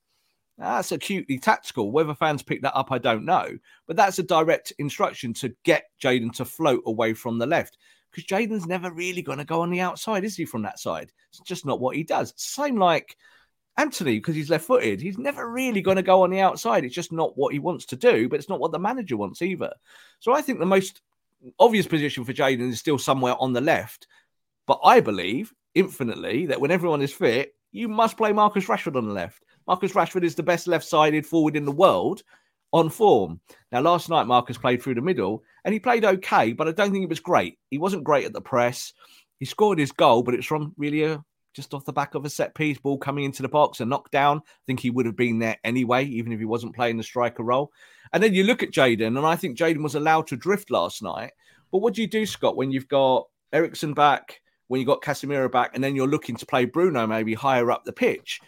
That's 0.60 0.92
acutely 0.92 1.38
tactical. 1.38 1.90
Whether 1.90 2.14
fans 2.14 2.42
pick 2.42 2.60
that 2.62 2.76
up, 2.76 2.92
I 2.92 2.98
don't 2.98 3.24
know. 3.24 3.48
But 3.86 3.96
that's 3.96 4.18
a 4.18 4.22
direct 4.22 4.74
instruction 4.78 5.32
to 5.34 5.54
get 5.64 5.84
Jadon 6.02 6.34
to 6.34 6.44
float 6.44 6.82
away 6.84 7.14
from 7.14 7.38
the 7.38 7.46
left 7.46 7.78
because 8.10 8.24
Jadon's 8.24 8.66
never 8.66 8.90
really 8.90 9.22
going 9.22 9.38
to 9.38 9.44
go 9.44 9.62
on 9.62 9.70
the 9.70 9.80
outside, 9.80 10.22
is 10.22 10.36
he, 10.36 10.44
from 10.44 10.62
that 10.62 10.78
side? 10.78 11.12
It's 11.30 11.40
just 11.40 11.64
not 11.64 11.80
what 11.80 11.96
he 11.96 12.04
does. 12.04 12.34
Same 12.36 12.76
like 12.76 13.16
Antony, 13.78 14.18
because 14.18 14.34
he's 14.34 14.50
left 14.50 14.66
footed. 14.66 15.00
He's 15.00 15.16
never 15.16 15.50
really 15.50 15.80
going 15.80 15.96
to 15.96 16.02
go 16.02 16.24
on 16.24 16.30
the 16.30 16.40
outside. 16.40 16.84
It's 16.84 16.94
just 16.94 17.12
not 17.12 17.38
what 17.38 17.54
he 17.54 17.58
wants 17.58 17.86
to 17.86 17.96
do, 17.96 18.28
but 18.28 18.38
it's 18.38 18.48
not 18.48 18.60
what 18.60 18.72
the 18.72 18.78
manager 18.78 19.16
wants 19.16 19.40
either. 19.40 19.72
So 20.18 20.34
I 20.34 20.42
think 20.42 20.58
the 20.58 20.66
most 20.66 21.00
obvious 21.58 21.86
position 21.86 22.24
for 22.24 22.34
Jadon 22.34 22.68
is 22.68 22.80
still 22.80 22.98
somewhere 22.98 23.36
on 23.38 23.54
the 23.54 23.62
left. 23.62 24.08
But 24.66 24.80
I 24.84 25.00
believe 25.00 25.54
infinitely 25.74 26.46
that 26.46 26.60
when 26.60 26.70
everyone 26.70 27.00
is 27.00 27.12
fit, 27.12 27.54
you 27.72 27.88
must 27.88 28.18
play 28.18 28.32
Marcus 28.32 28.66
Rashford 28.66 28.96
on 28.96 29.06
the 29.06 29.14
left. 29.14 29.42
Marcus 29.70 29.92
Rashford 29.92 30.24
is 30.24 30.34
the 30.34 30.42
best 30.42 30.66
left 30.66 30.84
sided 30.84 31.24
forward 31.24 31.54
in 31.54 31.64
the 31.64 31.70
world 31.70 32.24
on 32.72 32.90
form. 32.90 33.40
Now, 33.70 33.80
last 33.80 34.08
night, 34.08 34.26
Marcus 34.26 34.58
played 34.58 34.82
through 34.82 34.96
the 34.96 35.00
middle 35.00 35.44
and 35.64 35.72
he 35.72 35.78
played 35.78 36.04
okay, 36.04 36.52
but 36.52 36.66
I 36.66 36.72
don't 36.72 36.90
think 36.90 37.04
it 37.04 37.08
was 37.08 37.20
great. 37.20 37.56
He 37.70 37.78
wasn't 37.78 38.02
great 38.02 38.24
at 38.24 38.32
the 38.32 38.40
press. 38.40 38.92
He 39.38 39.44
scored 39.44 39.78
his 39.78 39.92
goal, 39.92 40.24
but 40.24 40.34
it's 40.34 40.44
from 40.44 40.74
really 40.76 41.04
a 41.04 41.24
just 41.54 41.72
off 41.72 41.84
the 41.84 41.92
back 41.92 42.16
of 42.16 42.24
a 42.24 42.30
set 42.30 42.52
piece 42.56 42.78
ball 42.78 42.98
coming 42.98 43.22
into 43.22 43.42
the 43.42 43.48
box, 43.48 43.78
a 43.78 43.84
knockdown. 43.84 44.38
I 44.38 44.64
think 44.66 44.80
he 44.80 44.90
would 44.90 45.06
have 45.06 45.14
been 45.14 45.38
there 45.38 45.58
anyway, 45.62 46.04
even 46.04 46.32
if 46.32 46.40
he 46.40 46.46
wasn't 46.46 46.74
playing 46.74 46.96
the 46.96 47.04
striker 47.04 47.44
role. 47.44 47.70
And 48.12 48.20
then 48.20 48.34
you 48.34 48.42
look 48.42 48.64
at 48.64 48.72
Jadon, 48.72 49.16
and 49.18 49.24
I 49.24 49.36
think 49.36 49.56
Jadon 49.56 49.84
was 49.84 49.94
allowed 49.94 50.26
to 50.28 50.36
drift 50.36 50.72
last 50.72 51.00
night. 51.00 51.30
But 51.70 51.78
what 51.78 51.94
do 51.94 52.02
you 52.02 52.08
do, 52.08 52.26
Scott, 52.26 52.56
when 52.56 52.72
you've 52.72 52.88
got 52.88 53.28
Eriksen 53.52 53.94
back, 53.94 54.40
when 54.66 54.80
you've 54.80 54.88
got 54.88 55.02
Casemiro 55.02 55.48
back, 55.48 55.70
and 55.74 55.84
then 55.84 55.94
you're 55.94 56.08
looking 56.08 56.34
to 56.34 56.46
play 56.46 56.64
Bruno 56.64 57.06
maybe 57.06 57.34
higher 57.34 57.70
up 57.70 57.84
the 57.84 57.92
pitch? 57.92 58.40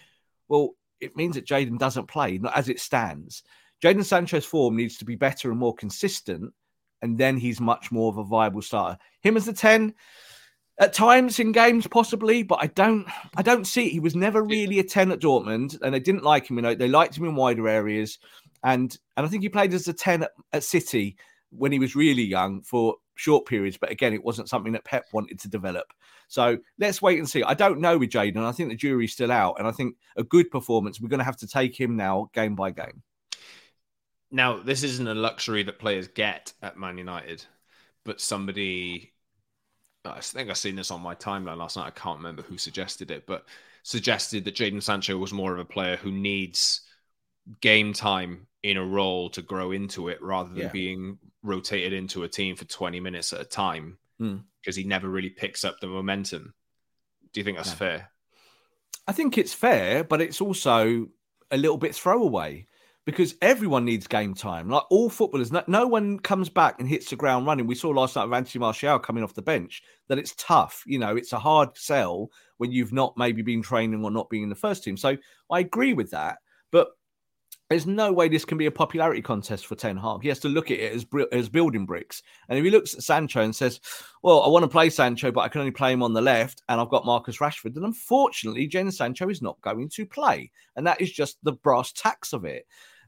Well, 0.49 0.75
it 1.03 1.17
means 1.17 1.35
that 1.35 1.47
Jadon 1.47 1.79
doesn't 1.79 2.09
play, 2.09 2.38
not 2.38 2.57
as 2.57 2.69
it 2.69 2.81
stands. 2.81 3.43
Jadon 3.83 4.05
Sancho's 4.05 4.45
form 4.45 4.77
needs 4.77 4.97
to 4.99 5.05
be 5.05 5.17
better 5.17 5.51
and 5.51 5.59
more 5.59 5.75
consistent, 5.75 6.53
and 7.03 7.19
then 7.19 7.37
he's 7.37 7.61
much 7.61 7.91
more 7.91 8.11
of 8.11 8.19
a 8.19 8.25
viable 8.25 8.62
starter. 8.62 8.97
Him 9.21 9.37
as 9.37 9.47
the 9.47 9.53
10, 9.53 9.93
at 10.79 10.93
times 10.93 11.38
in 11.38 11.53
games 11.53 11.87
possibly, 11.87 12.43
but 12.43 12.59
I 12.61 12.69
don't 12.69 13.07
I 13.37 13.43
don't 13.43 13.67
see 13.67 13.87
it. 13.87 13.93
He 13.93 14.01
was 14.01 14.17
never 14.17 14.43
really 14.43 14.79
a 14.79 14.85
10 14.85 15.12
at 15.12 15.21
Dortmund, 15.21 15.79
and 15.83 15.95
they 15.95 16.01
didn't 16.01 16.25
like 16.25 16.49
him, 16.49 16.57
you 16.57 16.62
know, 16.62 16.75
they 16.75 16.88
liked 16.88 17.17
him 17.17 17.25
in 17.25 17.35
wider 17.35 17.69
areas. 17.69 18.19
And 18.65 18.97
and 19.17 19.27
I 19.27 19.29
think 19.29 19.43
he 19.43 19.49
played 19.49 19.75
as 19.75 19.88
a 19.88 19.93
10 19.93 20.23
at, 20.23 20.31
at 20.53 20.65
City 20.65 21.17
when 21.51 21.73
he 21.73 21.79
was 21.79 21.95
really 21.95 22.23
young 22.23 22.62
for 22.62 22.97
short 23.23 23.47
periods, 23.47 23.77
but 23.77 23.91
again, 23.91 24.13
it 24.13 24.25
wasn't 24.25 24.49
something 24.49 24.73
that 24.73 24.85
Pep 24.85 25.05
wanted 25.13 25.39
to 25.41 25.49
develop. 25.49 25.93
So 26.27 26.59
let's 26.79 27.01
wait 27.01 27.19
and 27.19 27.29
see. 27.29 27.45
I 27.45 27.55
don't 27.55 27.81
know 27.81 27.97
with 27.97 28.11
Jadon. 28.11 28.45
I 28.45 28.51
think 28.51 28.69
the 28.69 28.75
jury's 28.75 29.13
still 29.13 29.31
out, 29.31 29.57
and 29.59 29.69
I 29.69 29.71
think 29.71 29.97
a 30.17 30.25
good 30.25 30.51
performance. 30.51 31.01
We're 31.01 31.09
going 31.09 31.21
to 31.21 31.25
have 31.25 31.37
to 31.39 31.47
take 31.47 31.79
him 31.79 31.97
now, 31.97 32.31
game 32.35 32.57
by 32.57 32.73
game. 32.73 33.03
Now, 34.33 34.59
this 34.59 34.83
isn't 34.83 35.07
a 35.07 35.15
luxury 35.15 35.63
that 35.63 35.79
players 35.79 36.09
get 36.09 36.53
at 36.63 36.77
Man 36.77 36.99
United, 36.99 37.45
but 38.05 38.21
somebody, 38.21 39.13
I 40.05 40.21
think 40.21 40.51
I've 40.51 40.57
seen 40.57 40.75
this 40.75 40.91
on 40.91 41.01
my 41.01 41.15
timeline 41.15 41.59
last 41.59 41.77
night. 41.77 41.87
I 41.87 41.91
can't 41.91 42.19
remember 42.19 42.43
who 42.43 42.59
suggested 42.59 43.13
it, 43.13 43.25
but 43.27 43.45
suggested 43.85 44.45
that 44.45 44.57
Jadon 44.57 44.83
Sancho 44.83 45.17
was 45.17 45.33
more 45.33 45.53
of 45.53 45.61
a 45.61 45.65
player 45.65 45.97
who 45.97 46.11
needs 46.11 46.81
game 47.61 47.93
time 47.93 48.47
in 48.63 48.77
a 48.77 48.85
role 48.85 49.29
to 49.31 49.43
grow 49.43 49.73
into 49.73 50.09
it 50.09 50.21
rather 50.23 50.49
than 50.49 50.63
yeah. 50.63 50.69
being 50.69 51.19
rotated 51.43 51.93
into 51.93 52.23
a 52.23 52.29
team 52.29 52.57
for 52.57 52.65
20 52.65 53.01
minutes 53.01 53.33
at 53.33 53.41
a 53.41 53.45
time 53.45 53.99
because 54.19 54.77
mm. 54.77 54.79
he 54.79 54.85
never 54.85 55.09
really 55.09 55.31
picks 55.31 55.65
up 55.65 55.77
the 55.81 55.87
momentum. 55.87 56.55
Do 57.33 57.41
you 57.41 57.45
think 57.45 57.57
that's 57.57 57.73
fair? 57.73 58.11
I 59.07 59.13
think 59.13 59.37
it's 59.37 59.55
fair, 59.55 60.05
but 60.05 60.21
it's 60.21 60.41
also 60.41 61.09
a 61.51 61.57
little 61.57 61.79
bit 61.79 61.95
throwaway 61.95 62.67
because 63.05 63.35
everyone 63.43 63.85
needs 63.85 64.07
game 64.07 64.35
time. 64.35 64.69
Like 64.69 64.85
all 64.91 65.11
footballers, 65.11 65.51
no, 65.51 65.65
no, 65.67 65.87
one 65.87 66.19
comes 66.21 66.49
back 66.49 66.77
and 66.79 66.89
hits 66.89 67.11
the 67.11 67.17
ground 67.17 67.47
running. 67.47 67.67
We 67.67 67.75
saw 67.75 67.91
last 67.91 68.15
night 68.15 68.27
with 68.27 68.35
Anthony 68.35 68.61
Martial 68.61 68.99
coming 68.99 69.25
off 69.25 69.35
the 69.35 69.43
bench 69.43 69.83
that 70.09 70.19
it's 70.19 70.35
tough. 70.37 70.85
You 70.87 70.99
know, 70.99 71.17
it's 71.17 71.33
a 71.33 71.39
hard 71.39 71.77
sell 71.77 72.31
when 72.59 72.71
you've 72.71 72.93
not 72.93 73.17
maybe 73.17 73.43
been 73.43 73.63
training 73.63 74.05
or 74.05 74.11
not 74.11 74.31
being 74.31 74.45
in 74.45 74.49
the 74.49 74.55
first 74.55 74.85
team. 74.85 74.97
So 74.97 75.17
I 75.51 75.61
agree 75.61 75.95
with 75.95 76.11
that. 76.13 76.39
But 76.71 76.89
there's 77.73 77.87
no 77.87 78.13
way 78.13 78.29
this 78.29 78.45
can 78.45 78.59
be 78.59 78.67
a 78.67 78.71
popularity 78.71 79.23
contest 79.23 79.67
for 79.67 79.75
Ten 79.75 79.97
Hag. 79.97 80.23
He 80.23 80.29
has 80.29 80.39
to 80.41 80.49
look 80.49 80.71
at 80.71 80.79
it 80.79 80.93
as, 80.93 81.07
as 81.33 81.49
building 81.49 81.87
bricks. 81.87 82.23
And 82.49 82.59
if 82.59 82.65
he 82.65 82.71
looks 82.71 82.95
at 82.95 83.03
Sancho 83.03 83.43
and 83.43 83.55
says, 83.55 83.81
Well, 84.23 84.43
I 84.43 84.49
want 84.49 84.63
to 84.63 84.69
play 84.69 84.91
Sancho, 84.91 85.33
but 85.33 85.41
I 85.41 85.49
can 85.49 85.61
only 85.61 85.71
play 85.71 85.93
him 85.93 86.03
on 86.03 86.13
the 86.13 86.23
left, 86.23 86.63
and 86.69 86.81
I've 86.81 86.91
got 86.91 87.07
Marcus 87.07 87.39
Rashford, 87.39 87.75
then 87.75 87.85
unfortunately, 87.85 88.67
Jen 88.67 88.91
Sancho 88.91 89.29
is 89.29 89.43
not 89.43 89.61
going 89.61 89.89
to 89.91 90.07
play. 90.07 90.51
And 90.77 90.87
that 90.87 91.01
is 91.01 91.13
just 91.13 91.39
the 91.43 91.53
brass 91.53 91.93
tacks 91.93 92.33
of 92.33 92.45
it 92.45 92.67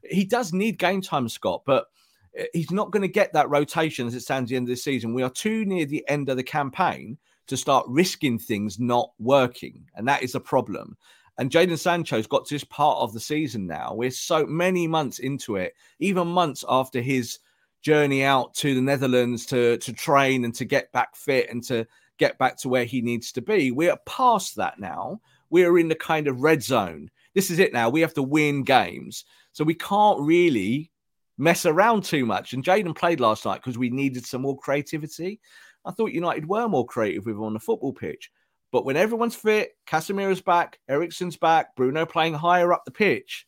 he 0.09 0.25
does 0.25 0.53
need 0.53 0.77
game 0.77 1.01
time, 1.01 1.29
Scott, 1.29 1.63
but 1.65 1.87
eh, 2.35 2.45
he's 2.53 2.71
not 2.71 2.91
going 2.91 3.01
to 3.01 3.07
get 3.07 3.33
that 3.33 3.49
rotation 3.49 4.07
as 4.07 4.15
it 4.15 4.21
stands 4.21 4.49
at 4.49 4.51
the 4.51 4.55
end 4.57 4.67
of 4.67 4.69
the 4.69 4.75
season. 4.75 5.13
We 5.13 5.23
are 5.23 5.29
too 5.29 5.65
near 5.65 5.85
the 5.85 6.07
end 6.07 6.29
of 6.29 6.37
the 6.37 6.43
campaign 6.43 7.17
to 7.47 7.57
start 7.57 7.85
risking 7.87 8.39
things 8.39 8.79
not 8.79 9.11
working, 9.19 9.85
and 9.95 10.07
that 10.07 10.23
is 10.23 10.35
a 10.35 10.39
problem. 10.39 10.97
And 11.37 11.51
Jadon 11.51 11.77
Sancho's 11.77 12.27
got 12.27 12.45
to 12.45 12.55
this 12.55 12.63
part 12.63 12.99
of 12.99 13.13
the 13.13 13.19
season 13.19 13.67
now. 13.67 13.93
We're 13.93 14.11
so 14.11 14.45
many 14.45 14.87
months 14.87 15.19
into 15.19 15.57
it, 15.57 15.73
even 15.99 16.27
months 16.27 16.63
after 16.69 17.01
his 17.01 17.39
journey 17.81 18.23
out 18.23 18.53
to 18.55 18.73
the 18.73 18.81
Netherlands 18.81 19.45
to 19.47 19.77
to 19.77 19.93
train 19.93 20.45
and 20.45 20.55
to 20.55 20.65
get 20.65 20.91
back 20.91 21.15
fit 21.15 21.49
and 21.49 21.63
to 21.65 21.85
get 22.17 22.37
back 22.37 22.57
to 22.57 22.69
where 22.69 22.85
he 22.85 23.01
needs 23.01 23.31
to 23.33 23.41
be. 23.41 23.71
We're 23.71 23.97
past 24.05 24.55
that 24.55 24.79
now. 24.79 25.19
We're 25.49 25.77
in 25.77 25.89
the 25.89 25.95
kind 25.95 26.27
of 26.27 26.41
red 26.41 26.63
zone. 26.63 27.11
This 27.33 27.51
is 27.51 27.59
it 27.59 27.73
now. 27.73 27.89
We 27.89 28.01
have 28.01 28.13
to 28.15 28.23
win 28.23 28.63
games. 28.63 29.25
So 29.51 29.63
we 29.63 29.75
can't 29.75 30.19
really 30.21 30.91
mess 31.37 31.65
around 31.65 32.03
too 32.03 32.25
much. 32.25 32.53
And 32.53 32.63
Jadon 32.63 32.95
played 32.95 33.19
last 33.19 33.45
night 33.45 33.57
because 33.57 33.77
we 33.77 33.89
needed 33.89 34.25
some 34.25 34.41
more 34.41 34.57
creativity. 34.57 35.39
I 35.85 35.91
thought 35.91 36.11
United 36.11 36.47
were 36.47 36.67
more 36.67 36.85
creative 36.85 37.25
with 37.25 37.35
him 37.35 37.43
on 37.43 37.53
the 37.53 37.59
football 37.59 37.93
pitch. 37.93 38.31
But 38.75 38.83
when 38.83 38.97
everyone's 38.97 39.37
fit, 39.37 39.71
Casemiro's 39.87 40.41
back, 40.41 40.79
Eriksen's 40.89 41.37
back, 41.37 41.77
Bruno 41.77 42.05
playing 42.05 42.33
higher 42.33 42.73
up 42.73 42.83
the 42.83 42.91
pitch, 42.91 43.45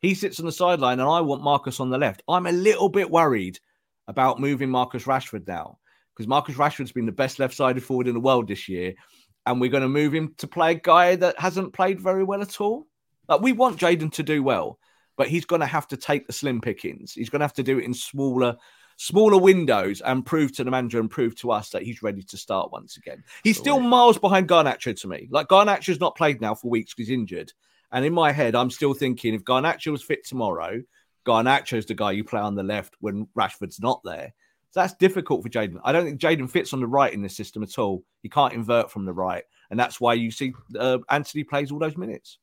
he 0.00 0.14
sits 0.14 0.40
on 0.40 0.46
the 0.46 0.52
sideline 0.52 1.00
and 1.00 1.06
I 1.06 1.20
want 1.20 1.42
Marcus 1.42 1.80
on 1.80 1.90
the 1.90 1.98
left. 1.98 2.22
I'm 2.26 2.46
a 2.46 2.52
little 2.52 2.88
bit 2.88 3.10
worried 3.10 3.58
about 4.08 4.40
moving 4.40 4.70
Marcus 4.70 5.04
Rashford 5.04 5.46
now 5.46 5.76
because 6.16 6.26
Marcus 6.26 6.54
Rashford's 6.54 6.92
been 6.92 7.04
the 7.04 7.12
best 7.12 7.38
left 7.38 7.52
sided 7.52 7.84
forward 7.84 8.08
in 8.08 8.14
the 8.14 8.20
world 8.20 8.48
this 8.48 8.70
year. 8.70 8.94
And 9.44 9.60
we're 9.60 9.68
going 9.68 9.82
to 9.82 9.88
move 9.90 10.14
him 10.14 10.32
to 10.38 10.46
play 10.46 10.70
a 10.70 10.76
guy 10.76 11.14
that 11.14 11.38
hasn't 11.38 11.74
played 11.74 12.00
very 12.00 12.24
well 12.24 12.40
at 12.40 12.58
all. 12.58 12.86
Like 13.28 13.42
we 13.42 13.52
want 13.52 13.80
Jadon 13.80 14.10
to 14.12 14.22
do 14.22 14.42
well 14.42 14.78
but 15.18 15.28
he's 15.28 15.44
going 15.44 15.60
to 15.60 15.66
have 15.66 15.86
to 15.86 15.98
take 15.98 16.26
the 16.26 16.32
slim 16.32 16.62
pickings. 16.62 17.12
He's 17.12 17.28
going 17.28 17.40
to 17.40 17.44
have 17.44 17.52
to 17.52 17.62
do 17.62 17.78
it 17.78 17.84
in 17.84 17.92
smaller 17.92 18.56
smaller 19.00 19.38
windows 19.38 20.02
and 20.02 20.26
prove 20.26 20.52
to 20.52 20.62
the 20.62 20.70
manager 20.70 21.00
and 21.00 21.10
prove 21.10 21.34
to 21.34 21.50
us 21.50 21.70
that 21.70 21.82
he's 21.82 22.02
ready 22.02 22.22
to 22.22 22.36
start 22.36 22.70
once 22.70 22.98
again. 22.98 23.24
He's 23.42 23.56
still 23.56 23.80
miles 23.80 24.18
behind 24.18 24.46
Garnacho 24.46 24.94
to 25.00 25.08
me. 25.08 25.26
Like 25.30 25.48
Garnacho's 25.48 25.98
not 25.98 26.16
played 26.16 26.42
now 26.42 26.54
for 26.54 26.68
weeks 26.68 26.92
because 26.92 27.08
he's 27.08 27.18
injured. 27.18 27.50
And 27.92 28.04
in 28.04 28.12
my 28.12 28.30
head, 28.30 28.54
I'm 28.54 28.70
still 28.70 28.92
thinking 28.92 29.32
if 29.32 29.42
Garnacho 29.42 29.90
was 29.90 30.02
fit 30.02 30.26
tomorrow, 30.26 30.82
Garnacho's 31.26 31.86
the 31.86 31.94
guy 31.94 32.12
you 32.12 32.24
play 32.24 32.42
on 32.42 32.54
the 32.54 32.62
left 32.62 32.94
when 33.00 33.26
Rashford's 33.34 33.80
not 33.80 34.02
there. 34.04 34.34
So 34.72 34.80
that's 34.80 34.94
difficult 34.94 35.42
for 35.42 35.48
Jadon. 35.48 35.80
I 35.82 35.92
don't 35.92 36.04
think 36.04 36.20
Jadon 36.20 36.50
fits 36.50 36.74
on 36.74 36.80
the 36.80 36.86
right 36.86 37.12
in 37.12 37.22
this 37.22 37.34
system 37.34 37.62
at 37.62 37.78
all. 37.78 38.04
He 38.22 38.28
can't 38.28 38.52
invert 38.52 38.90
from 38.90 39.06
the 39.06 39.14
right. 39.14 39.44
And 39.70 39.80
that's 39.80 39.98
why 39.98 40.12
you 40.12 40.30
see 40.30 40.52
uh, 40.78 40.98
Antony 41.08 41.44
plays 41.44 41.72
all 41.72 41.78
those 41.78 41.96
minutes. 41.96 42.36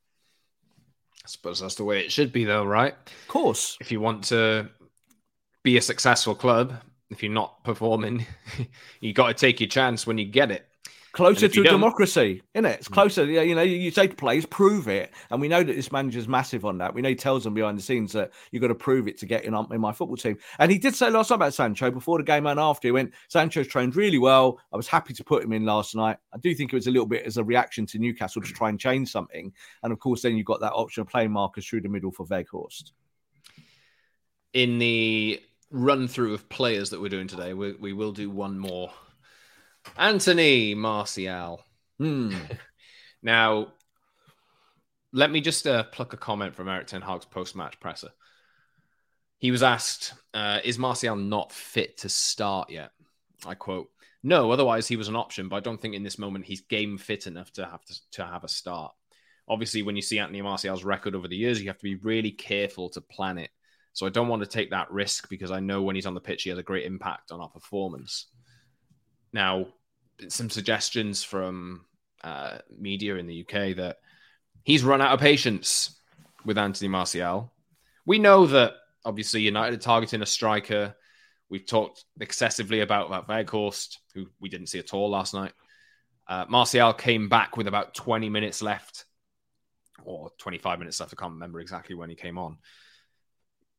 I 1.24 1.30
suppose 1.30 1.60
that's 1.60 1.76
the 1.76 1.84
way 1.84 2.00
it 2.00 2.12
should 2.12 2.32
be, 2.32 2.46
though, 2.46 2.65
right? 2.65 2.93
Of 2.93 3.28
course. 3.28 3.78
If 3.80 3.91
you 3.91 4.00
want 4.00 4.24
to 4.26 4.70
be 5.67 5.75
a 5.75 5.82
successful 5.82 6.34
club, 6.34 6.73
if 7.10 7.21
you're 7.21 7.30
not 7.30 7.62
performing, 7.65 8.25
you 9.01 9.12
got 9.12 9.27
to 9.27 9.34
take 9.34 9.60
your 9.60 9.67
chance 9.67 10.08
when 10.08 10.17
you 10.17 10.23
get 10.23 10.49
it 10.49 10.65
closer 11.12 11.47
to 11.49 11.63
democracy, 11.63 12.41
isn't 12.53 12.65
it? 12.65 12.80
It's 12.80 12.88
mm. 12.88 12.93
closer. 12.93 13.25
Yeah, 13.25 13.41
you 13.41 13.53
know, 13.53 13.63
you 13.63 13.91
say 13.91 14.08
to 14.08 14.15
players, 14.15 14.45
prove 14.45 14.88
it, 14.88 15.12
and 15.30 15.41
we 15.41 15.49
know 15.49 15.63
that 15.63 15.75
this 15.75 15.91
manager's 15.91 16.27
massive 16.27 16.63
on 16.63 16.77
that. 16.77 16.93
We 16.93 17.01
know 17.01 17.10
he 17.10 17.15
tells 17.15 17.43
them 17.43 17.53
behind 17.53 17.77
the 17.77 17.82
scenes 17.82 18.13
that 18.13 18.32
you've 18.51 18.62
got 18.62 18.67
to 18.69 18.75
prove 18.75 19.10
it 19.10 19.17
to 19.17 19.25
get 19.25 19.43
in 19.43 19.53
in 19.71 19.82
my 19.82 19.91
football 19.91 20.15
team. 20.15 20.38
And 20.60 20.71
he 20.71 20.77
did 20.77 20.95
say 20.95 21.10
last 21.10 21.32
night 21.32 21.38
about 21.38 21.53
Sancho 21.53 21.91
before 21.91 22.17
the 22.19 22.23
game 22.23 22.45
and 22.45 22.60
after. 22.60 22.88
He 22.88 22.91
went, 22.93 23.13
Sancho's 23.27 23.67
trained 23.67 23.97
really 23.97 24.19
well. 24.19 24.60
I 24.71 24.77
was 24.77 24.88
happy 24.88 25.13
to 25.15 25.23
put 25.23 25.43
him 25.43 25.51
in 25.51 25.65
last 25.65 25.95
night. 25.95 26.17
I 26.34 26.38
do 26.38 26.53
think 26.53 26.71
it 26.71 26.77
was 26.77 26.88
a 26.88 26.91
little 26.91 27.08
bit 27.08 27.25
as 27.25 27.38
a 27.38 27.43
reaction 27.43 27.86
to 27.88 27.99
Newcastle 27.99 28.41
to 28.41 28.53
try 28.53 28.69
and 28.69 28.80
change 28.80 29.10
something. 29.12 29.51
And 29.84 29.91
of 29.91 29.99
course, 29.99 30.21
then 30.21 30.38
you've 30.38 30.45
got 30.45 30.62
that 30.62 30.73
option 30.73 31.01
of 31.01 31.08
playing 31.08 31.32
Marcus 31.32 31.65
through 31.65 31.82
the 31.82 31.89
middle 31.89 32.12
for 32.12 32.25
Weghorst. 32.27 32.91
In 34.53 34.80
the 34.80 35.41
run 35.69 36.08
through 36.08 36.34
of 36.34 36.49
players 36.49 36.89
that 36.91 37.01
we're 37.01 37.10
doing 37.10 37.27
today, 37.27 37.53
we, 37.53 37.73
we 37.73 37.93
will 37.93 38.12
do 38.12 38.30
one 38.30 38.58
more 38.58 38.91
Anthony 39.97 40.73
Martial. 40.73 41.62
Hmm. 41.97 42.36
now, 43.21 43.73
let 45.13 45.32
me 45.32 45.41
just 45.41 45.65
uh, 45.65 45.84
pluck 45.84 46.13
a 46.13 46.17
comment 46.17 46.56
from 46.56 46.67
Erik 46.67 46.88
Ten 46.88 47.01
Hag's 47.01 47.25
post-match 47.25 47.80
presser. 47.80 48.10
He 49.39 49.51
was 49.51 49.63
asked, 49.63 50.13
uh, 50.34 50.60
"Is 50.63 50.80
Martial 50.80 51.15
not 51.15 51.51
fit 51.51 51.97
to 51.99 52.10
start 52.10 52.69
yet?" 52.69 52.91
I 53.45 53.53
quote, 53.53 53.89
"No, 54.23 54.51
otherwise 54.51 54.88
he 54.88 54.95
was 54.95 55.08
an 55.08 55.15
option, 55.15 55.47
but 55.47 55.58
I 55.58 55.62
don't 55.62 55.80
think 55.80 55.93
in 55.93 56.03
this 56.03 56.17
moment 56.17 56.45
he's 56.45 56.62
game 56.62 56.97
fit 56.97 57.27
enough 57.27 57.51
to 57.53 57.65
have 57.65 57.84
to, 57.86 57.95
to 58.13 58.25
have 58.25 58.43
a 58.43 58.49
start." 58.49 58.93
Obviously, 59.47 59.82
when 59.82 59.95
you 59.95 60.01
see 60.01 60.19
Anthony 60.19 60.41
Martial's 60.41 60.84
record 60.84 61.15
over 61.15 61.27
the 61.27 61.38
years, 61.38 61.62
you 61.62 61.67
have 61.67 61.77
to 61.77 61.84
be 61.84 61.95
really 61.95 62.32
careful 62.32 62.89
to 62.89 63.01
plan 63.01 63.38
it. 63.38 63.51
So 63.98 64.06
I 64.06 64.10
don't 64.10 64.28
want 64.28 64.44
to 64.44 64.48
take 64.48 64.70
that 64.70 64.92
risk 64.92 65.28
because 65.28 65.50
I 65.50 65.60
know 65.60 65.82
when 65.82 65.96
he's 65.96 66.06
on 66.06 66.14
the 66.14 66.22
pitch, 66.22 66.44
he 66.44 66.52
has 66.52 66.60
a 66.60 66.64
great 66.64 66.86
impact 66.86 67.32
on 67.32 67.42
our 67.42 67.50
performance. 67.50 68.28
Now, 69.34 69.70
some 70.28 70.52
suggestions 70.52 71.24
from 71.24 71.84
uh, 72.24 72.60
media 72.78 73.16
in 73.16 73.26
the 73.26 73.42
UK 73.42 73.76
that 73.78 73.98
he's 74.62 74.84
run 74.84 75.02
out 75.02 75.14
of 75.14 75.20
patience 75.20 76.00
with 76.46 76.60
Anthony 76.60 76.90
Martial. 76.90 77.52
We 78.06 78.20
know 78.20 78.46
that 78.46 78.74
obviously 79.04 79.42
United 79.42 79.80
are 79.80 79.82
targeting 79.82 80.22
a 80.22 80.28
striker. 80.28 80.96
We've 81.50 81.66
talked 81.66 82.06
excessively 82.22 82.82
about, 82.82 83.08
about 83.08 83.28
Weghorst, 83.28 83.98
who 84.14 84.28
we 84.40 84.48
didn't 84.48 84.68
see 84.68 84.78
at 84.78 84.94
all 84.94 85.10
last 85.10 85.34
night. 85.34 85.54
Uh, 86.28 86.46
Martial 86.48 86.94
came 86.94 87.30
back 87.30 87.58
with 87.58 87.66
about 87.66 87.96
20 87.96 88.30
minutes 88.30 88.62
left, 88.62 89.06
or 90.04 90.30
25 90.38 90.78
minutes 90.78 91.00
left. 91.00 91.16
I 91.18 91.20
can't 91.20 91.34
remember 91.34 91.62
exactly 91.62 91.96
when 91.96 92.12
he 92.12 92.16
came 92.16 92.38
on. 92.38 92.60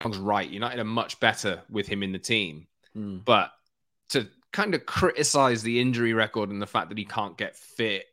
Hag's 0.00 0.18
right. 0.18 0.48
United 0.48 0.78
are 0.80 0.84
much 0.84 1.18
better 1.20 1.62
with 1.70 1.86
him 1.88 2.02
in 2.02 2.12
the 2.12 2.18
team. 2.18 2.66
Mm. 2.96 3.24
But 3.24 3.50
to 4.10 4.28
kind 4.52 4.74
of 4.74 4.86
criticize 4.86 5.62
the 5.62 5.80
injury 5.80 6.12
record 6.12 6.50
and 6.50 6.62
the 6.62 6.66
fact 6.66 6.88
that 6.88 6.98
he 6.98 7.04
can't 7.04 7.36
get 7.36 7.56
fit, 7.56 8.06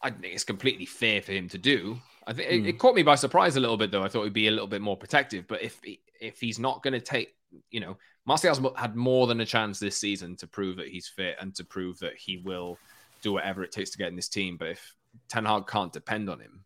I 0.00 0.10
think 0.10 0.32
it's 0.34 0.44
completely 0.44 0.86
fair 0.86 1.20
for 1.22 1.32
him 1.32 1.48
to 1.48 1.58
do. 1.58 1.98
I 2.26 2.32
think 2.32 2.50
it, 2.50 2.62
Mm. 2.62 2.68
it 2.68 2.78
caught 2.78 2.94
me 2.94 3.02
by 3.02 3.16
surprise 3.16 3.56
a 3.56 3.60
little 3.60 3.76
bit, 3.76 3.90
though. 3.90 4.04
I 4.04 4.08
thought 4.08 4.24
he'd 4.24 4.32
be 4.32 4.48
a 4.48 4.52
little 4.52 4.66
bit 4.68 4.80
more 4.80 4.96
protective. 4.96 5.46
But 5.48 5.62
if 5.62 5.80
he, 5.82 6.00
if 6.20 6.40
he's 6.40 6.58
not 6.58 6.82
going 6.82 6.92
to 6.94 7.00
take, 7.00 7.34
you 7.70 7.80
know, 7.80 7.96
Martial's 8.26 8.60
had 8.76 8.94
more 8.94 9.26
than 9.26 9.40
a 9.40 9.46
chance 9.46 9.78
this 9.78 9.96
season 9.96 10.36
to 10.36 10.46
prove 10.46 10.76
that 10.76 10.88
he's 10.88 11.08
fit 11.08 11.36
and 11.40 11.54
to 11.56 11.64
prove 11.64 11.98
that 12.00 12.14
he 12.16 12.36
will 12.36 12.78
do 13.22 13.32
whatever 13.32 13.64
it 13.64 13.72
takes 13.72 13.90
to 13.90 13.98
get 13.98 14.08
in 14.08 14.16
this 14.16 14.28
team. 14.28 14.56
But 14.56 14.68
if 14.68 14.94
Ten 15.28 15.46
Hag 15.46 15.66
can't 15.66 15.92
depend 15.92 16.28
on 16.28 16.38
him, 16.38 16.64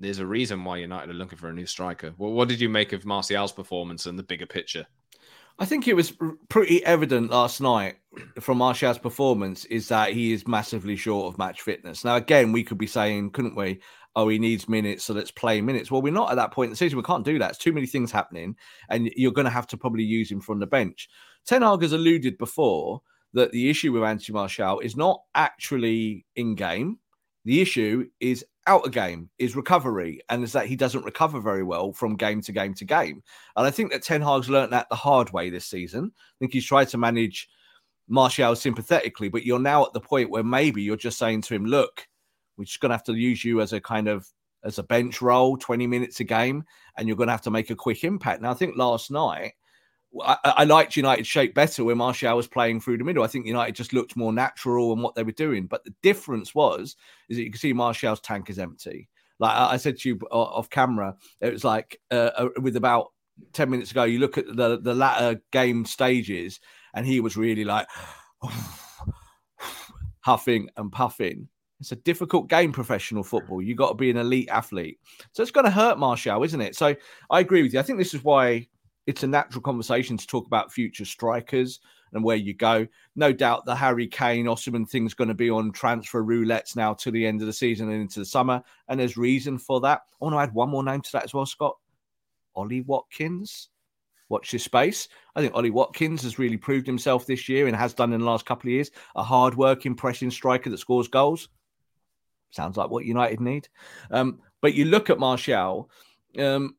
there's 0.00 0.18
a 0.18 0.26
reason 0.26 0.64
why 0.64 0.78
United 0.78 1.10
are 1.10 1.14
looking 1.14 1.38
for 1.38 1.48
a 1.48 1.54
new 1.54 1.66
striker. 1.66 2.12
Well, 2.18 2.32
what 2.32 2.48
did 2.48 2.60
you 2.60 2.68
make 2.68 2.92
of 2.92 3.04
Martial's 3.04 3.52
performance 3.52 4.06
and 4.06 4.18
the 4.18 4.22
bigger 4.22 4.46
picture? 4.46 4.86
I 5.58 5.64
think 5.64 5.88
it 5.88 5.94
was 5.94 6.12
pretty 6.50 6.84
evident 6.84 7.30
last 7.30 7.62
night 7.62 7.96
from 8.40 8.58
Martial's 8.58 8.98
performance 8.98 9.64
is 9.66 9.88
that 9.88 10.12
he 10.12 10.32
is 10.32 10.46
massively 10.46 10.96
short 10.96 11.32
of 11.32 11.38
match 11.38 11.62
fitness. 11.62 12.04
Now, 12.04 12.16
again, 12.16 12.52
we 12.52 12.62
could 12.62 12.76
be 12.76 12.86
saying, 12.86 13.30
couldn't 13.30 13.56
we? 13.56 13.80
Oh, 14.14 14.28
he 14.28 14.38
needs 14.38 14.68
minutes, 14.68 15.04
so 15.04 15.14
let's 15.14 15.30
play 15.30 15.60
minutes. 15.60 15.90
Well, 15.90 16.02
we're 16.02 16.12
not 16.12 16.30
at 16.30 16.36
that 16.36 16.52
point 16.52 16.68
in 16.68 16.70
the 16.70 16.76
season. 16.76 16.98
We 16.98 17.04
can't 17.04 17.24
do 17.24 17.38
that. 17.38 17.50
It's 17.50 17.58
too 17.58 17.72
many 17.72 17.86
things 17.86 18.12
happening, 18.12 18.56
and 18.90 19.10
you're 19.16 19.32
going 19.32 19.44
to 19.46 19.50
have 19.50 19.66
to 19.68 19.76
probably 19.76 20.04
use 20.04 20.30
him 20.30 20.40
from 20.40 20.58
the 20.58 20.66
bench. 20.66 21.08
Ten 21.46 21.62
Hag 21.62 21.82
has 21.82 21.92
alluded 21.92 22.38
before 22.38 23.00
that 23.34 23.52
the 23.52 23.68
issue 23.68 23.92
with 23.92 24.02
Anthony 24.02 24.34
Martial 24.34 24.80
is 24.80 24.96
not 24.96 25.20
actually 25.34 26.24
in 26.34 26.54
game. 26.54 26.98
The 27.44 27.60
issue 27.60 28.08
is 28.20 28.44
out 28.66 28.86
a 28.86 28.90
game, 28.90 29.30
is 29.38 29.56
recovery, 29.56 30.20
and 30.28 30.42
is 30.42 30.52
that 30.52 30.66
he 30.66 30.76
doesn't 30.76 31.04
recover 31.04 31.40
very 31.40 31.62
well 31.62 31.92
from 31.92 32.16
game 32.16 32.40
to 32.42 32.52
game 32.52 32.74
to 32.74 32.84
game. 32.84 33.22
And 33.56 33.66
I 33.66 33.70
think 33.70 33.92
that 33.92 34.02
Ten 34.02 34.22
Hag's 34.22 34.50
learned 34.50 34.72
that 34.72 34.88
the 34.88 34.96
hard 34.96 35.30
way 35.32 35.50
this 35.50 35.66
season. 35.66 36.12
I 36.16 36.34
think 36.38 36.52
he's 36.52 36.66
tried 36.66 36.88
to 36.88 36.98
manage 36.98 37.48
Martial 38.08 38.54
sympathetically, 38.56 39.28
but 39.28 39.44
you're 39.44 39.58
now 39.58 39.84
at 39.84 39.92
the 39.92 40.00
point 40.00 40.30
where 40.30 40.44
maybe 40.44 40.82
you're 40.82 40.96
just 40.96 41.18
saying 41.18 41.42
to 41.42 41.54
him, 41.54 41.64
look, 41.66 42.06
we're 42.56 42.64
just 42.64 42.80
going 42.80 42.90
to 42.90 42.96
have 42.96 43.04
to 43.04 43.14
use 43.14 43.44
you 43.44 43.60
as 43.60 43.72
a 43.72 43.80
kind 43.80 44.08
of 44.08 44.26
as 44.64 44.78
a 44.78 44.82
bench 44.82 45.22
role, 45.22 45.56
20 45.56 45.86
minutes 45.86 46.20
a 46.20 46.24
game, 46.24 46.64
and 46.96 47.06
you're 47.06 47.16
going 47.16 47.28
to 47.28 47.32
have 47.32 47.42
to 47.42 47.50
make 47.50 47.70
a 47.70 47.76
quick 47.76 48.02
impact. 48.04 48.42
Now, 48.42 48.50
I 48.50 48.54
think 48.54 48.76
last 48.76 49.10
night, 49.10 49.52
I, 50.24 50.36
I 50.44 50.64
liked 50.64 50.96
United's 50.96 51.28
shape 51.28 51.54
better 51.54 51.84
when 51.84 51.98
Martial 51.98 52.36
was 52.36 52.46
playing 52.46 52.80
through 52.80 52.98
the 52.98 53.04
middle. 53.04 53.24
I 53.24 53.28
think 53.28 53.46
United 53.46 53.74
just 53.74 53.92
looked 53.92 54.16
more 54.16 54.32
natural 54.32 54.92
and 54.92 55.02
what 55.02 55.14
they 55.14 55.22
were 55.22 55.32
doing. 55.32 55.66
But 55.66 55.84
the 55.84 55.94
difference 56.02 56.54
was, 56.54 56.96
is 57.28 57.36
that 57.36 57.44
you 57.44 57.50
can 57.50 57.58
see 57.58 57.72
Martial's 57.72 58.20
tank 58.20 58.50
is 58.50 58.58
empty. 58.58 59.08
Like 59.38 59.56
I 59.56 59.76
said 59.76 59.98
to 59.98 60.08
you 60.08 60.18
off 60.30 60.70
camera, 60.70 61.14
it 61.40 61.52
was 61.52 61.64
like 61.64 62.00
uh, 62.10 62.30
uh, 62.36 62.48
with 62.60 62.76
about 62.76 63.12
10 63.52 63.68
minutes 63.70 63.90
ago, 63.90 64.04
you 64.04 64.18
look 64.18 64.38
at 64.38 64.46
the, 64.46 64.80
the 64.80 64.94
latter 64.94 65.40
game 65.52 65.84
stages, 65.84 66.60
and 66.94 67.06
he 67.06 67.20
was 67.20 67.36
really 67.36 67.64
like 67.64 67.86
huffing 70.20 70.70
and 70.76 70.90
puffing. 70.90 71.48
It's 71.80 71.92
a 71.92 71.96
difficult 71.96 72.48
game, 72.48 72.72
professional 72.72 73.22
football. 73.22 73.60
You've 73.60 73.76
got 73.76 73.88
to 73.88 73.94
be 73.94 74.10
an 74.10 74.16
elite 74.16 74.48
athlete. 74.48 74.98
So 75.32 75.42
it's 75.42 75.52
going 75.52 75.66
to 75.66 75.70
hurt 75.70 75.98
Martial, 75.98 76.42
isn't 76.42 76.60
it? 76.60 76.74
So 76.74 76.96
I 77.28 77.40
agree 77.40 77.62
with 77.62 77.74
you. 77.74 77.80
I 77.80 77.82
think 77.82 77.98
this 77.98 78.14
is 78.14 78.24
why 78.24 78.66
it's 79.06 79.22
a 79.22 79.26
natural 79.26 79.62
conversation 79.62 80.16
to 80.16 80.26
talk 80.26 80.46
about 80.46 80.72
future 80.72 81.04
strikers 81.04 81.80
and 82.12 82.24
where 82.24 82.36
you 82.36 82.54
go. 82.54 82.86
No 83.14 83.32
doubt 83.32 83.64
the 83.64 83.74
Harry 83.74 84.06
Kane, 84.06 84.46
Osimhen 84.46 84.88
thing's 84.88 85.14
going 85.14 85.28
to 85.28 85.34
be 85.34 85.50
on 85.50 85.72
transfer 85.72 86.22
roulettes 86.22 86.76
now 86.76 86.94
to 86.94 87.10
the 87.10 87.26
end 87.26 87.40
of 87.40 87.46
the 87.46 87.52
season 87.52 87.90
and 87.90 88.00
into 88.00 88.20
the 88.20 88.26
summer. 88.26 88.62
And 88.88 88.98
there's 88.98 89.16
reason 89.16 89.58
for 89.58 89.80
that. 89.80 90.02
I 90.20 90.24
want 90.24 90.34
to 90.34 90.40
add 90.40 90.54
one 90.54 90.70
more 90.70 90.82
name 90.82 91.02
to 91.02 91.12
that 91.12 91.24
as 91.24 91.34
well, 91.34 91.46
Scott. 91.46 91.76
Ollie 92.54 92.82
Watkins. 92.82 93.68
Watch 94.28 94.50
this 94.50 94.64
space. 94.64 95.08
I 95.36 95.40
think 95.40 95.54
Ollie 95.54 95.70
Watkins 95.70 96.22
has 96.22 96.38
really 96.38 96.56
proved 96.56 96.86
himself 96.86 97.26
this 97.26 97.48
year 97.48 97.68
and 97.68 97.76
has 97.76 97.94
done 97.94 98.12
in 98.12 98.20
the 98.20 98.26
last 98.26 98.44
couple 98.44 98.68
of 98.68 98.72
years. 98.72 98.90
A 99.14 99.22
hard-working, 99.22 99.94
pressing 99.94 100.32
striker 100.32 100.68
that 100.70 100.78
scores 100.78 101.06
goals. 101.06 101.48
Sounds 102.50 102.76
like 102.76 102.90
what 102.90 103.04
United 103.04 103.40
need. 103.40 103.68
Um, 104.10 104.40
but 104.62 104.74
you 104.74 104.86
look 104.86 105.10
at 105.10 105.20
Martial. 105.20 105.90
Um, 106.38 106.74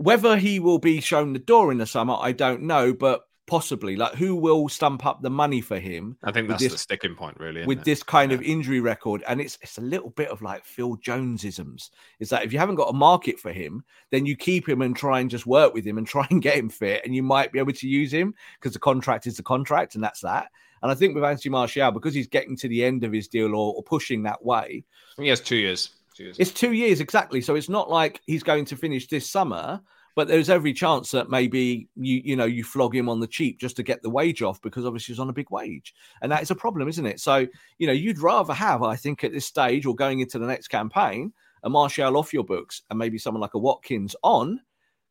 whether 0.00 0.38
he 0.38 0.58
will 0.60 0.78
be 0.78 0.98
shown 1.02 1.34
the 1.34 1.38
door 1.38 1.70
in 1.70 1.76
the 1.76 1.86
summer, 1.86 2.16
I 2.18 2.32
don't 2.32 2.62
know, 2.62 2.94
but 2.94 3.26
possibly. 3.46 3.96
Like, 3.96 4.14
who 4.14 4.34
will 4.34 4.66
stump 4.70 5.04
up 5.04 5.20
the 5.20 5.28
money 5.28 5.60
for 5.60 5.78
him? 5.78 6.16
I 6.24 6.32
think 6.32 6.48
that's 6.48 6.62
this- 6.62 6.72
the 6.72 6.78
sticking 6.78 7.14
point, 7.14 7.38
really. 7.38 7.66
with 7.66 7.80
it? 7.80 7.84
this 7.84 8.02
kind 8.02 8.32
of 8.32 8.40
injury 8.40 8.80
record, 8.80 9.22
and 9.28 9.42
it's 9.42 9.58
it's 9.60 9.76
a 9.76 9.82
little 9.82 10.08
bit 10.10 10.30
of 10.30 10.40
like 10.40 10.64
Phil 10.64 10.96
Jonesisms. 10.96 11.90
Is 12.18 12.30
that 12.30 12.44
if 12.44 12.52
you 12.52 12.58
haven't 12.58 12.76
got 12.76 12.88
a 12.88 12.94
market 12.94 13.38
for 13.38 13.52
him, 13.52 13.84
then 14.10 14.24
you 14.24 14.36
keep 14.36 14.66
him 14.66 14.80
and 14.80 14.96
try 14.96 15.20
and 15.20 15.28
just 15.28 15.46
work 15.46 15.74
with 15.74 15.84
him 15.84 15.98
and 15.98 16.06
try 16.14 16.26
and 16.30 16.40
get 16.40 16.56
him 16.56 16.70
fit, 16.70 17.02
and 17.04 17.14
you 17.14 17.22
might 17.22 17.52
be 17.52 17.58
able 17.58 17.72
to 17.72 17.86
use 17.86 18.10
him 18.10 18.34
because 18.58 18.72
the 18.72 18.78
contract 18.78 19.26
is 19.26 19.36
the 19.36 19.42
contract, 19.42 19.96
and 19.96 20.02
that's 20.02 20.20
that. 20.22 20.48
And 20.82 20.90
I 20.90 20.94
think 20.94 21.14
with 21.14 21.24
Anthony 21.24 21.50
Martial, 21.50 21.90
because 21.90 22.14
he's 22.14 22.26
getting 22.26 22.56
to 22.56 22.68
the 22.68 22.82
end 22.82 23.04
of 23.04 23.12
his 23.12 23.28
deal 23.28 23.54
or, 23.54 23.74
or 23.74 23.82
pushing 23.82 24.22
that 24.22 24.42
way, 24.42 24.82
he 25.18 25.28
has 25.28 25.40
two 25.42 25.56
years. 25.56 25.90
Years. 26.18 26.36
it's 26.38 26.52
two 26.52 26.72
years 26.72 27.00
exactly. 27.00 27.40
So 27.40 27.54
it's 27.54 27.68
not 27.68 27.90
like 27.90 28.20
he's 28.26 28.42
going 28.42 28.64
to 28.66 28.76
finish 28.76 29.06
this 29.08 29.28
summer, 29.28 29.80
but 30.16 30.28
there's 30.28 30.50
every 30.50 30.72
chance 30.72 31.10
that 31.12 31.30
maybe 31.30 31.88
you 31.96 32.20
you 32.24 32.36
know 32.36 32.44
you 32.44 32.64
flog 32.64 32.94
him 32.94 33.08
on 33.08 33.20
the 33.20 33.26
cheap 33.26 33.58
just 33.60 33.76
to 33.76 33.82
get 33.82 34.02
the 34.02 34.10
wage 34.10 34.42
off 34.42 34.60
because 34.60 34.84
obviously 34.84 35.12
he's 35.12 35.20
on 35.20 35.30
a 35.30 35.34
big 35.34 35.50
wage, 35.50 35.94
and 36.22 36.30
that 36.30 36.42
is 36.42 36.50
a 36.50 36.54
problem, 36.56 36.88
isn't 36.88 37.06
it? 37.06 37.20
So 37.20 37.46
you 37.78 37.86
know 37.86 37.92
you'd 37.92 38.18
rather 38.18 38.52
have, 38.52 38.82
I 38.82 38.96
think, 38.96 39.24
at 39.24 39.32
this 39.32 39.46
stage 39.46 39.86
or 39.86 39.94
going 39.94 40.20
into 40.20 40.38
the 40.38 40.46
next 40.46 40.68
campaign, 40.68 41.32
a 41.62 41.70
Martial 41.70 42.16
off 42.16 42.32
your 42.32 42.44
books 42.44 42.82
and 42.90 42.98
maybe 42.98 43.18
someone 43.18 43.40
like 43.40 43.54
a 43.54 43.58
Watkins 43.58 44.16
on, 44.22 44.60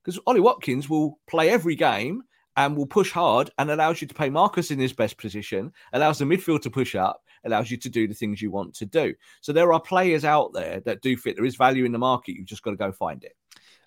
because 0.04 0.20
Ollie 0.28 0.42
Watkins 0.42 0.90
will 0.90 1.20
play 1.28 1.50
every 1.50 1.76
game 1.76 2.24
and 2.58 2.76
will 2.76 2.88
push 2.88 3.12
hard 3.12 3.50
and 3.58 3.72
allows 3.72 4.02
you 4.02 4.08
to 4.08 4.14
play 4.14 4.30
Marcus 4.30 4.70
in 4.70 4.80
his 4.80 4.94
best 4.94 5.18
position, 5.18 5.72
allows 5.94 6.20
the 6.20 6.26
midfield 6.26 6.62
to 6.62 6.70
push 6.70 6.94
up, 6.94 7.24
allows 7.46 7.70
you 7.72 7.78
to 7.78 7.90
do 7.90 8.08
the 8.08 8.14
things 8.14 8.42
you 8.42 8.52
want 8.52 8.74
to 8.76 8.86
do. 8.86 9.14
So 9.42 9.54
there 9.54 9.72
are 9.74 9.80
players 9.80 10.26
out 10.26 10.54
there 10.54 10.80
that 10.82 11.02
do 11.02 11.16
fit. 11.18 11.36
There 11.36 11.46
is 11.46 11.56
value 11.56 11.86
in 11.86 11.92
the 11.92 11.98
market. 12.00 12.36
You've 12.36 12.46
just 12.46 12.64
got 12.64 12.72
to 12.72 12.78
go 12.78 12.92
find 12.92 13.24
it. 13.24 13.36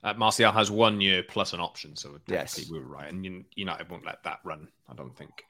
Uh, 0.05 0.15
Martial 0.15 0.51
has 0.51 0.71
one 0.71 1.01
year 1.01 1.23
plus 1.23 1.53
an 1.53 1.61
option, 1.61 1.95
so 1.95 2.19
Yes. 2.27 2.69
we 2.71 2.79
were 2.79 2.85
right. 2.85 3.13
And 3.13 3.45
United 3.55 3.89
won't 3.89 4.05
let 4.05 4.23
that 4.25 4.41
run, 4.45 4.69
I 4.89 4.95
don't 4.95 5.17
think. 5.17 5.45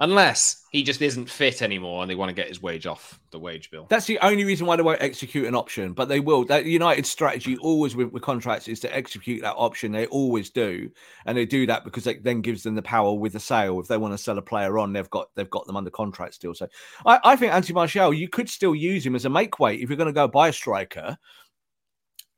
Unless 0.00 0.64
he 0.70 0.82
just 0.82 1.02
isn't 1.02 1.28
fit 1.28 1.60
anymore 1.60 2.00
and 2.00 2.10
they 2.10 2.14
want 2.14 2.30
to 2.30 2.34
get 2.34 2.48
his 2.48 2.62
wage 2.62 2.86
off 2.86 3.20
the 3.32 3.38
wage 3.38 3.70
bill. 3.70 3.86
That's 3.90 4.06
the 4.06 4.18
only 4.20 4.44
reason 4.44 4.66
why 4.66 4.76
they 4.76 4.82
won't 4.82 5.02
execute 5.02 5.46
an 5.46 5.54
option, 5.54 5.92
but 5.92 6.08
they 6.08 6.20
will. 6.20 6.44
That 6.46 6.64
United 6.64 7.04
strategy 7.04 7.58
always 7.58 7.94
with, 7.94 8.10
with 8.10 8.22
contracts 8.22 8.66
is 8.66 8.80
to 8.80 8.96
execute 8.96 9.42
that 9.42 9.56
option. 9.56 9.92
They 9.92 10.06
always 10.06 10.48
do, 10.48 10.90
and 11.26 11.36
they 11.36 11.44
do 11.44 11.66
that 11.66 11.84
because 11.84 12.06
it 12.06 12.24
then 12.24 12.40
gives 12.40 12.62
them 12.62 12.74
the 12.74 12.82
power 12.82 13.12
with 13.12 13.34
the 13.34 13.40
sale. 13.40 13.78
If 13.78 13.88
they 13.88 13.98
want 13.98 14.14
to 14.14 14.18
sell 14.18 14.38
a 14.38 14.42
player 14.42 14.78
on, 14.78 14.94
they've 14.94 15.10
got 15.10 15.28
they've 15.34 15.50
got 15.50 15.66
them 15.66 15.76
under 15.76 15.90
contract 15.90 16.34
still. 16.34 16.54
So 16.54 16.66
I, 17.04 17.20
I 17.22 17.36
think 17.36 17.52
Anthony 17.52 17.74
Martial, 17.74 18.14
you 18.14 18.28
could 18.28 18.48
still 18.48 18.74
use 18.74 19.04
him 19.04 19.14
as 19.14 19.26
a 19.26 19.30
make 19.30 19.58
weight 19.58 19.80
if 19.80 19.90
you're 19.90 19.98
going 19.98 20.06
to 20.06 20.12
go 20.12 20.26
buy 20.26 20.48
a 20.48 20.52
striker. 20.52 21.18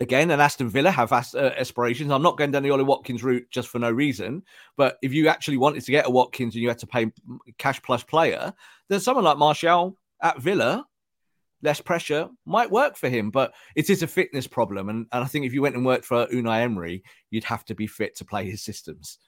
Again, 0.02 0.32
and 0.32 0.42
Aston 0.42 0.68
Villa 0.68 0.90
have 0.90 1.12
uh, 1.12 1.52
aspirations. 1.56 2.10
I'm 2.10 2.22
not 2.22 2.36
going 2.36 2.50
down 2.50 2.64
the 2.64 2.70
Ollie 2.70 2.82
Watkins 2.82 3.22
route 3.22 3.46
just 3.50 3.68
for 3.68 3.78
no 3.78 3.88
reason. 3.88 4.42
But 4.76 4.98
if 5.00 5.12
you 5.12 5.28
actually 5.28 5.58
wanted 5.58 5.84
to 5.84 5.92
get 5.92 6.08
a 6.08 6.10
Watkins 6.10 6.56
and 6.56 6.62
you 6.62 6.66
had 6.66 6.78
to 6.78 6.88
pay 6.88 7.12
cash 7.56 7.80
plus 7.82 8.02
player, 8.02 8.52
then 8.88 8.98
someone 8.98 9.24
like 9.24 9.38
Martial 9.38 9.96
at 10.20 10.40
Villa, 10.40 10.84
less 11.62 11.80
pressure 11.80 12.28
might 12.44 12.68
work 12.68 12.96
for 12.96 13.08
him. 13.08 13.30
But 13.30 13.54
it 13.76 13.90
is 13.90 14.02
a 14.02 14.08
fitness 14.08 14.48
problem. 14.48 14.88
And, 14.88 15.06
and 15.12 15.22
I 15.22 15.26
think 15.28 15.46
if 15.46 15.54
you 15.54 15.62
went 15.62 15.76
and 15.76 15.86
worked 15.86 16.04
for 16.04 16.26
Unai 16.26 16.62
Emery, 16.62 17.04
you'd 17.30 17.44
have 17.44 17.64
to 17.66 17.76
be 17.76 17.86
fit 17.86 18.16
to 18.16 18.24
play 18.24 18.50
his 18.50 18.60
systems. 18.60 19.18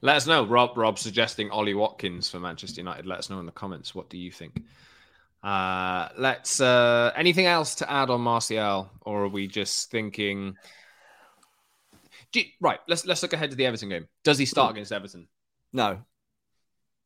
Let 0.00 0.16
us 0.16 0.26
know. 0.26 0.46
Rob, 0.46 0.78
Rob 0.78 0.98
suggesting 0.98 1.50
Ollie 1.50 1.74
Watkins 1.74 2.30
for 2.30 2.40
Manchester 2.40 2.80
United. 2.80 3.04
Let 3.04 3.18
us 3.18 3.28
know 3.28 3.38
in 3.38 3.44
the 3.44 3.52
comments. 3.52 3.94
What 3.94 4.08
do 4.08 4.16
you 4.16 4.32
think? 4.32 4.62
Uh, 5.42 6.08
let's. 6.16 6.60
Uh, 6.60 7.12
anything 7.16 7.46
else 7.46 7.76
to 7.76 7.90
add 7.90 8.10
on 8.10 8.20
Martial, 8.20 8.90
or 9.02 9.24
are 9.24 9.28
we 9.28 9.46
just 9.46 9.90
thinking? 9.90 10.56
You, 12.34 12.44
right. 12.60 12.80
Let's 12.88 13.06
let's 13.06 13.22
look 13.22 13.32
ahead 13.32 13.50
to 13.50 13.56
the 13.56 13.66
Everton 13.66 13.88
game. 13.88 14.08
Does 14.24 14.38
he 14.38 14.46
start 14.46 14.72
against 14.72 14.92
Everton? 14.92 15.28
No, 15.72 16.00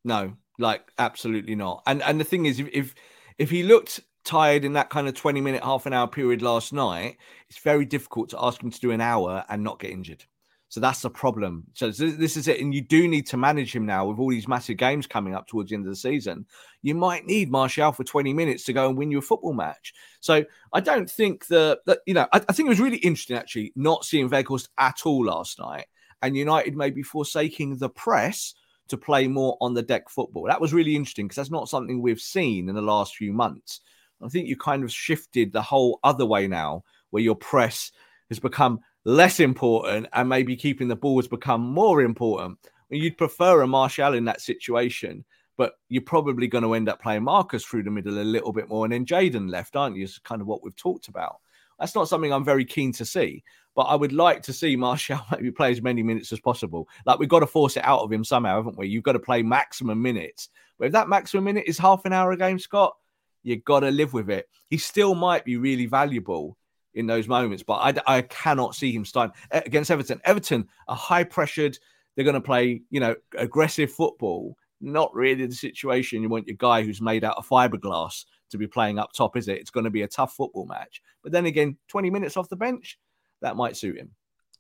no, 0.05 0.37
like 0.59 0.91
absolutely 0.99 1.55
not. 1.55 1.83
And 1.87 2.03
and 2.03 2.21
the 2.21 2.25
thing 2.25 2.47
is, 2.47 2.59
if 2.59 2.69
if, 2.73 2.95
if 3.39 3.51
he 3.51 3.63
looked 3.63 4.01
tired 4.25 4.65
in 4.65 4.75
that 4.75 4.91
kind 4.91 5.09
of 5.09 5.15
20 5.15 5.41
minute, 5.41 5.63
half 5.63 5.87
an 5.87 5.93
hour 5.93 6.07
period 6.07 6.43
last 6.43 6.73
night, 6.73 7.19
it's 7.49 7.59
very 7.59 7.85
difficult 7.85 8.31
to 8.31 8.43
ask 8.43 8.63
him 8.63 8.71
to 8.71 8.81
do 8.81 8.91
an 8.91 9.01
hour 9.01 9.45
and 9.49 9.63
not 9.63 9.79
get 9.79 9.91
injured. 9.91 10.25
So 10.73 10.81
that's 10.81 11.03
the 11.03 11.11
problem. 11.11 11.65
So 11.75 11.91
this 11.91 12.35
is 12.39 12.49
it. 12.49 12.59
And 12.59 12.75
you 12.75 12.81
do 12.81 13.07
need 13.07 13.27
to 13.27 13.37
manage 13.37 13.77
him 13.77 13.85
now 13.85 14.07
with 14.07 14.19
all 14.19 14.31
these 14.31 14.49
massive 14.49 14.79
games 14.79 15.07
coming 15.07 15.35
up 15.35 15.47
towards 15.47 15.69
the 15.69 15.77
end 15.77 15.85
of 15.85 15.93
the 15.93 15.97
season. 15.97 16.47
You 16.81 16.95
might 16.95 17.27
need 17.27 17.51
Martial 17.51 17.93
for 17.93 18.05
20 18.05 18.33
minutes 18.33 18.65
to 18.65 18.73
go 18.73 18.89
and 18.89 18.97
win 18.97 19.11
you 19.11 19.19
a 19.19 19.21
football 19.21 19.53
match. 19.53 19.93
So 20.21 20.47
I 20.73 20.81
don't 20.81 21.11
think 21.11 21.47
that, 21.49 21.81
that 21.85 21.99
you 22.07 22.15
know, 22.15 22.27
I, 22.33 22.41
I 22.49 22.55
think 22.55 22.69
it 22.69 22.71
was 22.71 22.81
really 22.81 22.97
interesting 22.97 23.37
actually 23.37 23.75
not 23.77 24.07
seeing 24.07 24.31
Weghorst 24.31 24.69
at 24.79 25.05
all 25.05 25.27
last 25.27 25.59
night 25.59 25.85
and 26.23 26.39
United 26.39 26.75
maybe 26.75 27.03
forsaking 27.03 27.77
the 27.77 27.91
press 27.91 28.55
to 28.89 28.97
play 28.97 29.29
more 29.29 29.59
on 29.61 29.75
the 29.75 29.83
deck 29.83 30.09
football. 30.09 30.45
That 30.47 30.63
was 30.63 30.73
really 30.73 30.97
interesting 30.97 31.27
because 31.27 31.37
that's 31.37 31.51
not 31.51 31.69
something 31.69 32.01
we've 32.01 32.19
seen 32.19 32.71
in 32.71 32.75
the 32.75 32.81
last 32.81 33.17
few 33.17 33.35
months. 33.35 33.81
I 34.25 34.29
think 34.29 34.49
you 34.49 34.57
kind 34.57 34.85
of 34.85 34.91
shifted 34.91 35.53
the 35.53 35.61
whole 35.61 36.01
other 36.03 36.25
way 36.25 36.49
now, 36.49 36.85
where 37.11 37.23
your 37.23 37.37
press 37.37 37.93
has 38.31 38.39
become 38.39 38.81
less 39.05 39.41
important 39.41 40.07
and 40.13 40.29
maybe 40.29 40.57
keeping 40.57 40.89
the 40.89 40.97
ball 40.97 41.19
has 41.19 41.29
become 41.29 41.61
more 41.61 42.03
important. 42.03 42.59
You'd 42.91 43.19
prefer 43.19 43.63
a 43.63 43.67
Martial 43.67 44.15
in 44.15 44.25
that 44.27 44.41
situation, 44.41 45.25
but 45.57 45.75
you're 45.89 46.03
probably 46.03 46.47
going 46.47 46.65
to 46.65 46.75
end 46.75 46.89
up 46.89 47.01
playing 47.01 47.25
Marcus 47.25 47.65
through 47.65 47.85
the 47.85 47.91
middle 47.91 48.19
a 48.19 48.23
little 48.23 48.53
bit 48.53 48.69
more 48.69 48.85
and 48.85 48.93
then 48.93 49.07
Jadon 49.07 49.51
left, 49.51 49.77
aren't 49.77 49.97
you? 49.97 50.05
It's 50.05 50.19
kind 50.19 50.41
of 50.41 50.47
what 50.47 50.63
we've 50.63 50.77
talked 50.77 51.09
about. 51.09 51.37
That's 51.79 51.95
not 51.95 52.09
something 52.09 52.33
I'm 52.33 52.45
very 52.45 52.65
keen 52.65 52.93
to 52.93 53.05
see, 53.05 53.43
but 53.75 53.83
I 53.83 53.97
would 53.97 54.13
like 54.13 54.43
to 54.43 54.53
see 54.53 54.77
Martial 54.77 55.21
maybe 55.33 55.51
play 55.51 55.73
as 55.73 55.83
many 55.83 56.03
minutes 56.03 56.33
as 56.33 56.41
possible. 56.41 56.89
Like 57.07 57.19
we've 57.19 57.29
got 57.29 57.41
to 57.41 57.47
force 57.47 57.77
it 57.77 57.85
out 57.85 58.01
of 58.01 58.13
him 58.13 58.25
somehow, 58.25 58.57
haven't 58.57 58.79
we? 58.79 58.89
You've 58.89 59.03
got 59.03 59.13
to 59.13 59.19
play 59.19 59.43
maximum 59.43 60.01
minutes. 60.01 60.49
But 60.79 60.87
if 60.87 60.93
that 60.93 61.09
maximum 61.09 61.45
minute 61.45 61.65
is 61.67 61.79
half 61.79 62.05
an 62.05 62.13
hour 62.13 62.33
a 62.33 62.37
game, 62.37 62.59
Scott, 62.59 62.95
you've 63.43 63.65
got 63.65 63.81
to 63.81 63.91
live 63.91 64.13
with 64.13 64.31
it. 64.31 64.49
He 64.69 64.79
still 64.79 65.15
might 65.15 65.45
be 65.45 65.57
really 65.57 65.87
valuable 65.87 66.57
in 66.95 67.07
those 67.07 67.29
moments, 67.29 67.63
but 67.63 67.75
I, 67.75 68.19
I 68.19 68.23
cannot 68.23 68.75
see 68.75 68.93
him 68.93 69.05
starting 69.05 69.35
against 69.51 69.91
Everton. 69.91 70.21
Everton 70.25 70.69
are 70.89 70.97
high 70.97 71.25
pressured. 71.25 71.79
They're 72.15 72.25
going 72.25 72.35
to 72.35 72.41
play, 72.41 72.83
you 72.91 73.01
know, 73.01 73.15
aggressive 73.37 73.91
football. 73.91 74.57
Not 74.81 75.15
really 75.15 75.47
the 75.47 75.55
situation 75.55 76.23
you 76.23 76.29
want 76.29 76.49
your 76.49 76.57
guy 76.57 76.83
who's 76.83 77.01
made 77.01 77.25
out 77.25 77.37
of 77.37 77.49
fiberglass 77.49 78.25
to 78.51 78.59
be 78.59 78.67
playing 78.67 78.99
up 78.99 79.13
top, 79.13 79.37
is 79.37 79.49
it? 79.49 79.59
It's 79.59 79.71
going 79.71 79.85
to 79.85 79.91
be 79.91 80.03
a 80.03 80.09
tough 80.09 80.35
football 80.35 80.67
match. 80.67 81.01
But 81.23 81.33
then 81.33 81.47
again, 81.47 81.77
20 81.89 82.11
minutes 82.11 82.37
off 82.37 82.49
the 82.49 82.57
bench, 82.57 82.99
that 83.41 83.57
might 83.57 83.77
suit 83.77 83.97
him. 83.97 84.11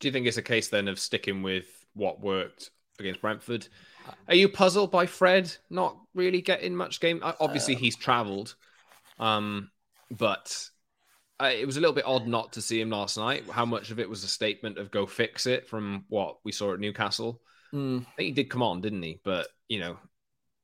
Do 0.01 0.09
you 0.09 0.13
think 0.13 0.27
it's 0.27 0.39
a 0.39 0.43
case 0.43 0.69
then 0.69 0.89
of 0.89 0.99
sticking 0.99 1.43
with 1.43 1.67
what 1.95 2.21
worked 2.21 2.71
against 2.99 3.21
Brentford? 3.21 3.69
Are 4.29 4.35
you 4.35 4.49
puzzled 4.49 4.91
by 4.91 5.07
Fred 5.07 5.55
not 5.71 5.97
really 6.15 6.41
getting 6.41 6.75
much 6.75 7.01
game? 7.01 7.21
Obviously, 7.23 7.75
he's 7.75 7.97
travelled. 7.97 8.55
Um, 9.19 9.71
but 10.11 10.69
uh, 11.43 11.47
it 11.47 11.67
was 11.67 11.77
a 11.77 11.81
little 11.81 11.95
bit 11.95 12.07
odd 12.07 12.27
not 12.27 12.53
to 12.53 12.63
see 12.63 12.81
him 12.81 12.91
last 12.91 13.17
night. 13.17 13.45
How 13.51 13.65
much 13.65 13.91
of 13.91 13.99
it 13.99 14.09
was 14.09 14.23
a 14.23 14.29
statement 14.29 14.79
of 14.79 14.91
go 14.91 15.07
fix 15.07 15.47
it 15.47 15.67
from 15.67 16.05
what 16.09 16.37
we 16.45 16.53
saw 16.53 16.73
at 16.73 16.81
Newcastle? 16.81 17.41
Mm. 17.75 18.03
I 18.03 18.11
think 18.17 18.27
he 18.27 18.33
did 18.33 18.51
come 18.51 18.63
on, 18.63 18.81
didn't 18.81 19.03
he? 19.03 19.21
But, 19.25 19.49
you 19.69 19.81
know, 19.81 19.99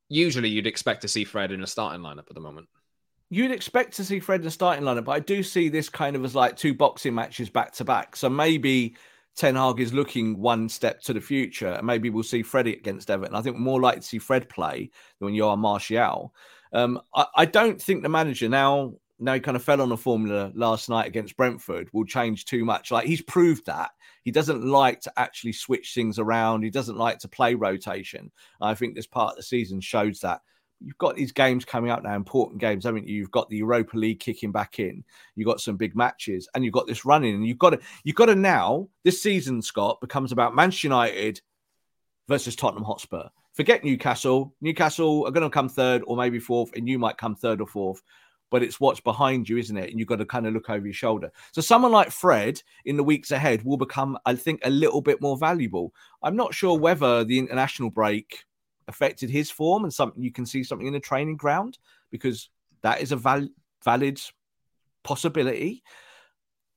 usually 0.08 0.48
you'd 0.48 0.66
expect 0.66 1.02
to 1.02 1.08
see 1.08 1.24
Fred 1.24 1.52
in 1.52 1.62
a 1.62 1.66
starting 1.66 2.02
lineup 2.02 2.28
at 2.28 2.34
the 2.34 2.40
moment. 2.40 2.68
You'd 3.30 3.50
expect 3.50 3.96
to 3.96 4.04
see 4.04 4.20
Fred 4.20 4.42
in 4.42 4.46
a 4.46 4.50
starting 4.50 4.84
lineup, 4.84 5.04
but 5.04 5.12
I 5.12 5.20
do 5.20 5.42
see 5.42 5.68
this 5.68 5.88
kind 5.88 6.16
of 6.16 6.24
as 6.24 6.34
like 6.34 6.56
two 6.56 6.74
boxing 6.74 7.14
matches 7.14 7.50
back 7.50 7.72
to 7.72 7.84
back. 7.84 8.16
So 8.16 8.28
maybe 8.28 8.96
Ten 9.36 9.54
Hag 9.54 9.80
is 9.80 9.92
looking 9.92 10.38
one 10.38 10.68
step 10.68 11.00
to 11.02 11.12
the 11.12 11.20
future, 11.20 11.72
and 11.72 11.86
maybe 11.86 12.10
we'll 12.10 12.22
see 12.22 12.42
Freddie 12.42 12.74
against 12.74 13.10
Everton. 13.10 13.34
I 13.34 13.42
think 13.42 13.56
we're 13.56 13.62
more 13.62 13.80
likely 13.80 14.00
to 14.00 14.06
see 14.06 14.18
Fred 14.18 14.48
play 14.48 14.90
than 15.18 15.26
when 15.26 15.34
you 15.34 15.46
are 15.46 15.56
Martial. 15.56 16.34
Um, 16.72 17.00
I, 17.14 17.26
I, 17.36 17.44
don't 17.44 17.80
think 17.80 18.02
the 18.02 18.10
manager 18.10 18.48
now, 18.48 18.94
now 19.18 19.34
he 19.34 19.40
kind 19.40 19.56
of 19.56 19.62
fell 19.62 19.80
on 19.80 19.88
the 19.88 19.96
formula 19.96 20.52
last 20.54 20.88
night 20.88 21.06
against 21.06 21.36
Brentford, 21.36 21.88
will 21.92 22.04
change 22.04 22.44
too 22.44 22.64
much. 22.64 22.90
Like 22.90 23.06
he's 23.06 23.22
proved 23.22 23.66
that 23.66 23.90
he 24.24 24.30
doesn't 24.30 24.64
like 24.64 25.00
to 25.00 25.12
actually 25.16 25.52
switch 25.52 25.92
things 25.94 26.18
around. 26.18 26.62
He 26.62 26.70
doesn't 26.70 26.96
like 26.96 27.18
to 27.20 27.28
play 27.28 27.54
rotation. 27.54 28.30
I 28.60 28.74
think 28.74 28.94
this 28.94 29.06
part 29.06 29.32
of 29.32 29.36
the 29.36 29.42
season 29.42 29.80
shows 29.80 30.20
that. 30.20 30.40
You've 30.80 30.98
got 30.98 31.16
these 31.16 31.32
games 31.32 31.64
coming 31.64 31.90
up 31.90 32.04
now, 32.04 32.14
important 32.14 32.60
games, 32.60 32.84
haven't 32.84 33.08
you? 33.08 33.16
You've 33.16 33.32
got 33.32 33.48
the 33.48 33.56
Europa 33.56 33.98
League 33.98 34.20
kicking 34.20 34.52
back 34.52 34.78
in. 34.78 35.02
You've 35.34 35.48
got 35.48 35.60
some 35.60 35.76
big 35.76 35.96
matches, 35.96 36.48
and 36.54 36.64
you've 36.64 36.72
got 36.72 36.86
this 36.86 37.04
running. 37.04 37.34
And 37.34 37.44
you've 37.44 37.58
got 37.58 37.70
to, 37.70 37.80
you've 38.04 38.14
got 38.14 38.26
to 38.26 38.36
now. 38.36 38.88
This 39.02 39.20
season, 39.20 39.60
Scott 39.60 40.00
becomes 40.00 40.30
about 40.30 40.54
Manchester 40.54 40.86
United 40.86 41.40
versus 42.28 42.54
Tottenham 42.54 42.84
Hotspur. 42.84 43.24
Forget 43.54 43.82
Newcastle. 43.82 44.54
Newcastle 44.60 45.26
are 45.26 45.32
going 45.32 45.42
to 45.42 45.50
come 45.50 45.68
third 45.68 46.02
or 46.06 46.16
maybe 46.16 46.38
fourth, 46.38 46.70
and 46.76 46.88
you 46.88 46.96
might 46.96 47.18
come 47.18 47.34
third 47.34 47.60
or 47.60 47.66
fourth. 47.66 48.00
But 48.50 48.62
it's 48.62 48.80
what's 48.80 49.00
behind 49.00 49.48
you, 49.48 49.58
isn't 49.58 49.76
it? 49.76 49.90
And 49.90 49.98
you've 49.98 50.08
got 50.08 50.16
to 50.16 50.24
kind 50.24 50.46
of 50.46 50.54
look 50.54 50.70
over 50.70 50.86
your 50.86 50.94
shoulder. 50.94 51.30
So 51.52 51.60
someone 51.60 51.92
like 51.92 52.10
Fred 52.10 52.62
in 52.84 52.96
the 52.96 53.04
weeks 53.04 53.30
ahead 53.30 53.62
will 53.62 53.76
become, 53.76 54.18
I 54.24 54.34
think, 54.34 54.60
a 54.64 54.70
little 54.70 55.02
bit 55.02 55.20
more 55.20 55.36
valuable. 55.36 55.92
I'm 56.22 56.36
not 56.36 56.54
sure 56.54 56.78
whether 56.78 57.24
the 57.24 57.38
international 57.38 57.90
break 57.90 58.44
affected 58.88 59.28
his 59.28 59.50
form 59.50 59.84
and 59.84 59.92
something 59.92 60.22
you 60.22 60.32
can 60.32 60.46
see 60.46 60.64
something 60.64 60.86
in 60.86 60.94
the 60.94 61.00
training 61.00 61.36
ground 61.36 61.78
because 62.10 62.48
that 62.82 63.02
is 63.02 63.12
a 63.12 63.16
val- 63.16 63.48
valid 63.84 64.20
possibility 65.02 65.82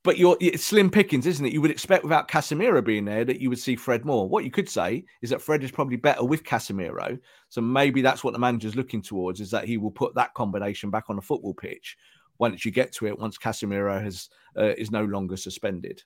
but 0.03 0.17
you're 0.17 0.37
it's 0.41 0.63
slim 0.63 0.89
pickings, 0.89 1.27
isn't 1.27 1.45
it? 1.45 1.53
You 1.53 1.61
would 1.61 1.71
expect 1.71 2.03
without 2.03 2.27
Casemiro 2.27 2.83
being 2.83 3.05
there 3.05 3.25
that 3.25 3.39
you 3.39 3.49
would 3.49 3.59
see 3.59 3.75
Fred 3.75 4.05
more. 4.05 4.27
What 4.27 4.43
you 4.43 4.51
could 4.51 4.69
say 4.69 5.05
is 5.21 5.29
that 5.29 5.41
Fred 5.41 5.63
is 5.63 5.71
probably 5.71 5.97
better 5.97 6.23
with 6.23 6.43
Casemiro, 6.43 7.19
so 7.49 7.61
maybe 7.61 8.01
that's 8.01 8.23
what 8.23 8.33
the 8.33 8.39
manager's 8.39 8.75
looking 8.75 9.01
towards 9.01 9.41
is 9.41 9.51
that 9.51 9.65
he 9.65 9.77
will 9.77 9.91
put 9.91 10.15
that 10.15 10.33
combination 10.33 10.89
back 10.89 11.05
on 11.09 11.15
the 11.15 11.21
football 11.21 11.53
pitch 11.53 11.97
once 12.39 12.65
you 12.65 12.71
get 12.71 12.91
to 12.93 13.07
it. 13.07 13.17
Once 13.17 13.37
Casemiro 13.37 14.01
has 14.01 14.29
uh, 14.57 14.73
is 14.77 14.91
no 14.91 15.05
longer 15.05 15.37
suspended. 15.37 16.03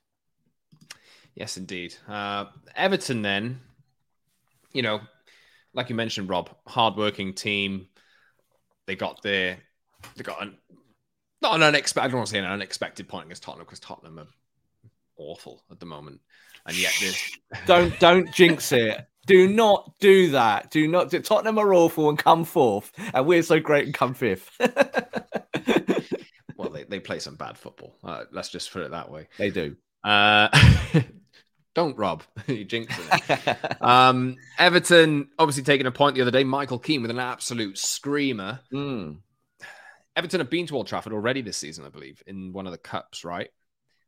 Yes, 1.34 1.56
indeed. 1.58 1.94
Uh, 2.08 2.46
Everton, 2.74 3.20
then, 3.20 3.60
you 4.72 4.82
know, 4.82 5.00
like 5.74 5.90
you 5.90 5.94
mentioned, 5.94 6.30
Rob, 6.30 6.50
hardworking 6.66 7.34
team. 7.34 7.88
They 8.86 8.96
got 8.96 9.20
there. 9.22 9.58
They 10.16 10.22
got 10.22 10.42
an 10.42 10.56
not 11.46 11.56
an 11.56 11.62
unexpected. 11.62 12.06
I 12.06 12.08
don't 12.08 12.18
want 12.18 12.28
to 12.28 12.32
say 12.32 12.38
an 12.38 12.44
unexpected 12.44 13.08
point 13.08 13.26
against 13.26 13.42
Tottenham 13.42 13.66
because 13.66 13.80
Tottenham 13.80 14.18
are 14.18 14.26
awful 15.16 15.62
at 15.70 15.80
the 15.80 15.86
moment, 15.86 16.20
and 16.66 16.76
yet 16.76 16.92
this 17.00 17.38
don't 17.66 17.98
don't 18.00 18.32
jinx 18.32 18.72
it. 18.72 19.06
Do 19.26 19.48
not 19.48 19.92
do 19.98 20.30
that. 20.32 20.70
Do 20.70 20.86
not. 20.88 21.10
Do, 21.10 21.20
Tottenham 21.20 21.58
are 21.58 21.74
awful 21.74 22.08
and 22.08 22.18
come 22.18 22.44
fourth, 22.44 22.92
and 23.14 23.26
we're 23.26 23.42
so 23.42 23.60
great 23.60 23.86
and 23.86 23.94
come 23.94 24.14
fifth. 24.14 24.50
well, 26.56 26.70
they, 26.70 26.84
they 26.84 27.00
play 27.00 27.18
some 27.18 27.36
bad 27.36 27.58
football. 27.58 27.96
Uh, 28.04 28.24
let's 28.32 28.48
just 28.48 28.72
put 28.72 28.82
it 28.82 28.92
that 28.92 29.10
way. 29.10 29.28
They 29.38 29.50
do. 29.50 29.76
Uh, 30.04 30.48
don't 31.74 31.96
rob. 31.96 32.22
you 32.46 32.64
jinx 32.64 32.94
it. 32.98 33.82
um, 33.82 34.36
Everton 34.58 35.28
obviously 35.38 35.64
taking 35.64 35.86
a 35.86 35.92
point 35.92 36.14
the 36.14 36.22
other 36.22 36.30
day. 36.30 36.44
Michael 36.44 36.78
Keane 36.78 37.02
with 37.02 37.10
an 37.10 37.18
absolute 37.18 37.78
screamer. 37.78 38.60
Mm. 38.72 39.18
Everton 40.16 40.40
have 40.40 40.50
been 40.50 40.66
to 40.66 40.76
Old 40.76 40.86
Trafford 40.86 41.12
already 41.12 41.42
this 41.42 41.58
season, 41.58 41.84
I 41.84 41.90
believe, 41.90 42.22
in 42.26 42.52
one 42.52 42.66
of 42.66 42.72
the 42.72 42.78
cups, 42.78 43.24
right? 43.24 43.50